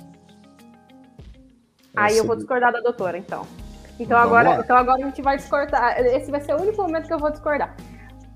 Aí 1.97 2.19
eu 2.19 2.27
vou 2.27 2.37
discordar 2.37 2.75
da 2.75 2.81
doutora, 2.81 3.17
então. 3.17 3.47
Então 3.99 4.19
agora, 4.19 4.61
então 4.63 4.77
agora 4.77 5.03
a 5.03 5.07
gente 5.07 5.23
vai 5.23 5.39
discordar. 5.39 5.99
Esse 6.01 6.31
vai 6.31 6.43
ser 6.43 6.53
o 6.55 6.61
único 6.61 6.83
momento 6.83 7.07
que 7.07 7.15
eu 7.15 7.19
vou 7.19 7.31
discordar. 7.31 7.75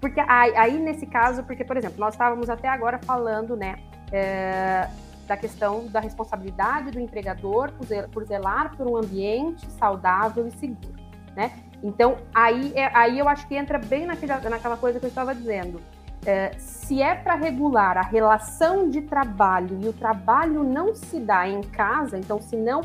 Porque 0.01 0.21
aí, 0.21 0.57
aí 0.57 0.79
nesse 0.79 1.05
caso, 1.05 1.45
porque, 1.45 1.67
por 1.67 1.77
exemplo, 1.77 2.01
nós 2.01 2.15
estávamos 2.15 2.49
até 2.49 2.67
agora 2.67 2.99
falando, 3.05 3.55
né, 3.55 3.77
é, 4.11 4.89
da 5.27 5.37
questão 5.37 5.87
da 5.87 6.01
responsabilidade 6.01 6.91
do 6.91 7.01
empregador 7.01 7.73
por 8.13 8.25
zelar 8.25 8.77
por 8.77 8.87
um 8.87 8.97
ambiente 8.97 9.71
saudável 9.73 10.47
e 10.47 10.51
seguro, 10.53 10.95
né? 11.35 11.53
Então, 11.83 12.17
aí, 12.35 12.73
é, 12.75 12.91
aí 12.97 13.19
eu 13.19 13.29
acho 13.29 13.47
que 13.47 13.55
entra 13.55 13.79
bem 13.79 14.07
naquela, 14.07 14.41
naquela 14.49 14.77
coisa 14.77 14.99
que 14.99 15.05
eu 15.05 15.09
estava 15.09 15.35
dizendo. 15.35 15.81
É, 16.27 16.53
se 16.57 17.03
é 17.03 17.15
para 17.15 17.35
regular 17.35 17.99
a 17.99 18.03
relação 18.03 18.89
de 18.89 19.03
trabalho 19.03 19.79
e 19.83 19.89
o 19.89 19.93
trabalho 19.93 20.65
não 20.65 20.95
se 20.95 21.21
dá 21.21 21.47
em 21.47 21.61
casa, 21.61 22.17
então 22.17 22.41
se 22.41 22.57
não. 22.57 22.81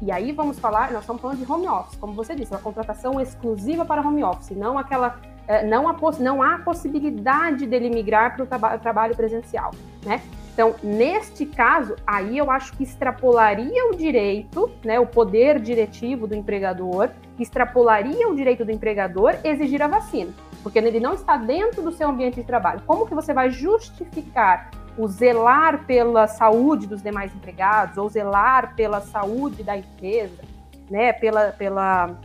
E 0.00 0.12
aí 0.12 0.30
vamos 0.30 0.60
falar, 0.60 0.92
nós 0.92 1.00
estamos 1.00 1.20
falando 1.20 1.38
de 1.38 1.50
home 1.50 1.66
office, 1.66 1.96
como 1.96 2.12
você 2.12 2.36
disse, 2.36 2.52
uma 2.52 2.60
contratação 2.60 3.20
exclusiva 3.20 3.84
para 3.84 4.00
home 4.00 4.22
office, 4.22 4.56
não 4.56 4.78
aquela. 4.78 5.18
É, 5.46 5.66
não, 5.66 5.88
há, 5.88 5.96
não 6.20 6.42
há 6.42 6.58
possibilidade 6.60 7.66
dele 7.66 7.90
migrar 7.90 8.34
para 8.34 8.44
o 8.44 8.46
traba 8.46 8.78
trabalho 8.78 9.14
presencial, 9.14 9.72
né? 10.04 10.22
Então, 10.54 10.76
neste 10.84 11.44
caso, 11.44 11.96
aí 12.06 12.38
eu 12.38 12.48
acho 12.48 12.76
que 12.76 12.84
extrapolaria 12.84 13.90
o 13.90 13.96
direito, 13.96 14.70
né, 14.84 15.00
o 15.00 15.06
poder 15.06 15.58
diretivo 15.58 16.28
do 16.28 16.34
empregador, 16.36 17.10
extrapolaria 17.40 18.28
o 18.28 18.36
direito 18.36 18.64
do 18.64 18.70
empregador 18.70 19.34
exigir 19.42 19.82
a 19.82 19.88
vacina, 19.88 20.32
porque 20.62 20.78
ele 20.78 21.00
não 21.00 21.14
está 21.14 21.36
dentro 21.36 21.82
do 21.82 21.90
seu 21.90 22.08
ambiente 22.08 22.36
de 22.36 22.44
trabalho. 22.44 22.82
Como 22.86 23.04
que 23.04 23.14
você 23.16 23.34
vai 23.34 23.50
justificar 23.50 24.70
o 24.96 25.08
zelar 25.08 25.84
pela 25.86 26.28
saúde 26.28 26.86
dos 26.86 27.02
demais 27.02 27.34
empregados 27.34 27.98
ou 27.98 28.08
zelar 28.08 28.76
pela 28.76 29.00
saúde 29.00 29.64
da 29.64 29.76
empresa, 29.76 30.40
né, 30.88 31.12
pela, 31.12 31.50
pela, 31.50 32.16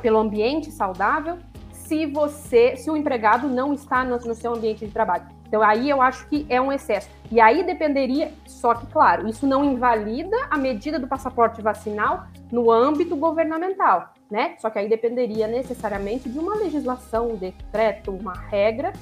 pelo 0.00 0.18
ambiente 0.18 0.70
saudável, 0.70 1.36
se 1.70 2.06
você, 2.06 2.74
se 2.74 2.90
o 2.90 2.96
empregado 2.96 3.48
não 3.48 3.74
está 3.74 4.02
no, 4.02 4.16
no 4.16 4.34
seu 4.34 4.54
ambiente 4.54 4.86
de 4.86 4.90
trabalho? 4.90 5.35
Então 5.46 5.62
aí 5.62 5.88
eu 5.88 6.02
acho 6.02 6.28
que 6.28 6.46
é 6.48 6.60
um 6.60 6.72
excesso. 6.72 7.08
E 7.30 7.40
aí 7.40 7.64
dependeria, 7.64 8.32
só 8.46 8.74
que 8.74 8.86
claro, 8.86 9.28
isso 9.28 9.46
não 9.46 9.64
invalida 9.64 10.36
a 10.50 10.56
medida 10.56 10.98
do 10.98 11.06
passaporte 11.06 11.60
vacinal 11.60 12.26
no 12.50 12.70
âmbito 12.70 13.16
governamental, 13.16 14.12
né? 14.30 14.54
Só 14.58 14.70
que 14.70 14.78
aí 14.78 14.88
dependeria 14.88 15.46
necessariamente 15.46 16.28
de 16.28 16.38
uma 16.38 16.56
legislação, 16.56 17.30
um 17.32 17.36
decreto, 17.36 18.10
uma 18.10 18.34
regra 18.34 18.92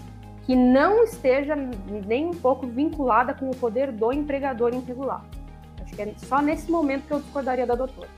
que 0.47 0.55
não 0.55 1.05
esteja 1.05 1.57
nem 2.07 2.27
um 2.27 2.35
pouco 2.35 2.67
vinculada 2.67 3.33
com 3.35 3.51
o 3.51 3.57
poder 3.57 3.91
do 3.91 4.13
empregador 4.13 4.75
irregular. 4.75 5.25
Acho 5.83 5.95
que 5.95 6.03
é 6.03 6.15
só 6.19 6.41
nesse 6.41 6.71
momento 6.71 7.07
que 7.07 7.13
eu 7.13 7.21
discordaria 7.21 7.67
da 7.67 7.75
doutora. 7.75 8.09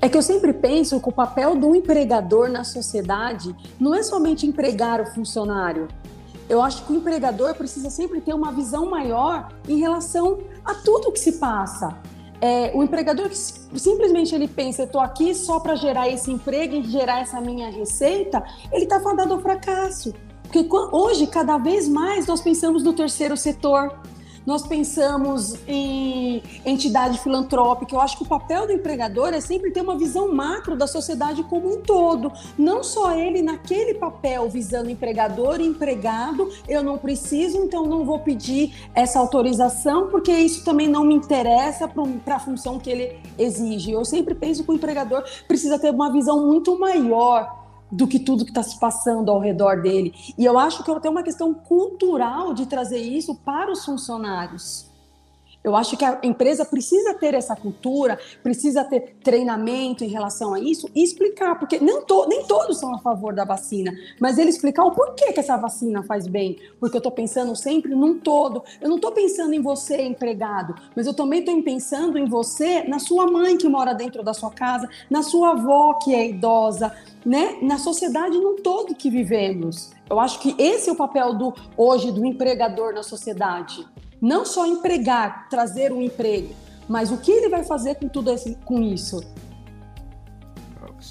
É 0.00 0.08
que 0.08 0.16
eu 0.16 0.22
sempre 0.22 0.52
penso 0.52 1.00
que 1.00 1.08
o 1.08 1.12
papel 1.12 1.56
do 1.56 1.74
empregador 1.74 2.48
na 2.48 2.64
sociedade 2.64 3.54
não 3.80 3.94
é 3.94 4.02
somente 4.02 4.46
empregar 4.46 5.00
o 5.00 5.06
funcionário, 5.06 5.88
eu 6.48 6.62
acho 6.62 6.84
que 6.84 6.92
o 6.92 6.96
empregador 6.96 7.54
precisa 7.54 7.90
sempre 7.90 8.20
ter 8.20 8.34
uma 8.34 8.52
visão 8.52 8.88
maior 8.88 9.48
em 9.68 9.78
relação 9.78 10.38
a 10.64 10.74
tudo 10.74 11.12
que 11.12 11.18
se 11.18 11.32
passa. 11.32 11.96
É, 12.40 12.70
o 12.74 12.82
empregador 12.82 13.28
que 13.28 13.36
simplesmente 13.36 14.34
ele 14.34 14.46
pensa, 14.46 14.82
eu 14.82 14.86
estou 14.86 15.00
aqui 15.00 15.34
só 15.34 15.58
para 15.58 15.74
gerar 15.74 16.08
esse 16.08 16.30
emprego 16.30 16.74
e 16.76 16.82
gerar 16.82 17.20
essa 17.20 17.40
minha 17.40 17.70
receita, 17.70 18.44
ele 18.70 18.84
está 18.84 19.00
fadado 19.00 19.32
ao 19.32 19.40
fracasso. 19.40 20.14
Porque 20.42 20.66
hoje, 20.92 21.26
cada 21.26 21.58
vez 21.58 21.88
mais, 21.88 22.26
nós 22.26 22.40
pensamos 22.40 22.82
no 22.82 22.92
terceiro 22.92 23.36
setor, 23.36 23.98
nós 24.46 24.66
pensamos 24.66 25.56
em 25.66 26.42
entidade 26.64 27.18
filantrópica. 27.18 27.94
Eu 27.94 28.00
acho 28.00 28.16
que 28.16 28.22
o 28.22 28.26
papel 28.26 28.66
do 28.66 28.72
empregador 28.72 29.34
é 29.34 29.40
sempre 29.40 29.72
ter 29.72 29.80
uma 29.80 29.98
visão 29.98 30.32
macro 30.32 30.76
da 30.76 30.86
sociedade 30.86 31.42
como 31.42 31.74
um 31.74 31.80
todo, 31.80 32.32
não 32.56 32.84
só 32.84 33.12
ele 33.14 33.42
naquele 33.42 33.94
papel 33.94 34.48
visando 34.48 34.88
empregador 34.88 35.60
e 35.60 35.66
empregado. 35.66 36.48
Eu 36.68 36.82
não 36.82 36.96
preciso, 36.96 37.58
então 37.58 37.84
não 37.84 38.04
vou 38.04 38.20
pedir 38.20 38.74
essa 38.94 39.18
autorização, 39.18 40.08
porque 40.08 40.32
isso 40.32 40.64
também 40.64 40.88
não 40.88 41.04
me 41.04 41.14
interessa 41.14 41.88
para 41.88 42.36
a 42.36 42.40
função 42.40 42.78
que 42.78 42.88
ele 42.88 43.18
exige. 43.36 43.90
Eu 43.90 44.04
sempre 44.04 44.34
penso 44.34 44.62
que 44.62 44.70
o 44.70 44.74
empregador 44.74 45.24
precisa 45.48 45.78
ter 45.78 45.90
uma 45.90 46.12
visão 46.12 46.46
muito 46.46 46.78
maior 46.78 47.65
do 47.90 48.06
que 48.06 48.18
tudo 48.18 48.44
que 48.44 48.50
está 48.50 48.62
se 48.62 48.78
passando 48.78 49.30
ao 49.30 49.38
redor 49.38 49.82
dele. 49.82 50.12
E 50.36 50.44
eu 50.44 50.58
acho 50.58 50.82
que 50.82 51.00
tem 51.00 51.10
uma 51.10 51.22
questão 51.22 51.54
cultural 51.54 52.52
de 52.52 52.66
trazer 52.66 52.98
isso 52.98 53.34
para 53.34 53.70
os 53.70 53.84
funcionários. 53.84 54.90
Eu 55.62 55.74
acho 55.74 55.96
que 55.96 56.04
a 56.04 56.20
empresa 56.22 56.64
precisa 56.64 57.14
ter 57.14 57.34
essa 57.34 57.56
cultura, 57.56 58.18
precisa 58.42 58.84
ter 58.84 59.16
treinamento 59.22 60.04
em 60.04 60.08
relação 60.08 60.54
a 60.54 60.60
isso 60.60 60.88
e 60.94 61.02
explicar, 61.02 61.58
porque 61.58 61.78
to, 62.06 62.26
nem 62.28 62.44
todos 62.44 62.78
são 62.78 62.94
a 62.94 62.98
favor 62.98 63.34
da 63.34 63.44
vacina, 63.44 63.92
mas 64.20 64.38
ele 64.38 64.50
explicar 64.50 64.84
o 64.84 64.92
porquê 64.92 65.32
que 65.32 65.40
essa 65.40 65.56
vacina 65.56 66.02
faz 66.04 66.28
bem. 66.28 66.56
Porque 66.78 66.96
eu 66.96 67.00
estou 67.00 67.10
pensando 67.10 67.56
sempre 67.56 67.94
num 67.94 68.18
todo. 68.18 68.62
Eu 68.80 68.88
não 68.88 68.96
estou 68.96 69.10
pensando 69.12 69.54
em 69.54 69.60
você, 69.60 70.02
empregado, 70.02 70.74
mas 70.94 71.06
eu 71.06 71.14
também 71.14 71.40
estou 71.40 71.60
pensando 71.62 72.16
em 72.16 72.26
você, 72.26 72.84
na 72.84 72.98
sua 72.98 73.26
mãe 73.26 73.56
que 73.56 73.68
mora 73.68 73.92
dentro 73.92 74.22
da 74.22 74.32
sua 74.32 74.50
casa, 74.50 74.88
na 75.10 75.22
sua 75.22 75.50
avó 75.50 75.94
que 75.94 76.14
é 76.14 76.28
idosa, 76.28 76.92
né? 77.24 77.56
na 77.60 77.78
sociedade 77.78 78.38
num 78.38 78.56
todo 78.56 78.94
que 78.94 79.10
vivemos. 79.10 79.90
Eu 80.08 80.20
acho 80.20 80.38
que 80.38 80.54
esse 80.58 80.88
é 80.88 80.92
o 80.92 80.96
papel 80.96 81.34
do 81.34 81.52
hoje 81.76 82.12
do 82.12 82.24
empregador 82.24 82.94
na 82.94 83.02
sociedade. 83.02 83.84
Não 84.20 84.44
só 84.44 84.66
empregar, 84.66 85.48
trazer 85.48 85.92
um 85.92 86.00
emprego, 86.00 86.54
mas 86.88 87.10
o 87.10 87.18
que 87.18 87.30
ele 87.30 87.48
vai 87.48 87.64
fazer 87.64 87.96
com 87.96 88.08
tudo 88.08 88.30
esse, 88.30 88.56
com 88.64 88.80
isso? 88.80 89.20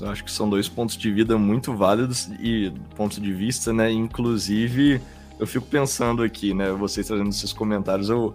Eu 0.02 0.10
acho 0.10 0.24
que 0.24 0.32
são 0.32 0.50
dois 0.50 0.68
pontos 0.68 0.98
de 0.98 1.12
vida 1.12 1.38
muito 1.38 1.74
válidos 1.74 2.30
e 2.40 2.74
pontos 2.96 3.20
de 3.20 3.32
vista, 3.32 3.72
né? 3.72 3.92
Inclusive, 3.92 5.02
eu 5.40 5.48
fico 5.48 5.66
pensando 5.68 6.24
aqui, 6.24 6.54
né? 6.54 6.72
Vocês 6.72 7.08
trazendo 7.08 7.30
esses 7.30 7.54
comentários, 7.54 8.10
eu, 8.10 8.34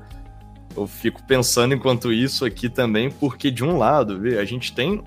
eu 0.77 0.87
fico 0.87 1.23
pensando 1.25 1.75
enquanto 1.75 2.13
isso 2.13 2.45
aqui 2.45 2.69
também, 2.69 3.11
porque 3.11 3.51
de 3.51 3.65
um 3.65 3.77
lado, 3.77 4.19
vê, 4.19 4.39
a 4.39 4.45
gente 4.45 4.73
tem 4.73 5.03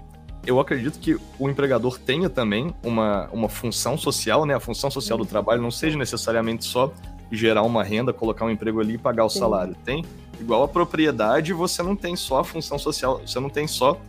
eu 0.46 0.60
acredito 0.60 1.00
que 1.00 1.18
o 1.40 1.50
empregador 1.50 1.98
tenha 1.98 2.30
também 2.30 2.74
uma, 2.84 3.30
uma 3.32 3.48
função 3.48 3.98
social, 3.98 4.46
né? 4.46 4.54
A 4.54 4.60
função 4.60 4.92
social 4.92 5.18
do 5.18 5.26
trabalho 5.26 5.62
não 5.62 5.72
seja 5.72 5.98
necessariamente 5.98 6.66
só 6.66 6.92
gerar 7.36 7.64
uma 7.64 7.84
renda, 7.84 8.14
colocar 8.14 8.46
um 8.46 8.50
emprego 8.50 8.80
ali 8.80 8.94
e 8.94 8.98
pagar 8.98 9.26
o 9.26 9.30
Sim. 9.30 9.40
salário. 9.40 9.76
Tem? 9.84 10.06
Igual 10.40 10.64
a 10.64 10.68
propriedade, 10.68 11.54
você 11.54 11.82
não 11.82 11.96
tem 11.96 12.16
só 12.16 12.40
a 12.40 12.44
função 12.44 12.78
social, 12.78 13.22
você 13.26 13.40
não 13.40 13.50
tem 13.50 13.68
só 13.68 14.00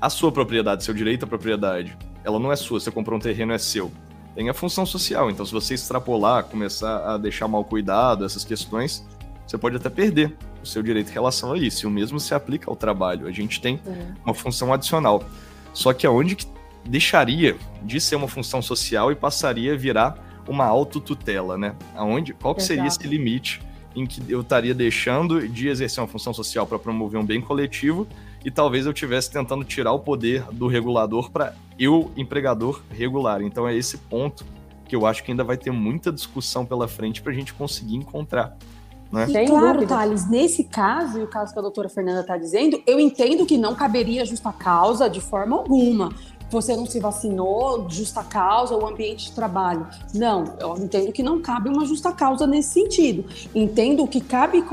a 0.00 0.08
sua 0.08 0.32
propriedade, 0.32 0.84
seu 0.84 0.94
direito 0.94 1.24
à 1.24 1.28
propriedade. 1.28 1.96
Ela 2.24 2.38
não 2.38 2.52
é 2.52 2.56
sua, 2.56 2.80
você 2.80 2.90
comprou 2.90 3.18
um 3.18 3.20
terreno, 3.20 3.52
é 3.52 3.58
seu. 3.58 3.90
Tem 4.34 4.48
a 4.48 4.54
função 4.54 4.86
social, 4.86 5.30
então 5.30 5.44
se 5.44 5.52
você 5.52 5.74
extrapolar, 5.74 6.44
começar 6.44 7.14
a 7.14 7.18
deixar 7.18 7.48
mal 7.48 7.64
cuidado, 7.64 8.24
essas 8.24 8.44
questões, 8.44 9.04
você 9.46 9.58
pode 9.58 9.76
até 9.76 9.90
perder 9.90 10.36
o 10.62 10.66
seu 10.66 10.82
direito 10.82 11.10
em 11.10 11.14
relação 11.14 11.52
a 11.52 11.58
isso. 11.58 11.84
E 11.84 11.86
o 11.86 11.90
mesmo 11.90 12.20
se 12.20 12.34
aplica 12.34 12.70
ao 12.70 12.76
trabalho. 12.76 13.26
A 13.26 13.32
gente 13.32 13.60
tem 13.60 13.80
é. 13.86 14.06
uma 14.24 14.34
função 14.34 14.72
adicional. 14.72 15.24
Só 15.72 15.92
que 15.92 16.06
aonde 16.06 16.36
que 16.36 16.46
deixaria 16.84 17.56
de 17.82 18.00
ser 18.00 18.16
uma 18.16 18.28
função 18.28 18.62
social 18.62 19.10
e 19.10 19.14
passaria 19.14 19.74
a 19.74 19.76
virar 19.76 20.29
uma 20.48 20.64
autotutela, 20.64 21.56
né? 21.56 21.74
Aonde, 21.94 22.34
qual 22.34 22.54
que 22.54 22.62
seria 22.62 22.86
esse 22.86 23.06
limite 23.06 23.60
em 23.94 24.06
que 24.06 24.22
eu 24.28 24.40
estaria 24.40 24.74
deixando 24.74 25.48
de 25.48 25.68
exercer 25.68 26.00
uma 26.00 26.08
função 26.08 26.32
social 26.32 26.66
para 26.66 26.78
promover 26.78 27.18
um 27.18 27.24
bem 27.24 27.40
coletivo 27.40 28.06
e 28.44 28.50
talvez 28.50 28.86
eu 28.86 28.92
estivesse 28.92 29.30
tentando 29.30 29.64
tirar 29.64 29.92
o 29.92 29.98
poder 29.98 30.44
do 30.52 30.66
regulador 30.66 31.30
para 31.30 31.54
eu, 31.78 32.10
empregador, 32.16 32.82
regular. 32.90 33.42
Então 33.42 33.66
é 33.66 33.74
esse 33.74 33.98
ponto 33.98 34.44
que 34.86 34.94
eu 34.96 35.06
acho 35.06 35.22
que 35.22 35.30
ainda 35.30 35.44
vai 35.44 35.56
ter 35.56 35.70
muita 35.70 36.12
discussão 36.12 36.64
pela 36.64 36.88
frente 36.88 37.22
para 37.22 37.32
a 37.32 37.34
gente 37.34 37.54
conseguir 37.54 37.96
encontrar. 37.96 38.56
Né? 39.10 39.26
E 39.28 39.46
claro, 39.46 39.86
Thales, 39.86 40.28
nesse 40.28 40.64
caso, 40.64 41.18
e 41.18 41.22
o 41.22 41.26
caso 41.26 41.52
que 41.52 41.58
a 41.58 41.62
doutora 41.62 41.88
Fernanda 41.88 42.20
está 42.20 42.36
dizendo, 42.36 42.80
eu 42.86 43.00
entendo 43.00 43.44
que 43.44 43.58
não 43.58 43.74
caberia 43.74 44.24
justa 44.24 44.52
causa 44.52 45.10
de 45.10 45.20
forma 45.20 45.56
alguma 45.56 46.10
você 46.50 46.76
não 46.76 46.86
se 46.86 46.98
vacinou, 47.00 47.88
justa 47.88 48.22
causa, 48.22 48.76
o 48.76 48.86
ambiente 48.86 49.26
de 49.26 49.32
trabalho. 49.32 49.86
Não, 50.14 50.44
eu 50.58 50.76
entendo 50.76 51.12
que 51.12 51.22
não 51.22 51.40
cabe 51.40 51.68
uma 51.68 51.84
justa 51.84 52.12
causa 52.12 52.46
nesse 52.46 52.70
sentido. 52.70 53.24
Entendo 53.54 54.06
que 54.06 54.20
cabe 54.20 54.64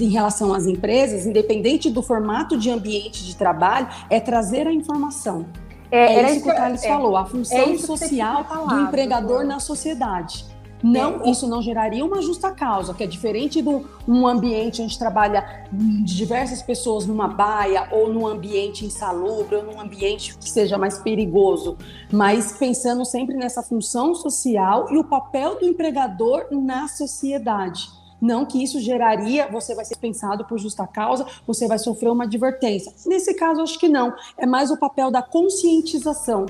em 0.00 0.08
relação 0.08 0.54
às 0.54 0.66
empresas, 0.66 1.26
independente 1.26 1.90
do 1.90 2.02
formato 2.02 2.56
de 2.56 2.70
ambiente 2.70 3.24
de 3.24 3.36
trabalho, 3.36 3.88
é 4.10 4.20
trazer 4.20 4.66
a 4.66 4.72
informação. 4.72 5.46
É, 5.90 6.14
é 6.14 6.32
isso 6.32 6.42
que 6.42 6.50
o 6.50 6.54
Thales 6.54 6.82
é, 6.82 6.88
falou, 6.88 7.16
a 7.16 7.24
função 7.24 7.74
é 7.74 7.78
social 7.78 8.44
do 8.68 8.80
empregador 8.80 9.44
na 9.44 9.60
sociedade. 9.60 10.44
Não, 10.84 11.24
isso 11.24 11.48
não 11.48 11.62
geraria 11.62 12.04
uma 12.04 12.20
justa 12.20 12.50
causa, 12.50 12.92
que 12.92 13.02
é 13.02 13.06
diferente 13.06 13.62
de 13.62 13.68
um 14.06 14.26
ambiente 14.26 14.82
onde 14.82 14.98
trabalha 14.98 15.66
diversas 15.72 16.60
pessoas 16.60 17.06
numa 17.06 17.26
baia 17.26 17.88
ou 17.90 18.12
num 18.12 18.26
ambiente 18.26 18.84
insalubre 18.84 19.56
ou 19.56 19.62
num 19.62 19.80
ambiente 19.80 20.36
que 20.36 20.50
seja 20.50 20.76
mais 20.76 20.98
perigoso, 20.98 21.78
mas 22.12 22.52
pensando 22.58 23.02
sempre 23.06 23.34
nessa 23.34 23.62
função 23.62 24.14
social 24.14 24.92
e 24.92 24.98
o 24.98 25.04
papel 25.04 25.58
do 25.58 25.64
empregador 25.64 26.48
na 26.50 26.86
sociedade. 26.86 27.88
Não 28.20 28.44
que 28.44 28.62
isso 28.62 28.78
geraria, 28.78 29.50
você 29.50 29.74
vai 29.74 29.86
ser 29.86 29.96
pensado 29.96 30.44
por 30.44 30.58
justa 30.58 30.86
causa, 30.86 31.26
você 31.46 31.66
vai 31.66 31.78
sofrer 31.78 32.10
uma 32.10 32.24
advertência. 32.24 32.92
Nesse 33.06 33.32
caso, 33.32 33.62
acho 33.62 33.78
que 33.78 33.88
não. 33.88 34.14
É 34.36 34.44
mais 34.44 34.70
o 34.70 34.76
papel 34.76 35.10
da 35.10 35.22
conscientização. 35.22 36.44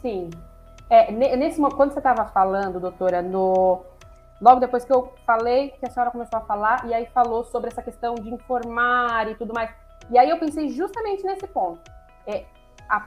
Sim, 0.00 0.30
é, 0.88 1.10
nesse 1.10 1.60
quando 1.60 1.92
você 1.92 1.98
estava 1.98 2.26
falando, 2.26 2.78
doutora, 2.78 3.20
no 3.22 3.82
logo 4.40 4.60
depois 4.60 4.84
que 4.84 4.92
eu 4.92 5.12
falei, 5.26 5.70
que 5.70 5.86
a 5.86 5.90
senhora 5.90 6.10
começou 6.10 6.38
a 6.38 6.42
falar 6.42 6.86
e 6.86 6.94
aí 6.94 7.06
falou 7.06 7.44
sobre 7.44 7.68
essa 7.68 7.82
questão 7.82 8.14
de 8.14 8.32
informar 8.32 9.28
e 9.30 9.34
tudo 9.34 9.52
mais. 9.52 9.70
E 10.10 10.18
aí 10.18 10.30
eu 10.30 10.38
pensei 10.38 10.68
justamente 10.68 11.24
nesse 11.24 11.46
ponto. 11.46 11.80
É, 12.26 12.44
a, 12.88 13.06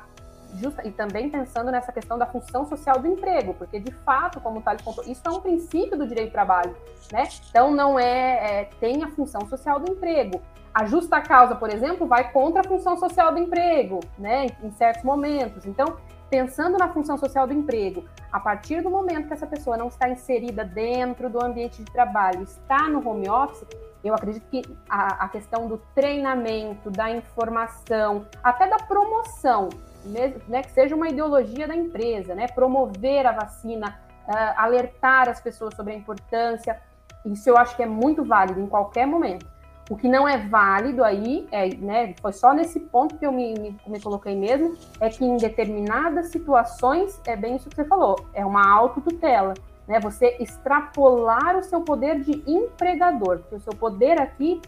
justa, 0.55 0.85
e 0.87 0.91
também 0.91 1.29
pensando 1.29 1.71
nessa 1.71 1.91
questão 1.91 2.17
da 2.17 2.25
função 2.25 2.65
social 2.65 2.99
do 2.99 3.07
emprego, 3.07 3.53
porque 3.53 3.79
de 3.79 3.91
fato, 3.91 4.39
como 4.41 4.59
o 4.59 4.61
Thales 4.61 4.81
contou, 4.81 5.03
isso 5.05 5.21
é 5.25 5.29
um 5.29 5.39
princípio 5.39 5.97
do 5.97 6.07
direito 6.07 6.29
do 6.29 6.33
trabalho, 6.33 6.75
né? 7.11 7.27
Então 7.49 7.71
não 7.71 7.99
é, 7.99 8.61
é 8.61 8.69
tem 8.79 9.03
a 9.03 9.09
função 9.11 9.47
social 9.47 9.79
do 9.79 9.91
emprego. 9.91 10.41
A 10.73 10.85
justa 10.85 11.21
causa, 11.21 11.55
por 11.55 11.69
exemplo, 11.69 12.07
vai 12.07 12.31
contra 12.31 12.61
a 12.61 12.63
função 12.63 12.97
social 12.97 13.31
do 13.31 13.39
emprego, 13.39 13.99
né? 14.17 14.47
Em 14.63 14.71
certos 14.71 15.03
momentos. 15.03 15.65
Então 15.65 15.97
pensando 16.29 16.77
na 16.77 16.87
função 16.89 17.17
social 17.17 17.47
do 17.47 17.53
emprego, 17.53 18.05
a 18.31 18.39
partir 18.39 18.81
do 18.81 18.89
momento 18.89 19.27
que 19.27 19.33
essa 19.33 19.47
pessoa 19.47 19.75
não 19.75 19.87
está 19.87 20.09
inserida 20.09 20.63
dentro 20.63 21.29
do 21.29 21.43
ambiente 21.43 21.83
de 21.83 21.91
trabalho, 21.91 22.43
está 22.43 22.87
no 22.87 23.07
home 23.07 23.27
office, 23.29 23.65
eu 24.03 24.13
acredito 24.13 24.45
que 24.49 24.61
a, 24.87 25.25
a 25.25 25.29
questão 25.29 25.67
do 25.67 25.77
treinamento, 25.93 26.89
da 26.89 27.09
informação, 27.11 28.27
até 28.43 28.67
da 28.67 28.77
promoção, 28.77 29.69
mesmo, 30.05 30.41
né, 30.47 30.61
que 30.63 30.71
seja 30.71 30.95
uma 30.95 31.09
ideologia 31.09 31.67
da 31.67 31.75
empresa, 31.75 32.33
né, 32.33 32.47
promover 32.47 33.25
a 33.25 33.31
vacina, 33.31 33.99
uh, 34.27 34.53
alertar 34.55 35.27
as 35.27 35.41
pessoas 35.41 35.75
sobre 35.75 35.93
a 35.93 35.95
importância, 35.97 36.79
isso 37.25 37.49
eu 37.49 37.57
acho 37.57 37.75
que 37.75 37.83
é 37.83 37.85
muito 37.85 38.23
válido 38.23 38.61
em 38.61 38.67
qualquer 38.67 39.05
momento. 39.05 39.45
O 39.89 39.97
que 39.97 40.07
não 40.07 40.27
é 40.27 40.37
válido 40.37 41.03
aí, 41.03 41.47
é, 41.51 41.67
né, 41.75 42.13
foi 42.21 42.31
só 42.31 42.53
nesse 42.53 42.79
ponto 42.79 43.17
que 43.17 43.25
eu 43.25 43.31
me, 43.31 43.55
me, 43.55 43.75
me, 43.87 43.99
coloquei 43.99 44.35
mesmo, 44.35 44.77
é 45.01 45.09
que 45.09 45.25
em 45.25 45.35
determinadas 45.35 46.27
situações, 46.27 47.19
é 47.25 47.35
bem 47.35 47.55
isso 47.55 47.67
que 47.67 47.75
você 47.75 47.85
falou, 47.85 48.15
é 48.35 48.45
uma 48.45 48.71
autotutela, 48.71 49.55
né, 49.87 49.99
você 49.99 50.37
extrapolar 50.39 51.57
o 51.57 51.63
seu 51.63 51.81
poder 51.81 52.21
de 52.21 52.43
empregador, 52.45 53.39
porque 53.39 53.55
o 53.55 53.59
seu 53.59 53.73
poder 53.73 54.21
aqui, 54.21 54.61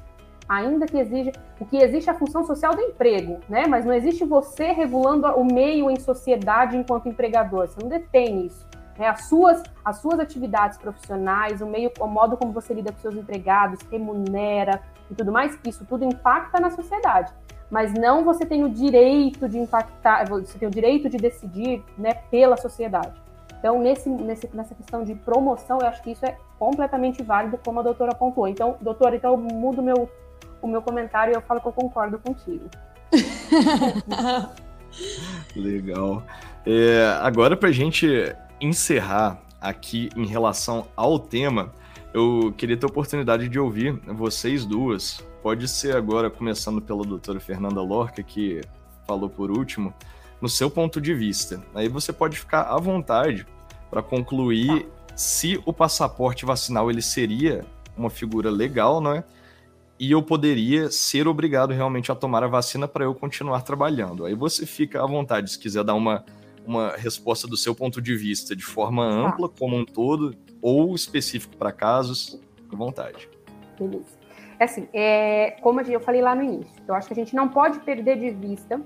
ainda 0.49 0.87
que 0.87 0.97
exija, 0.97 1.31
o 1.59 1.65
que 1.65 1.77
existe 1.77 2.09
é 2.09 2.13
a 2.13 2.17
função 2.17 2.43
social 2.43 2.75
do 2.75 2.81
emprego, 2.81 3.41
né, 3.47 3.67
mas 3.67 3.85
não 3.85 3.93
existe 3.93 4.25
você 4.25 4.71
regulando 4.71 5.27
o 5.27 5.45
meio 5.45 5.91
em 5.91 5.99
sociedade 5.99 6.75
enquanto 6.75 7.07
empregador, 7.07 7.67
você 7.67 7.79
não 7.79 7.89
detém 7.89 8.47
isso. 8.47 8.70
Né, 9.01 9.07
as, 9.07 9.23
suas, 9.23 9.63
as 9.83 9.97
suas 9.97 10.19
atividades 10.19 10.77
profissionais, 10.77 11.59
o 11.59 11.65
meio, 11.65 11.91
o 11.99 12.05
modo 12.05 12.37
como 12.37 12.51
você 12.51 12.71
lida 12.71 12.91
com 12.91 12.99
seus 12.99 13.15
empregados, 13.15 13.79
remunera, 13.91 14.79
e 15.09 15.15
tudo 15.15 15.31
mais, 15.31 15.57
isso 15.65 15.83
tudo 15.85 16.05
impacta 16.05 16.59
na 16.59 16.69
sociedade. 16.69 17.33
Mas 17.67 17.91
não 17.93 18.23
você 18.23 18.45
tem 18.45 18.63
o 18.63 18.69
direito 18.69 19.49
de 19.49 19.57
impactar, 19.57 20.29
você 20.29 20.59
tem 20.59 20.67
o 20.67 20.71
direito 20.71 21.09
de 21.09 21.17
decidir 21.17 21.83
né, 21.97 22.13
pela 22.29 22.55
sociedade. 22.57 23.19
Então, 23.57 23.81
nesse, 23.81 24.07
nesse, 24.07 24.47
nessa 24.55 24.75
questão 24.75 25.03
de 25.03 25.15
promoção, 25.15 25.79
eu 25.81 25.87
acho 25.87 26.03
que 26.03 26.11
isso 26.11 26.23
é 26.23 26.37
completamente 26.59 27.23
válido, 27.23 27.57
como 27.65 27.79
a 27.79 27.83
doutora 27.83 28.13
pontuou. 28.13 28.47
Então, 28.47 28.77
doutora, 28.79 29.15
então 29.15 29.31
eu 29.31 29.37
mudo 29.37 29.81
meu, 29.81 30.07
o 30.61 30.67
meu 30.67 30.83
comentário 30.83 31.31
e 31.31 31.35
eu 31.35 31.41
falo 31.41 31.59
que 31.59 31.67
eu 31.67 31.73
concordo 31.73 32.19
contigo. 32.19 32.69
Legal. 35.55 36.21
É, 36.67 37.17
agora, 37.19 37.57
para 37.57 37.69
a 37.69 37.71
gente 37.71 38.31
encerrar 38.61 39.41
aqui 39.59 40.09
em 40.15 40.25
relação 40.25 40.87
ao 40.95 41.19
tema, 41.19 41.73
eu 42.13 42.53
queria 42.57 42.77
ter 42.77 42.85
a 42.85 42.89
oportunidade 42.89 43.49
de 43.49 43.59
ouvir 43.59 43.93
vocês 44.07 44.65
duas. 44.65 45.23
Pode 45.41 45.67
ser 45.67 45.95
agora, 45.95 46.29
começando 46.29 46.81
pela 46.81 47.03
doutora 47.03 47.39
Fernanda 47.39 47.81
Lorca, 47.81 48.21
que 48.21 48.61
falou 49.07 49.29
por 49.29 49.49
último, 49.49 49.93
no 50.39 50.47
seu 50.47 50.69
ponto 50.69 51.01
de 51.01 51.13
vista. 51.13 51.61
Aí 51.73 51.87
você 51.87 52.13
pode 52.13 52.37
ficar 52.37 52.63
à 52.63 52.77
vontade 52.77 53.45
para 53.89 54.01
concluir 54.01 54.83
tá. 54.83 55.17
se 55.17 55.61
o 55.65 55.73
passaporte 55.73 56.45
vacinal 56.45 56.89
ele 56.89 57.01
seria 57.01 57.65
uma 57.97 58.09
figura 58.09 58.49
legal, 58.49 59.01
não 59.01 59.13
é? 59.13 59.23
E 59.99 60.11
eu 60.11 60.23
poderia 60.23 60.89
ser 60.89 61.27
obrigado 61.27 61.71
realmente 61.71 62.11
a 62.11 62.15
tomar 62.15 62.43
a 62.43 62.47
vacina 62.47 62.87
para 62.87 63.05
eu 63.05 63.13
continuar 63.13 63.61
trabalhando. 63.61 64.25
Aí 64.25 64.33
você 64.33 64.65
fica 64.65 65.03
à 65.03 65.05
vontade 65.05 65.51
se 65.51 65.59
quiser 65.59 65.83
dar 65.83 65.93
uma, 65.93 66.25
uma 66.65 66.91
resposta 66.95 67.47
do 67.47 67.57
seu 67.57 67.73
ponto 67.75 68.01
de 68.01 68.15
vista 68.15 68.55
de 68.55 68.63
forma 68.63 69.03
tá. 69.03 69.09
ampla, 69.09 69.49
como 69.49 69.75
um 69.75 69.85
todo, 69.85 70.35
ou 70.61 70.93
específico 70.95 71.57
para 71.57 71.71
casos, 71.71 72.39
à 72.71 72.75
vontade. 72.75 73.29
Beleza. 73.79 74.21
É 74.59 74.63
assim, 74.63 74.87
é, 74.93 75.57
como 75.61 75.81
eu 75.81 75.99
falei 75.99 76.21
lá 76.21 76.35
no 76.35 76.43
início, 76.43 76.71
eu 76.87 76.93
acho 76.93 77.07
que 77.07 77.13
a 77.13 77.15
gente 77.15 77.35
não 77.35 77.49
pode 77.49 77.79
perder 77.79 78.19
de 78.19 78.29
vista 78.29 78.79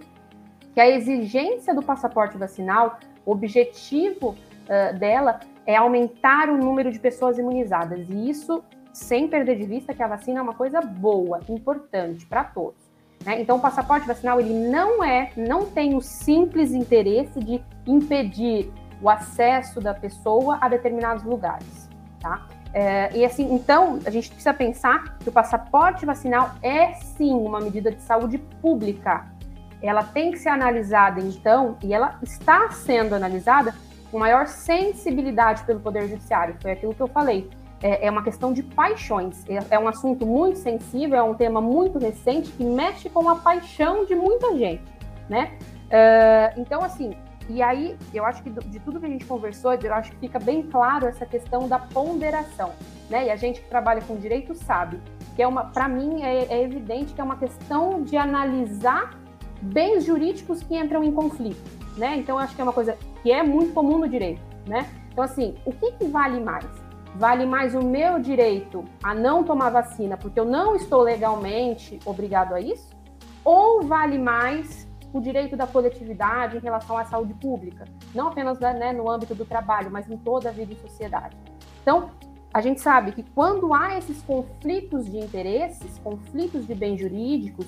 que 0.73 0.80
a 0.80 0.89
exigência 0.89 1.73
do 1.73 1.82
passaporte 1.82 2.38
vacinal, 2.38 2.99
o 3.26 3.32
objetivo 3.32 4.30
uh, 4.30 4.97
dela 4.97 5.39
é 5.65 5.76
aumentar 5.76 6.49
o 6.49 6.57
número 6.57 6.91
de 6.91 6.99
pessoas 6.99 7.38
imunizadas. 7.38 8.07
E 8.09 8.30
isso 8.30 8.63
sem 8.93 9.28
perder 9.28 9.57
de 9.57 9.65
vista 9.65 9.93
que 9.93 10.01
a 10.01 10.07
vacina 10.07 10.39
é 10.39 10.41
uma 10.41 10.53
coisa 10.53 10.80
boa, 10.80 11.41
importante 11.49 12.26
para 12.26 12.45
todos. 12.45 12.84
Né? 13.26 13.41
Então, 13.41 13.57
o 13.57 13.59
passaporte 13.59 14.05
vacinal 14.05 14.39
ele 14.39 14.53
não 14.53 15.03
é, 15.03 15.32
não 15.36 15.65
tem 15.65 15.95
o 15.95 16.01
simples 16.01 16.71
interesse 16.71 17.39
de 17.39 17.61
impedir 17.88 18.71
o 19.01 19.09
acesso 19.09 19.82
da 19.82 19.93
pessoa 19.93 20.57
a 20.61 20.69
determinados 20.69 21.23
lugares, 21.23 21.89
tá? 22.19 22.45
É, 22.73 23.09
e 23.15 23.26
assim, 23.26 23.53
então, 23.53 23.99
a 24.05 24.09
gente 24.09 24.30
precisa 24.30 24.53
pensar 24.53 25.17
que 25.19 25.30
o 25.30 25.32
passaporte 25.32 26.05
vacinal 26.05 26.51
é 26.61 26.93
sim 26.93 27.34
uma 27.34 27.59
medida 27.59 27.91
de 27.91 28.01
saúde 28.01 28.38
pública. 28.38 29.26
Ela 29.82 30.03
tem 30.03 30.32
que 30.32 30.38
ser 30.38 30.49
analisada, 30.49 31.21
então, 31.21 31.78
e 31.82 31.93
ela 31.93 32.19
está 32.21 32.69
sendo 32.71 33.15
analisada 33.15 33.73
com 34.11 34.19
maior 34.19 34.47
sensibilidade 34.47 35.63
pelo 35.63 35.80
Poder 35.80 36.07
Judiciário. 36.07 36.55
Foi 36.61 36.71
aquilo 36.71 36.93
que 36.93 37.01
eu 37.01 37.07
falei. 37.07 37.49
É, 37.82 38.07
é 38.07 38.11
uma 38.11 38.23
questão 38.23 38.53
de 38.53 38.63
paixões. 38.63 39.43
É, 39.47 39.76
é 39.76 39.80
um 39.80 39.88
assunto 39.88 40.26
muito 40.26 40.59
sensível, 40.59 41.17
é 41.17 41.23
um 41.23 41.34
tema 41.34 41.61
muito 41.61 41.99
recente 41.99 42.51
que 42.51 42.63
mexe 42.63 43.09
com 43.09 43.28
a 43.30 43.36
paixão 43.36 44.05
de 44.05 44.15
muita 44.15 44.57
gente, 44.57 44.84
né? 45.30 45.57
Uh, 45.86 46.59
então, 46.59 46.82
assim, 46.82 47.15
e 47.47 47.61
aí, 47.61 47.95
eu 48.13 48.26
acho 48.26 48.41
que 48.41 48.49
de 48.49 48.80
tudo 48.80 48.99
que 48.99 49.05
a 49.05 49.09
gente 49.09 49.26
conversou, 49.26 49.73
eu 49.73 49.93
acho 49.93 50.11
que 50.11 50.17
fica 50.17 50.39
bem 50.39 50.63
claro 50.63 51.05
essa 51.05 51.26
questão 51.26 51.67
da 51.67 51.78
ponderação, 51.78 52.71
né? 53.09 53.28
E 53.28 53.30
a 53.30 53.36
gente 53.36 53.61
que 53.61 53.69
trabalha 53.69 54.01
com 54.01 54.15
direito 54.15 54.55
sabe 54.55 54.99
que 55.36 55.43
é 55.43 55.47
uma, 55.47 55.65
para 55.65 55.88
mim, 55.88 56.23
é, 56.23 56.45
é 56.45 56.63
evidente 56.63 57.13
que 57.13 57.21
é 57.21 57.23
uma 57.23 57.36
questão 57.36 58.01
de 58.01 58.17
analisar 58.17 59.19
bens 59.61 60.05
jurídicos 60.05 60.63
que 60.63 60.76
entram 60.76 61.03
em 61.03 61.11
conflito, 61.11 61.61
né? 61.97 62.15
Então, 62.17 62.38
eu 62.38 62.39
acho 62.39 62.55
que 62.55 62.61
é 62.61 62.63
uma 62.63 62.73
coisa 62.73 62.97
que 63.21 63.32
é 63.32 63.43
muito 63.43 63.73
comum 63.73 63.99
no 63.99 64.07
direito, 64.07 64.41
né? 64.65 64.89
Então, 65.11 65.23
assim, 65.23 65.55
o 65.65 65.71
que, 65.71 65.91
que 65.91 66.05
vale 66.05 66.39
mais? 66.39 66.65
Vale 67.16 67.45
mais 67.45 67.74
o 67.74 67.82
meu 67.82 68.20
direito 68.20 68.84
a 69.01 69.16
não 69.16 69.41
tomar 69.41 69.70
vacina 69.70 70.18
porque 70.18 70.38
eu 70.38 70.43
não 70.43 70.76
estou 70.76 71.01
legalmente 71.01 71.97
obrigado 72.05 72.53
a 72.53 72.59
isso? 72.59 72.93
Ou 73.43 73.84
vale 73.84 74.18
mais 74.18 74.86
o 75.13 75.22
direito 75.22 75.55
da 75.55 75.66
coletividade 75.66 76.57
em 76.57 76.59
relação 76.59 76.97
à 76.97 77.05
saúde 77.05 77.34
pública, 77.36 77.86
não 78.13 78.28
apenas 78.28 78.59
né, 78.59 78.91
no 78.91 79.09
âmbito 79.09 79.34
do 79.34 79.45
trabalho, 79.45 79.89
mas 79.89 80.09
em 80.09 80.18
toda 80.18 80.49
a 80.49 80.51
vida 80.51 80.74
e 80.74 80.76
sociedade. 80.76 81.38
Então, 81.82 82.09
a 82.53 82.59
gente 82.59 82.82
sabe 82.82 83.13
que 83.13 83.24
quando 83.24 83.74
há 83.74 83.97
esses 83.97 84.22
conflitos 84.22 85.05
de 85.05 85.18
interesses, 85.18 85.97
conflitos 85.99 86.68
de 86.68 86.76
bens 86.76 86.99
jurídicos, 86.99 87.68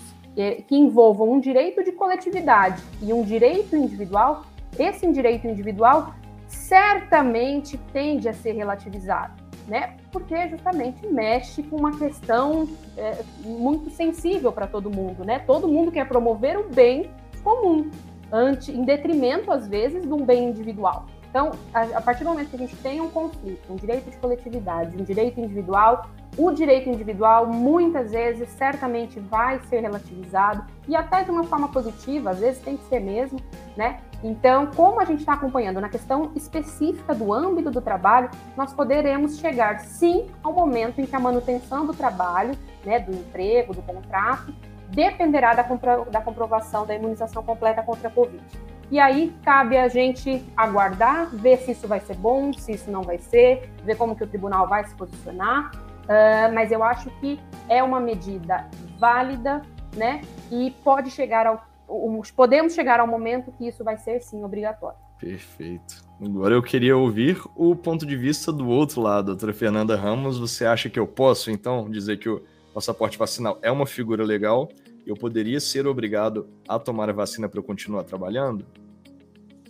que 0.68 0.76
envolvam 0.76 1.32
um 1.32 1.40
direito 1.40 1.84
de 1.84 1.94
coletividade 1.94 2.84
e 3.02 3.14
um 3.14 3.24
direito 3.24 3.78
individual, 3.78 4.44
esse 4.78 5.10
direito 5.12 5.48
individual 5.48 6.14
certamente 6.58 7.78
tende 7.94 8.28
a 8.28 8.34
ser 8.34 8.54
relativizado, 8.54 9.34
né? 9.68 9.96
Porque 10.12 10.50
justamente 10.50 11.06
mexe 11.08 11.64
com 11.64 11.78
uma 11.78 11.98
questão 11.98 12.68
é, 12.98 13.20
muito 13.44 13.90
sensível 13.90 14.52
para 14.52 14.68
todo 14.68 14.90
mundo, 14.90 15.24
né? 15.24 15.40
Todo 15.40 15.68
mundo 15.68 15.92
quer 15.92 16.08
promover 16.08 16.58
o 16.58 16.70
bem 16.70 17.10
comum, 17.44 17.90
ante, 18.32 18.72
em 18.72 18.84
detrimento, 18.84 19.52
às 19.52 19.68
vezes, 19.68 20.04
de 20.04 20.12
um 20.12 20.26
bem 20.26 20.50
individual. 20.50 21.06
Então, 21.30 21.52
a, 21.74 21.84
a, 21.84 22.02
partir 22.02 22.24
do 22.24 22.32
momento 22.32 22.50
que 22.50 22.56
a 22.56 22.60
gente 22.60 22.76
tem 22.78 23.00
um 23.00 23.10
conflito, 23.10 23.72
um 23.72 23.76
direito 23.76 24.10
de 24.10 24.18
coletividade, 24.18 24.98
um 24.98 25.04
direito 25.04 25.40
individual, 25.40 26.10
o 26.38 26.52
direito 26.52 26.90
individual 26.90 27.48
muitas 27.48 28.12
vezes 28.12 28.50
certamente 28.50 29.20
vai 29.20 29.60
ser 29.70 29.82
relativizado 29.82 30.66
e 30.88 30.96
até 30.96 31.24
de 31.24 31.32
uma 31.32 31.44
forma 31.44 31.68
positiva, 31.68 32.32
às 32.32 32.40
vezes 32.40 32.62
tem 32.62 32.78
que 32.78 32.84
ser 32.86 33.00
mesmo, 33.00 33.40
né? 33.76 34.00
Então, 34.24 34.68
como 34.68 35.00
a 35.00 35.06
gente 35.06 35.20
está 35.20 35.34
acompanhando 35.34 35.80
na 35.80 35.90
questão 35.90 36.32
específica 36.36 37.14
do 37.14 37.32
âmbito 37.32 37.70
do 37.70 37.82
trabalho, 37.82 38.30
nós 38.56 38.74
poderemos 38.74 39.38
chegar 39.38 39.80
sim 39.80 40.28
ao 40.42 40.54
momento 40.54 41.00
em 41.00 41.06
que 41.06 41.16
a 41.16 41.20
manutenção 41.20 41.86
do 41.86 41.94
trabalho, 41.94 42.58
né, 42.84 43.00
do 43.00 43.12
emprego, 43.12 43.74
do 43.74 43.82
contrato, 43.84 44.54
dependerá 44.90 45.54
da, 45.54 45.64
compro 45.64 46.06
da 46.06 46.22
comprovação 46.22 46.86
da 46.86 46.96
imunização 46.96 47.44
completa 47.44 47.84
contra 47.84 48.08
a 48.08 48.12
Covid. 48.12 48.44
E 48.90 49.00
aí 49.00 49.36
cabe 49.44 49.78
a 49.78 49.88
gente 49.90 50.44
aguardar, 50.56 51.28
ver 51.34 51.58
se 51.58 51.72
isso 51.72 51.88
vai 51.88 52.00
ser 52.00 52.16
bom, 52.16 52.54
se 52.54 52.72
isso 52.72 52.90
não 52.90 53.04
vai 53.04 53.18
ser, 53.18 53.70
ver 53.84 53.98
como 53.98 54.16
que 54.16 54.24
o 54.24 54.28
tribunal 54.28 54.68
vai 54.68 54.86
se 54.86 54.96
posicionar. 54.96 55.72
Uh, 56.04 56.54
mas 56.54 56.72
eu 56.72 56.82
acho 56.82 57.10
que 57.20 57.38
é 57.68 57.84
uma 57.84 58.00
medida 58.00 58.66
válida, 58.98 59.62
né? 59.94 60.22
E 60.50 60.72
pode 60.86 61.12
chegar 61.12 61.46
ao 61.46 61.62
podemos 62.36 62.74
chegar 62.74 63.00
ao 63.00 63.08
momento 63.08 63.52
que 63.52 63.68
isso 63.68 63.84
vai 63.84 63.98
ser 63.98 64.20
sim 64.22 64.44
obrigatório. 64.44 64.98
Perfeito. 65.20 66.06
Agora 66.22 66.54
eu 66.54 66.62
queria 66.62 66.96
ouvir 66.96 67.42
o 67.56 67.76
ponto 67.76 68.06
de 68.06 68.16
vista 68.16 68.52
do 68.52 68.68
outro 68.68 69.02
lado, 69.02 69.28
doutora 69.28 69.54
Fernanda 69.54 69.96
Ramos. 69.96 70.38
Você 70.38 70.66
acha 70.66 70.90
que 70.90 71.00
eu 71.00 71.08
posso, 71.08 71.50
então, 71.50 71.90
dizer 71.90 72.18
que 72.18 72.30
o 72.30 72.44
passaporte 72.74 73.18
vacinal 73.18 73.58
é 73.62 73.72
uma 73.72 73.88
figura 73.88 74.24
legal, 74.24 74.70
eu 75.06 75.16
poderia 75.16 75.60
ser 75.60 75.88
obrigado 75.88 76.48
a 76.68 76.78
tomar 76.78 77.10
a 77.10 77.14
vacina 77.14 77.48
para 77.48 77.60
eu 77.60 77.64
continuar 77.64 78.04
trabalhando? 78.04 78.66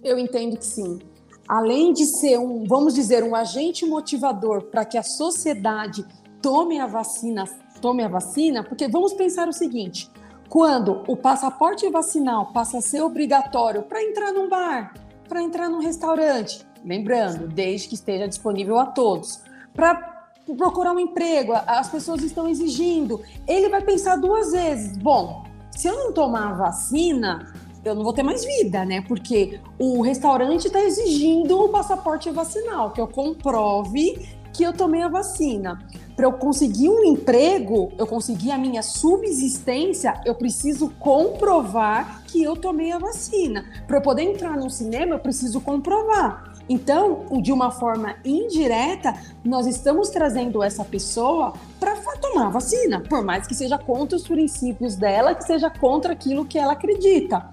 Eu 0.03 0.17
entendo 0.17 0.57
que 0.57 0.65
sim. 0.65 0.99
Além 1.47 1.93
de 1.93 2.05
ser 2.05 2.37
um, 2.37 2.65
vamos 2.65 2.93
dizer, 2.93 3.23
um 3.23 3.33
agente 3.33 3.85
motivador 3.85 4.63
para 4.63 4.83
que 4.83 4.97
a 4.97 5.03
sociedade 5.03 6.05
tome 6.41 6.79
a 6.79 6.87
vacina, 6.87 7.45
tome 7.81 8.03
a 8.03 8.07
vacina, 8.07 8.63
porque 8.63 8.87
vamos 8.87 9.13
pensar 9.13 9.47
o 9.47 9.53
seguinte: 9.53 10.09
quando 10.49 11.03
o 11.07 11.15
passaporte 11.15 11.89
vacinal 11.89 12.47
passa 12.47 12.77
a 12.77 12.81
ser 12.81 13.01
obrigatório 13.01 13.83
para 13.83 14.01
entrar 14.01 14.31
num 14.31 14.49
bar, 14.49 14.93
para 15.27 15.41
entrar 15.41 15.69
num 15.69 15.79
restaurante, 15.79 16.65
lembrando, 16.83 17.47
desde 17.47 17.89
que 17.89 17.95
esteja 17.95 18.27
disponível 18.27 18.79
a 18.79 18.85
todos, 18.85 19.41
para 19.73 20.25
procurar 20.57 20.93
um 20.93 20.99
emprego, 20.99 21.53
as 21.53 21.89
pessoas 21.89 22.23
estão 22.23 22.47
exigindo. 22.47 23.21
Ele 23.47 23.69
vai 23.69 23.81
pensar 23.81 24.15
duas 24.15 24.51
vezes: 24.51 24.97
bom, 24.97 25.43
se 25.71 25.87
eu 25.87 25.95
não 25.95 26.13
tomar 26.13 26.51
a 26.51 26.53
vacina, 26.53 27.53
eu 27.83 27.95
não 27.95 28.03
vou 28.03 28.13
ter 28.13 28.23
mais 28.23 28.43
vida, 28.43 28.85
né? 28.85 29.01
Porque 29.01 29.59
o 29.77 30.01
restaurante 30.01 30.67
está 30.67 30.81
exigindo 30.81 31.59
o 31.59 31.69
passaporte 31.69 32.29
vacinal, 32.31 32.91
que 32.91 33.01
eu 33.01 33.07
comprove 33.07 34.36
que 34.57 34.63
eu 34.63 34.73
tomei 34.73 35.03
a 35.03 35.07
vacina. 35.07 35.79
Para 36.15 36.25
eu 36.25 36.33
conseguir 36.33 36.89
um 36.89 37.03
emprego, 37.05 37.91
eu 37.95 38.07
conseguir 38.07 38.49
a 38.49 38.57
minha 38.57 38.81
subsistência, 38.81 40.19
eu 40.25 40.33
preciso 40.33 40.89
comprovar 40.97 42.23
que 42.25 42.41
eu 42.41 42.55
tomei 42.55 42.91
a 42.91 42.97
vacina. 42.97 43.63
Para 43.85 43.97
eu 43.97 44.01
poder 44.01 44.23
entrar 44.23 44.57
no 44.57 44.67
cinema, 44.67 45.13
eu 45.13 45.19
preciso 45.19 45.61
comprovar. 45.61 46.55
Então, 46.67 47.25
de 47.39 47.53
uma 47.53 47.69
forma 47.69 48.15
indireta, 48.25 49.13
nós 49.45 49.67
estamos 49.67 50.09
trazendo 50.09 50.63
essa 50.63 50.83
pessoa 50.83 51.53
para 51.79 51.95
tomar 52.19 52.49
vacina, 52.49 52.99
por 53.01 53.23
mais 53.23 53.45
que 53.45 53.53
seja 53.53 53.77
contra 53.77 54.17
os 54.17 54.27
princípios 54.27 54.95
dela, 54.95 55.35
que 55.35 55.43
seja 55.43 55.69
contra 55.69 56.13
aquilo 56.13 56.45
que 56.45 56.57
ela 56.57 56.73
acredita. 56.73 57.47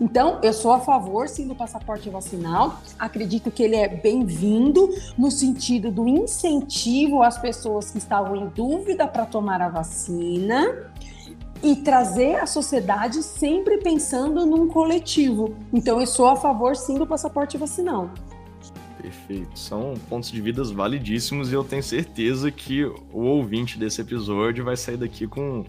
Então, 0.00 0.38
eu 0.42 0.52
sou 0.52 0.72
a 0.72 0.80
favor, 0.80 1.28
sim, 1.28 1.48
do 1.48 1.54
passaporte 1.54 2.08
vacinal. 2.08 2.80
Acredito 2.98 3.50
que 3.50 3.62
ele 3.62 3.74
é 3.74 3.88
bem-vindo 3.88 4.88
no 5.16 5.30
sentido 5.30 5.90
do 5.90 6.06
incentivo 6.06 7.22
às 7.22 7.36
pessoas 7.36 7.90
que 7.90 7.98
estavam 7.98 8.36
em 8.36 8.46
dúvida 8.48 9.08
para 9.08 9.26
tomar 9.26 9.60
a 9.60 9.68
vacina 9.68 10.90
e 11.62 11.74
trazer 11.74 12.36
a 12.36 12.46
sociedade 12.46 13.22
sempre 13.22 13.78
pensando 13.78 14.46
num 14.46 14.68
coletivo. 14.68 15.56
Então, 15.72 16.00
eu 16.00 16.06
sou 16.06 16.28
a 16.28 16.36
favor, 16.36 16.76
sim, 16.76 16.96
do 16.96 17.06
passaporte 17.06 17.58
vacinal. 17.58 18.08
Perfeito. 19.02 19.58
São 19.58 19.94
pontos 20.08 20.30
de 20.30 20.40
vidas 20.40 20.70
validíssimos 20.70 21.50
e 21.50 21.54
eu 21.54 21.64
tenho 21.64 21.82
certeza 21.82 22.50
que 22.50 22.84
o 22.84 23.20
ouvinte 23.20 23.78
desse 23.78 24.00
episódio 24.00 24.64
vai 24.64 24.76
sair 24.76 24.96
daqui 24.96 25.26
com 25.26 25.64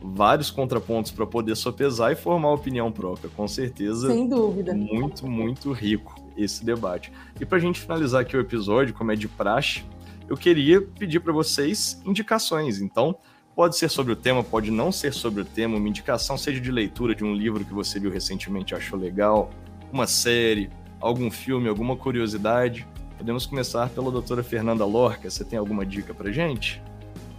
vários 0.00 0.50
contrapontos 0.50 1.10
para 1.10 1.26
poder 1.26 1.56
sopesar 1.56 2.12
e 2.12 2.16
formar 2.16 2.52
opinião 2.52 2.90
própria. 2.90 3.30
Com 3.30 3.48
certeza. 3.48 4.08
Sem 4.08 4.28
dúvida. 4.28 4.74
Muito, 4.74 5.26
muito 5.26 5.72
rico 5.72 6.14
esse 6.36 6.64
debate. 6.64 7.12
E 7.40 7.44
para 7.44 7.58
a 7.58 7.60
gente 7.60 7.80
finalizar 7.80 8.22
aqui 8.22 8.36
o 8.36 8.40
episódio, 8.40 8.94
como 8.94 9.10
é 9.10 9.16
de 9.16 9.26
praxe, 9.26 9.84
eu 10.28 10.36
queria 10.36 10.80
pedir 10.80 11.20
para 11.20 11.32
vocês 11.32 12.00
indicações. 12.04 12.80
Então, 12.80 13.16
pode 13.56 13.76
ser 13.76 13.88
sobre 13.88 14.12
o 14.12 14.16
tema, 14.16 14.44
pode 14.44 14.70
não 14.70 14.92
ser 14.92 15.12
sobre 15.12 15.42
o 15.42 15.44
tema, 15.44 15.76
uma 15.76 15.88
indicação, 15.88 16.38
seja 16.38 16.60
de 16.60 16.70
leitura 16.70 17.14
de 17.14 17.24
um 17.24 17.34
livro 17.34 17.64
que 17.64 17.74
você 17.74 17.98
viu 17.98 18.10
recentemente 18.10 18.72
e 18.72 18.76
achou 18.76 18.98
legal, 18.98 19.50
uma 19.92 20.06
série, 20.06 20.70
algum 21.00 21.30
filme, 21.30 21.68
alguma 21.68 21.96
curiosidade? 21.96 22.86
Podemos 23.16 23.46
começar 23.46 23.88
pela 23.88 24.12
doutora 24.12 24.44
Fernanda 24.44 24.84
Lorca. 24.84 25.28
Você 25.28 25.44
tem 25.44 25.58
alguma 25.58 25.84
dica 25.84 26.14
para 26.14 26.30
gente? 26.30 26.80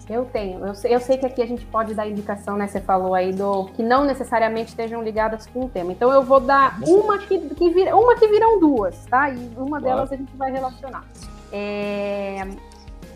Eu 0.10 0.26
tenho. 0.26 0.66
Eu 0.66 0.74
sei, 0.74 0.96
eu 0.96 1.00
sei, 1.00 1.18
que 1.18 1.26
aqui 1.26 1.42
a 1.42 1.46
gente 1.46 1.66
pode 1.66 1.94
dar 1.94 2.08
indicação, 2.08 2.58
né? 2.58 2.68
Você 2.68 2.82
falou 2.82 3.14
aí 3.14 3.32
do 3.32 3.66
que 3.76 3.84
não 3.84 4.04
necessariamente 4.06 4.70
estejam 4.70 5.04
ligadas 5.04 5.46
com 5.46 5.66
o 5.66 5.70
tema. 5.70 5.92
Então 5.92 6.12
eu 6.12 6.24
vou 6.24 6.40
dar 6.40 6.80
uma 6.82 7.20
que, 7.20 7.40
que 7.54 7.70
vira, 7.70 7.96
uma 7.96 8.16
que 8.16 8.28
viram 8.28 8.60
duas, 8.60 9.06
tá? 9.06 9.30
E 9.30 9.38
uma 9.56 9.80
claro. 9.80 9.84
delas 9.84 10.12
a 10.12 10.16
gente 10.16 10.36
vai 10.36 10.52
relacionar. 10.52 11.06
É, 11.52 12.48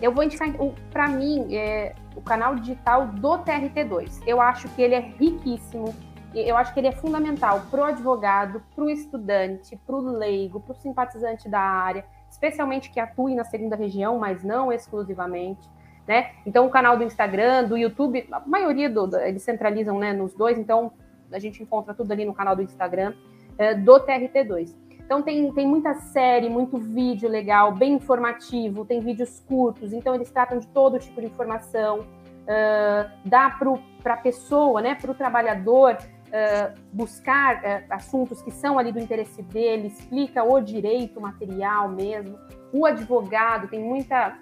eu 0.01 0.11
vou 0.11 0.23
indicar, 0.23 0.47
para 0.91 1.07
mim, 1.07 1.55
é, 1.55 1.95
o 2.15 2.21
canal 2.21 2.55
digital 2.55 3.07
do 3.07 3.39
TRT2. 3.39 4.21
Eu 4.27 4.39
acho 4.39 4.69
que 4.69 4.81
ele 4.81 4.93
é 4.93 4.99
riquíssimo 4.99 5.93
eu 6.35 6.57
acho 6.57 6.73
que 6.73 6.79
ele 6.79 6.87
é 6.87 6.91
fundamental 6.91 7.61
para 7.69 7.81
o 7.81 7.83
advogado, 7.83 8.63
para 8.73 8.83
o 8.83 8.89
estudante, 8.89 9.77
para 9.85 9.95
o 9.95 9.99
leigo, 9.99 10.59
para 10.59 10.71
o 10.71 10.75
simpatizante 10.75 11.47
da 11.47 11.59
área, 11.59 12.03
especialmente 12.29 12.89
que 12.89 12.99
atue 12.99 13.35
na 13.35 13.43
segunda 13.43 13.75
região, 13.75 14.17
mas 14.17 14.43
não 14.43 14.71
exclusivamente. 14.71 15.69
Né? 16.07 16.31
Então, 16.45 16.65
o 16.65 16.69
canal 16.69 16.97
do 16.97 17.03
Instagram, 17.03 17.65
do 17.65 17.77
YouTube, 17.77 18.27
a 18.31 18.41
maioria 18.41 18.89
do, 18.89 19.15
eles 19.17 19.41
centralizam 19.41 19.97
né, 19.99 20.11
nos 20.11 20.33
dois, 20.33 20.57
então 20.57 20.91
a 21.31 21.39
gente 21.39 21.63
encontra 21.63 21.93
tudo 21.93 22.11
ali 22.11 22.25
no 22.25 22.33
canal 22.33 22.55
do 22.55 22.61
Instagram 22.61 23.13
é, 23.57 23.73
do 23.73 23.99
TRT2. 23.99 24.83
Então 25.05 25.21
tem, 25.21 25.51
tem 25.51 25.67
muita 25.67 25.93
série, 25.95 26.49
muito 26.49 26.77
vídeo 26.77 27.29
legal, 27.29 27.73
bem 27.73 27.93
informativo, 27.93 28.85
tem 28.85 29.01
vídeos 29.01 29.39
curtos, 29.41 29.91
então 29.93 30.15
eles 30.15 30.31
tratam 30.31 30.57
de 30.57 30.67
todo 30.67 30.97
tipo 30.97 31.19
de 31.19 31.27
informação, 31.27 31.99
uh, 31.99 33.11
dá 33.25 33.49
para 33.49 34.13
a 34.13 34.17
pessoa, 34.17 34.81
né, 34.81 34.95
para 34.95 35.11
o 35.11 35.13
trabalhador, 35.13 35.97
uh, 35.97 36.79
buscar 36.91 37.57
uh, 37.57 37.83
assuntos 37.89 38.41
que 38.41 38.49
são 38.49 38.79
ali 38.79 38.91
do 38.91 38.99
interesse 38.99 39.41
dele, 39.43 39.87
explica 39.87 40.43
o 40.43 40.59
direito 40.61 41.19
material 41.19 41.89
mesmo. 41.89 42.37
O 42.71 42.85
advogado 42.85 43.67
tem 43.67 43.83
muita, 43.83 44.37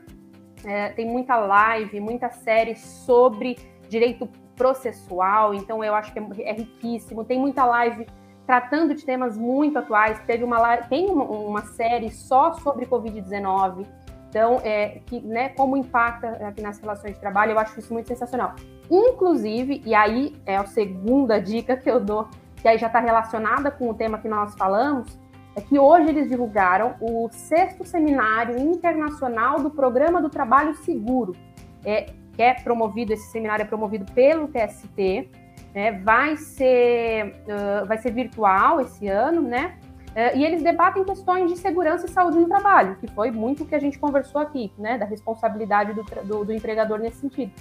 uh, 0.63 0.95
tem 0.95 1.05
muita 1.05 1.37
live, 1.37 1.99
muita 1.99 2.29
série 2.29 2.75
sobre 2.75 3.57
direito 3.89 4.27
processual, 4.55 5.53
então 5.53 5.83
eu 5.83 5.93
acho 5.95 6.13
que 6.13 6.19
é, 6.19 6.49
é 6.49 6.53
riquíssimo. 6.53 7.23
Tem 7.23 7.39
muita 7.39 7.65
live 7.65 8.05
tratando 8.45 8.93
de 8.93 9.05
temas 9.05 9.37
muito 9.37 9.79
atuais. 9.79 10.19
Teve 10.25 10.43
uma, 10.43 10.77
tem 10.77 11.09
uma, 11.09 11.23
uma 11.23 11.61
série 11.61 12.11
só 12.11 12.53
sobre 12.53 12.85
Covid-19. 12.85 13.85
Então, 14.29 14.61
é, 14.63 15.01
que, 15.05 15.19
né, 15.19 15.49
como 15.49 15.75
impacta 15.75 16.29
aqui 16.47 16.61
nas 16.61 16.79
relações 16.79 17.15
de 17.15 17.19
trabalho, 17.19 17.51
eu 17.51 17.59
acho 17.59 17.77
isso 17.79 17.91
muito 17.91 18.07
sensacional. 18.07 18.55
Inclusive, 18.89 19.81
e 19.85 19.93
aí 19.93 20.35
é 20.45 20.55
a 20.55 20.65
segunda 20.65 21.39
dica 21.39 21.75
que 21.75 21.89
eu 21.89 21.99
dou, 21.99 22.29
que 22.61 22.67
aí 22.67 22.77
já 22.77 22.87
está 22.87 22.99
relacionada 22.99 23.69
com 23.69 23.89
o 23.89 23.93
tema 23.93 24.17
que 24.17 24.29
nós 24.29 24.55
falamos, 24.55 25.19
é 25.55 25.61
que 25.61 25.77
hoje 25.77 26.09
eles 26.09 26.29
divulgaram 26.29 26.95
o 27.01 27.29
sexto 27.31 27.85
seminário 27.85 28.57
internacional 28.57 29.61
do 29.61 29.69
Programa 29.69 30.21
do 30.21 30.29
Trabalho 30.29 30.73
Seguro, 30.75 31.35
é, 31.83 32.13
que 32.33 32.41
é 32.41 32.53
promovido, 32.53 33.13
esse 33.13 33.29
seminário 33.31 33.63
é 33.63 33.65
promovido 33.65 34.05
pelo 34.13 34.47
TST, 34.47 35.29
né, 35.73 35.91
vai, 36.03 36.37
ser, 36.37 37.35
uh, 37.45 37.85
vai 37.85 37.97
ser 37.97 38.11
virtual 38.11 38.81
esse 38.81 39.07
ano, 39.07 39.41
né? 39.41 39.77
Uh, 40.11 40.37
e 40.37 40.43
eles 40.43 40.61
debatem 40.61 41.05
questões 41.05 41.49
de 41.49 41.57
segurança 41.57 42.05
e 42.05 42.09
saúde 42.09 42.37
no 42.37 42.47
trabalho, 42.47 42.97
que 42.97 43.07
foi 43.07 43.31
muito 43.31 43.63
o 43.63 43.65
que 43.65 43.73
a 43.73 43.79
gente 43.79 43.97
conversou 43.97 44.41
aqui, 44.41 44.71
né? 44.77 44.97
Da 44.97 45.05
responsabilidade 45.05 45.93
do, 45.93 46.03
do, 46.25 46.45
do 46.45 46.53
empregador 46.53 46.99
nesse 46.99 47.21
sentido. 47.21 47.53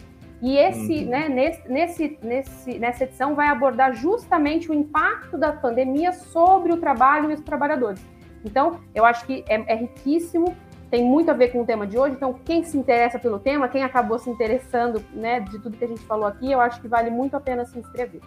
E 0.42 0.56
esse, 0.56 1.04
uhum. 1.04 1.10
né, 1.10 1.28
nesse, 1.28 1.68
nesse, 1.68 2.18
nesse, 2.22 2.78
nessa 2.78 3.04
edição 3.04 3.34
vai 3.34 3.48
abordar 3.48 3.94
justamente 3.94 4.70
o 4.70 4.74
impacto 4.74 5.36
da 5.36 5.52
pandemia 5.52 6.12
sobre 6.12 6.72
o 6.72 6.78
trabalho 6.78 7.30
e 7.30 7.34
os 7.34 7.40
trabalhadores. 7.40 8.00
Então, 8.44 8.80
eu 8.94 9.04
acho 9.04 9.26
que 9.26 9.44
é, 9.48 9.72
é 9.72 9.76
riquíssimo, 9.76 10.54
tem 10.90 11.04
muito 11.04 11.30
a 11.30 11.34
ver 11.34 11.52
com 11.52 11.60
o 11.60 11.66
tema 11.66 11.86
de 11.86 11.98
hoje. 11.98 12.16
Então, 12.16 12.34
quem 12.44 12.64
se 12.64 12.76
interessa 12.76 13.16
pelo 13.18 13.38
tema, 13.38 13.68
quem 13.68 13.82
acabou 13.82 14.18
se 14.18 14.28
interessando 14.30 15.02
né, 15.12 15.40
de 15.40 15.58
tudo 15.58 15.76
que 15.76 15.84
a 15.84 15.88
gente 15.88 16.00
falou 16.02 16.26
aqui, 16.26 16.50
eu 16.50 16.60
acho 16.60 16.80
que 16.80 16.88
vale 16.88 17.10
muito 17.10 17.36
a 17.36 17.40
pena 17.40 17.66
se 17.66 17.78
inscrever. 17.78 18.22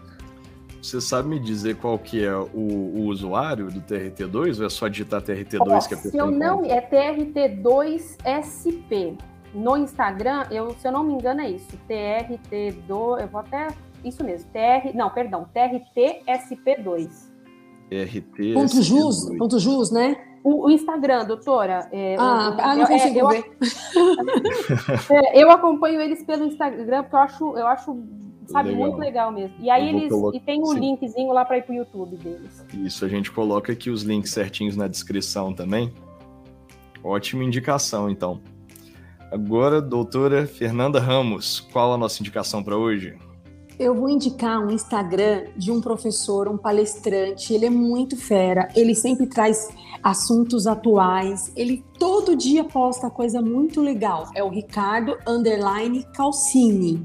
Você 0.81 1.01
sabe 1.01 1.27
me 1.29 1.39
dizer 1.39 1.77
qual 1.77 1.97
que 1.97 2.23
é 2.23 2.35
o, 2.35 2.49
o 2.53 3.05
usuário 3.05 3.71
do 3.71 3.81
TRT2 3.81 4.59
ou 4.59 4.65
é 4.65 4.69
só 4.69 4.87
digitar 4.89 5.21
TRT2 5.21 5.87
que 5.87 5.93
a 5.93 5.97
pessoa 5.97 6.11
Se 6.11 6.17
eu 6.17 6.29
não, 6.29 6.65
é 6.65 6.81
TRT2SP. 6.81 9.17
No 9.53 9.77
Instagram, 9.77 10.45
eu, 10.49 10.71
se 10.71 10.87
eu 10.87 10.91
não 10.91 11.03
me 11.03 11.13
engano, 11.13 11.41
é 11.41 11.49
isso. 11.49 11.77
TRT2, 11.89 13.21
eu 13.21 13.27
vou 13.27 13.41
até. 13.41 13.67
Isso 14.03 14.23
mesmo, 14.23 14.49
TR. 14.51 14.95
Não, 14.95 15.09
perdão, 15.09 15.47
TRTSP2. 15.55 17.31
TRT. 17.89 18.53
Ponto 18.53 18.81
Jus, 18.81 19.29
ponto 19.37 19.59
Jus, 19.59 19.91
né? 19.91 20.17
O, 20.43 20.65
o 20.65 20.69
Instagram, 20.69 21.25
doutora. 21.25 21.87
É, 21.91 22.15
ah, 22.19 22.55
eu, 22.57 22.65
ah, 22.65 22.75
não 22.75 22.85
consigo 22.85 23.19
eu, 23.19 23.27
ver. 23.29 23.57
Eu, 25.09 25.15
é, 25.15 25.43
eu 25.43 25.51
acompanho 25.51 26.01
eles 26.01 26.23
pelo 26.23 26.45
Instagram, 26.45 27.03
porque 27.03 27.15
eu 27.15 27.19
acho, 27.19 27.57
eu 27.57 27.67
acho 27.67 28.03
sabe, 28.47 28.69
legal. 28.69 28.87
muito 28.87 28.99
legal 28.99 29.31
mesmo. 29.31 29.55
E 29.59 29.69
aí 29.69 29.89
eles 29.89 30.09
colocar... 30.09 30.37
e 30.37 30.39
tem 30.41 30.61
um 30.61 30.65
Sim. 30.65 30.79
linkzinho 30.79 31.31
lá 31.31 31.45
para 31.45 31.57
ir 31.57 31.63
pro 31.63 31.73
YouTube 31.73 32.17
deles. 32.17 32.65
Isso, 32.73 33.05
a 33.05 33.07
gente 33.07 33.31
coloca 33.31 33.71
aqui 33.71 33.89
os 33.89 34.03
links 34.03 34.31
certinhos 34.31 34.75
na 34.75 34.87
descrição 34.87 35.53
também. 35.53 35.93
Ótima 37.03 37.43
indicação, 37.43 38.09
então. 38.09 38.41
Agora, 39.33 39.81
doutora 39.81 40.45
Fernanda 40.45 40.99
Ramos, 40.99 41.59
qual 41.59 41.91
a 41.91 41.97
nossa 41.97 42.21
indicação 42.21 42.63
para 42.63 42.77
hoje? 42.77 43.17
Eu 43.79 43.95
vou 43.95 44.07
indicar 44.07 44.63
um 44.63 44.69
Instagram 44.69 45.45
de 45.57 45.71
um 45.71 45.81
professor, 45.81 46.47
um 46.47 46.55
palestrante. 46.55 47.51
Ele 47.51 47.65
é 47.65 47.69
muito 47.71 48.15
fera. 48.15 48.69
Ele 48.75 48.93
sempre 48.93 49.25
traz 49.25 49.69
assuntos 50.03 50.67
atuais. 50.67 51.51
Ele 51.55 51.83
todo 51.97 52.35
dia 52.35 52.63
posta 52.63 53.09
coisa 53.09 53.41
muito 53.41 53.81
legal. 53.81 54.29
É 54.35 54.43
o 54.43 54.49
Ricardo 54.49 55.17
Underline 55.27 56.05
Calcini. 56.13 57.03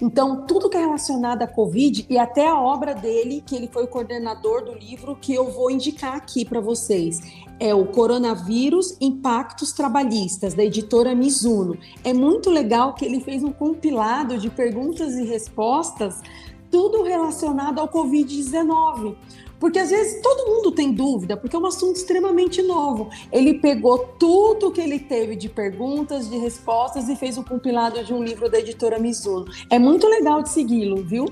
Então, 0.00 0.46
tudo 0.46 0.70
que 0.70 0.78
é 0.78 0.80
relacionado 0.80 1.42
à 1.42 1.46
Covid 1.46 2.06
e 2.08 2.16
até 2.16 2.48
a 2.48 2.58
obra 2.58 2.94
dele, 2.94 3.42
que 3.46 3.54
ele 3.54 3.68
foi 3.70 3.84
o 3.84 3.88
coordenador 3.88 4.64
do 4.64 4.72
livro, 4.72 5.14
que 5.14 5.34
eu 5.34 5.50
vou 5.50 5.70
indicar 5.70 6.14
aqui 6.14 6.42
para 6.42 6.58
vocês. 6.58 7.20
É 7.60 7.74
o 7.74 7.84
Coronavírus 7.84 8.96
Impactos 9.00 9.70
Trabalhistas, 9.70 10.54
da 10.54 10.64
editora 10.64 11.14
Mizuno. 11.14 11.76
É 12.02 12.12
muito 12.12 12.48
legal 12.50 12.94
que 12.94 13.04
ele 13.04 13.20
fez 13.20 13.44
um 13.44 13.52
compilado 13.52 14.38
de 14.38 14.48
perguntas 14.48 15.14
e 15.14 15.24
respostas, 15.24 16.22
tudo 16.70 17.02
relacionado 17.02 17.78
ao 17.78 17.86
Covid-19. 17.86 19.14
Porque 19.60 19.78
às 19.78 19.90
vezes 19.90 20.22
todo 20.22 20.50
mundo 20.50 20.72
tem 20.72 20.90
dúvida, 20.90 21.36
porque 21.36 21.54
é 21.54 21.58
um 21.58 21.66
assunto 21.66 21.96
extremamente 21.96 22.62
novo. 22.62 23.10
Ele 23.30 23.54
pegou 23.60 23.98
tudo 24.18 24.72
que 24.72 24.80
ele 24.80 24.98
teve 24.98 25.36
de 25.36 25.50
perguntas, 25.50 26.30
de 26.30 26.38
respostas 26.38 27.10
e 27.10 27.14
fez 27.14 27.36
um 27.36 27.42
compilado 27.42 28.02
de 28.02 28.14
um 28.14 28.24
livro 28.24 28.50
da 28.50 28.58
editora 28.58 28.98
Mizuno. 28.98 29.44
É 29.68 29.78
muito 29.78 30.08
legal 30.08 30.42
de 30.42 30.48
segui-lo, 30.48 31.04
viu? 31.04 31.26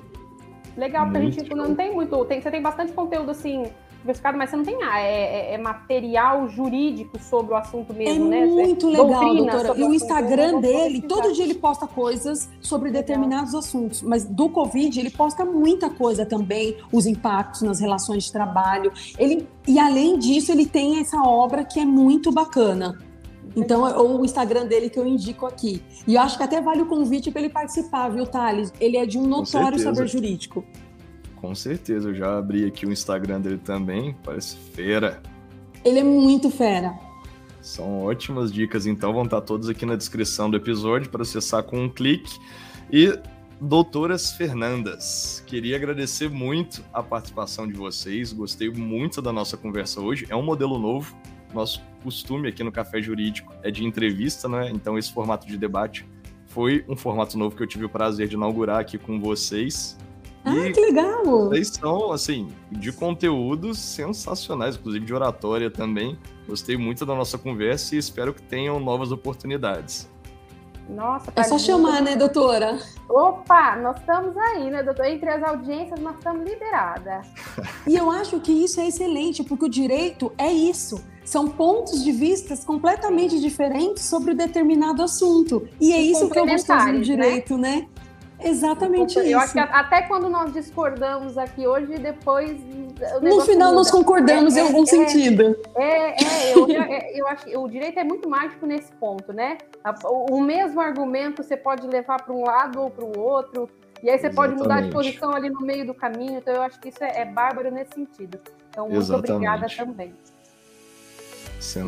Legal, 0.76 1.06
porque 1.06 1.18
a 1.18 1.30
gente 1.30 1.54
não 1.54 1.74
tem 1.74 1.94
muito. 1.94 2.22
Tem, 2.26 2.42
você 2.42 2.50
tem 2.50 2.60
bastante 2.60 2.92
conteúdo 2.92 3.30
assim 3.30 3.64
diversificado, 4.08 4.38
mas 4.38 4.50
você 4.50 4.56
não 4.56 4.64
tem 4.64 4.82
ah, 4.82 4.98
é, 4.98 5.50
é, 5.50 5.54
é, 5.54 5.58
material 5.58 6.48
jurídico 6.48 7.18
sobre 7.18 7.52
o 7.52 7.56
assunto 7.56 7.92
mesmo, 7.92 8.26
é 8.32 8.40
né? 8.40 8.46
Muito 8.46 8.88
legal, 8.88 9.06
Doutrina 9.06 9.52
doutora. 9.52 9.78
E 9.78 9.84
o 9.84 9.94
Instagram 9.94 10.60
dele, 10.60 11.02
todo 11.02 11.32
dia 11.32 11.44
ele 11.44 11.54
posta 11.54 11.86
coisas 11.86 12.48
sobre 12.60 12.90
determinados 12.90 13.52
legal. 13.52 13.60
assuntos, 13.60 14.02
mas 14.02 14.24
do 14.24 14.48
Covid 14.48 14.98
ele 14.98 15.10
posta 15.10 15.44
muita 15.44 15.90
coisa 15.90 16.24
também, 16.24 16.76
os 16.90 17.06
impactos 17.06 17.62
nas 17.62 17.80
relações 17.80 18.24
de 18.24 18.32
trabalho. 18.32 18.92
Ele 19.18 19.46
e 19.66 19.78
além 19.78 20.18
disso 20.18 20.50
ele 20.50 20.66
tem 20.66 21.00
essa 21.00 21.20
obra 21.22 21.64
que 21.64 21.78
é 21.78 21.84
muito 21.84 22.32
bacana. 22.32 22.98
Então, 23.56 23.88
é 23.88 23.98
o 23.98 24.24
Instagram 24.24 24.66
dele 24.66 24.88
que 24.88 24.98
eu 24.98 25.06
indico 25.06 25.44
aqui. 25.44 25.82
E 26.06 26.14
eu 26.14 26.20
acho 26.20 26.36
que 26.36 26.44
até 26.44 26.60
vale 26.60 26.82
o 26.82 26.86
convite 26.86 27.30
para 27.30 27.40
ele 27.40 27.50
participar, 27.50 28.08
viu, 28.08 28.24
Thales? 28.24 28.72
Ele 28.78 28.96
é 28.96 29.04
de 29.04 29.18
um 29.18 29.26
notório 29.26 29.78
saber 29.78 30.06
jurídico. 30.06 30.64
Com 31.40 31.54
certeza, 31.54 32.08
eu 32.08 32.14
já 32.14 32.36
abri 32.36 32.64
aqui 32.64 32.84
o 32.84 32.92
Instagram 32.92 33.40
dele 33.40 33.58
também, 33.58 34.16
parece 34.24 34.56
fera. 34.56 35.22
Ele 35.84 36.00
é 36.00 36.04
muito 36.04 36.50
fera. 36.50 36.98
São 37.60 38.04
ótimas 38.04 38.52
dicas, 38.52 38.86
então 38.86 39.12
vão 39.12 39.24
estar 39.24 39.40
todas 39.40 39.68
aqui 39.68 39.86
na 39.86 39.94
descrição 39.94 40.50
do 40.50 40.56
episódio 40.56 41.10
para 41.10 41.22
acessar 41.22 41.62
com 41.62 41.84
um 41.84 41.88
clique. 41.88 42.38
E 42.90 43.18
doutoras 43.60 44.32
Fernandas, 44.32 45.42
queria 45.46 45.76
agradecer 45.76 46.28
muito 46.28 46.84
a 46.92 47.02
participação 47.02 47.66
de 47.66 47.74
vocês, 47.74 48.32
gostei 48.32 48.70
muito 48.70 49.20
da 49.20 49.32
nossa 49.32 49.56
conversa 49.56 50.00
hoje. 50.00 50.26
É 50.28 50.34
um 50.34 50.42
modelo 50.42 50.78
novo, 50.78 51.16
nosso 51.52 51.82
costume 52.02 52.48
aqui 52.48 52.62
no 52.62 52.72
Café 52.72 53.00
Jurídico 53.00 53.52
é 53.62 53.70
de 53.70 53.84
entrevista, 53.84 54.48
né? 54.48 54.70
Então 54.70 54.98
esse 54.98 55.12
formato 55.12 55.46
de 55.46 55.56
debate 55.56 56.06
foi 56.46 56.84
um 56.88 56.96
formato 56.96 57.36
novo 57.36 57.56
que 57.56 57.62
eu 57.62 57.66
tive 57.66 57.84
o 57.84 57.88
prazer 57.88 58.28
de 58.28 58.34
inaugurar 58.34 58.80
aqui 58.80 58.98
com 58.98 59.20
vocês. 59.20 59.96
Ah, 60.44 60.72
que 60.72 60.80
legal! 60.80 61.24
Vocês 61.24 61.68
são, 61.68 62.12
assim, 62.12 62.48
de 62.70 62.92
conteúdos 62.92 63.78
sensacionais, 63.78 64.76
inclusive 64.76 65.04
de 65.04 65.14
oratória 65.14 65.70
também. 65.70 66.18
Gostei 66.48 66.76
muito 66.76 67.04
da 67.04 67.14
nossa 67.14 67.36
conversa 67.36 67.94
e 67.94 67.98
espero 67.98 68.32
que 68.32 68.42
tenham 68.42 68.80
novas 68.80 69.12
oportunidades. 69.12 70.08
Nossa, 70.88 71.30
é 71.36 71.42
só 71.42 71.58
chamar, 71.58 72.00
né, 72.00 72.16
doutora? 72.16 72.78
Opa, 73.08 73.76
nós 73.76 73.98
estamos 73.98 74.34
aí, 74.36 74.70
né, 74.70 74.82
doutora? 74.82 75.10
Entre 75.10 75.28
as 75.28 75.42
audiências, 75.42 76.00
nós 76.00 76.16
estamos 76.16 76.48
liberadas. 76.48 77.26
e 77.86 77.94
eu 77.94 78.10
acho 78.10 78.40
que 78.40 78.50
isso 78.50 78.80
é 78.80 78.88
excelente, 78.88 79.44
porque 79.44 79.66
o 79.66 79.68
direito 79.68 80.32
é 80.38 80.50
isso. 80.50 81.04
São 81.24 81.46
pontos 81.46 82.02
de 82.02 82.10
vistas 82.10 82.64
completamente 82.64 83.38
diferentes 83.38 84.04
sobre 84.04 84.32
um 84.32 84.36
determinado 84.36 85.02
assunto. 85.02 85.68
E 85.78 85.92
é 85.92 86.00
isso 86.00 86.30
que 86.30 86.38
eu 86.38 86.46
gosto 86.46 86.66
do 86.66 86.84
né? 86.84 87.00
direito, 87.00 87.58
né? 87.58 87.76
né? 87.76 87.88
Exatamente 88.40 89.16
eu 89.16 89.24
isso. 89.24 89.32
Eu 89.32 89.40
acho 89.40 89.52
que 89.52 89.58
até 89.58 90.02
quando 90.02 90.28
nós 90.28 90.52
discordamos 90.52 91.36
aqui 91.36 91.66
hoje, 91.66 91.98
depois. 91.98 92.56
No 93.20 93.40
final, 93.42 93.68
muda. 93.68 93.76
nós 93.76 93.90
concordamos 93.90 94.56
é, 94.56 94.60
em 94.60 94.62
algum 94.62 94.82
é, 94.82 94.86
sentido. 94.86 95.56
É, 95.74 96.24
é, 96.24 96.54
eu, 96.54 96.68
é, 96.70 97.20
eu 97.20 97.26
acho 97.26 97.44
que 97.44 97.56
o 97.56 97.68
direito 97.68 97.98
é 97.98 98.04
muito 98.04 98.28
mágico 98.28 98.64
nesse 98.66 98.92
ponto, 98.92 99.32
né? 99.32 99.58
O 100.30 100.40
mesmo 100.40 100.80
argumento 100.80 101.42
você 101.42 101.56
pode 101.56 101.86
levar 101.86 102.22
para 102.22 102.34
um 102.34 102.44
lado 102.44 102.80
ou 102.80 102.90
para 102.90 103.04
o 103.04 103.18
outro, 103.18 103.68
e 104.02 104.08
aí 104.08 104.18
você 104.18 104.26
Exatamente. 104.26 104.34
pode 104.34 104.54
mudar 104.54 104.80
de 104.82 104.90
posição 104.90 105.34
ali 105.34 105.50
no 105.50 105.60
meio 105.60 105.86
do 105.86 105.94
caminho. 105.94 106.38
Então, 106.38 106.54
eu 106.54 106.62
acho 106.62 106.78
que 106.80 106.88
isso 106.88 107.02
é, 107.02 107.22
é 107.22 107.24
bárbaro 107.24 107.70
nesse 107.70 107.94
sentido. 107.94 108.38
Então, 108.70 108.88
muito 108.88 109.00
Exatamente. 109.00 109.32
obrigada 109.32 109.66
também. 109.76 110.14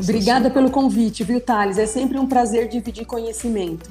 Obrigada 0.02 0.50
pelo 0.50 0.70
convite, 0.70 1.22
viu, 1.22 1.40
Thales? 1.40 1.78
É 1.78 1.86
sempre 1.86 2.18
um 2.18 2.26
prazer 2.26 2.66
dividir 2.66 3.06
conhecimento. 3.06 3.88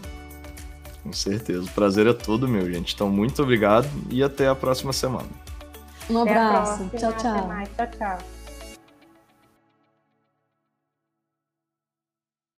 Com 1.09 1.13
certeza. 1.13 1.63
O 1.63 1.71
prazer 1.71 2.05
é 2.05 2.13
todo 2.13 2.47
meu, 2.47 2.71
gente. 2.71 2.93
Então, 2.93 3.09
muito 3.09 3.41
obrigado 3.41 3.89
e 4.11 4.21
até 4.21 4.47
a 4.47 4.53
próxima 4.53 4.93
semana. 4.93 5.27
Um 6.07 6.21
abraço. 6.21 6.87
Tchau, 6.95 7.13
tchau. 7.13 7.49
Tchau, 7.75 7.87
tchau. 7.97 8.38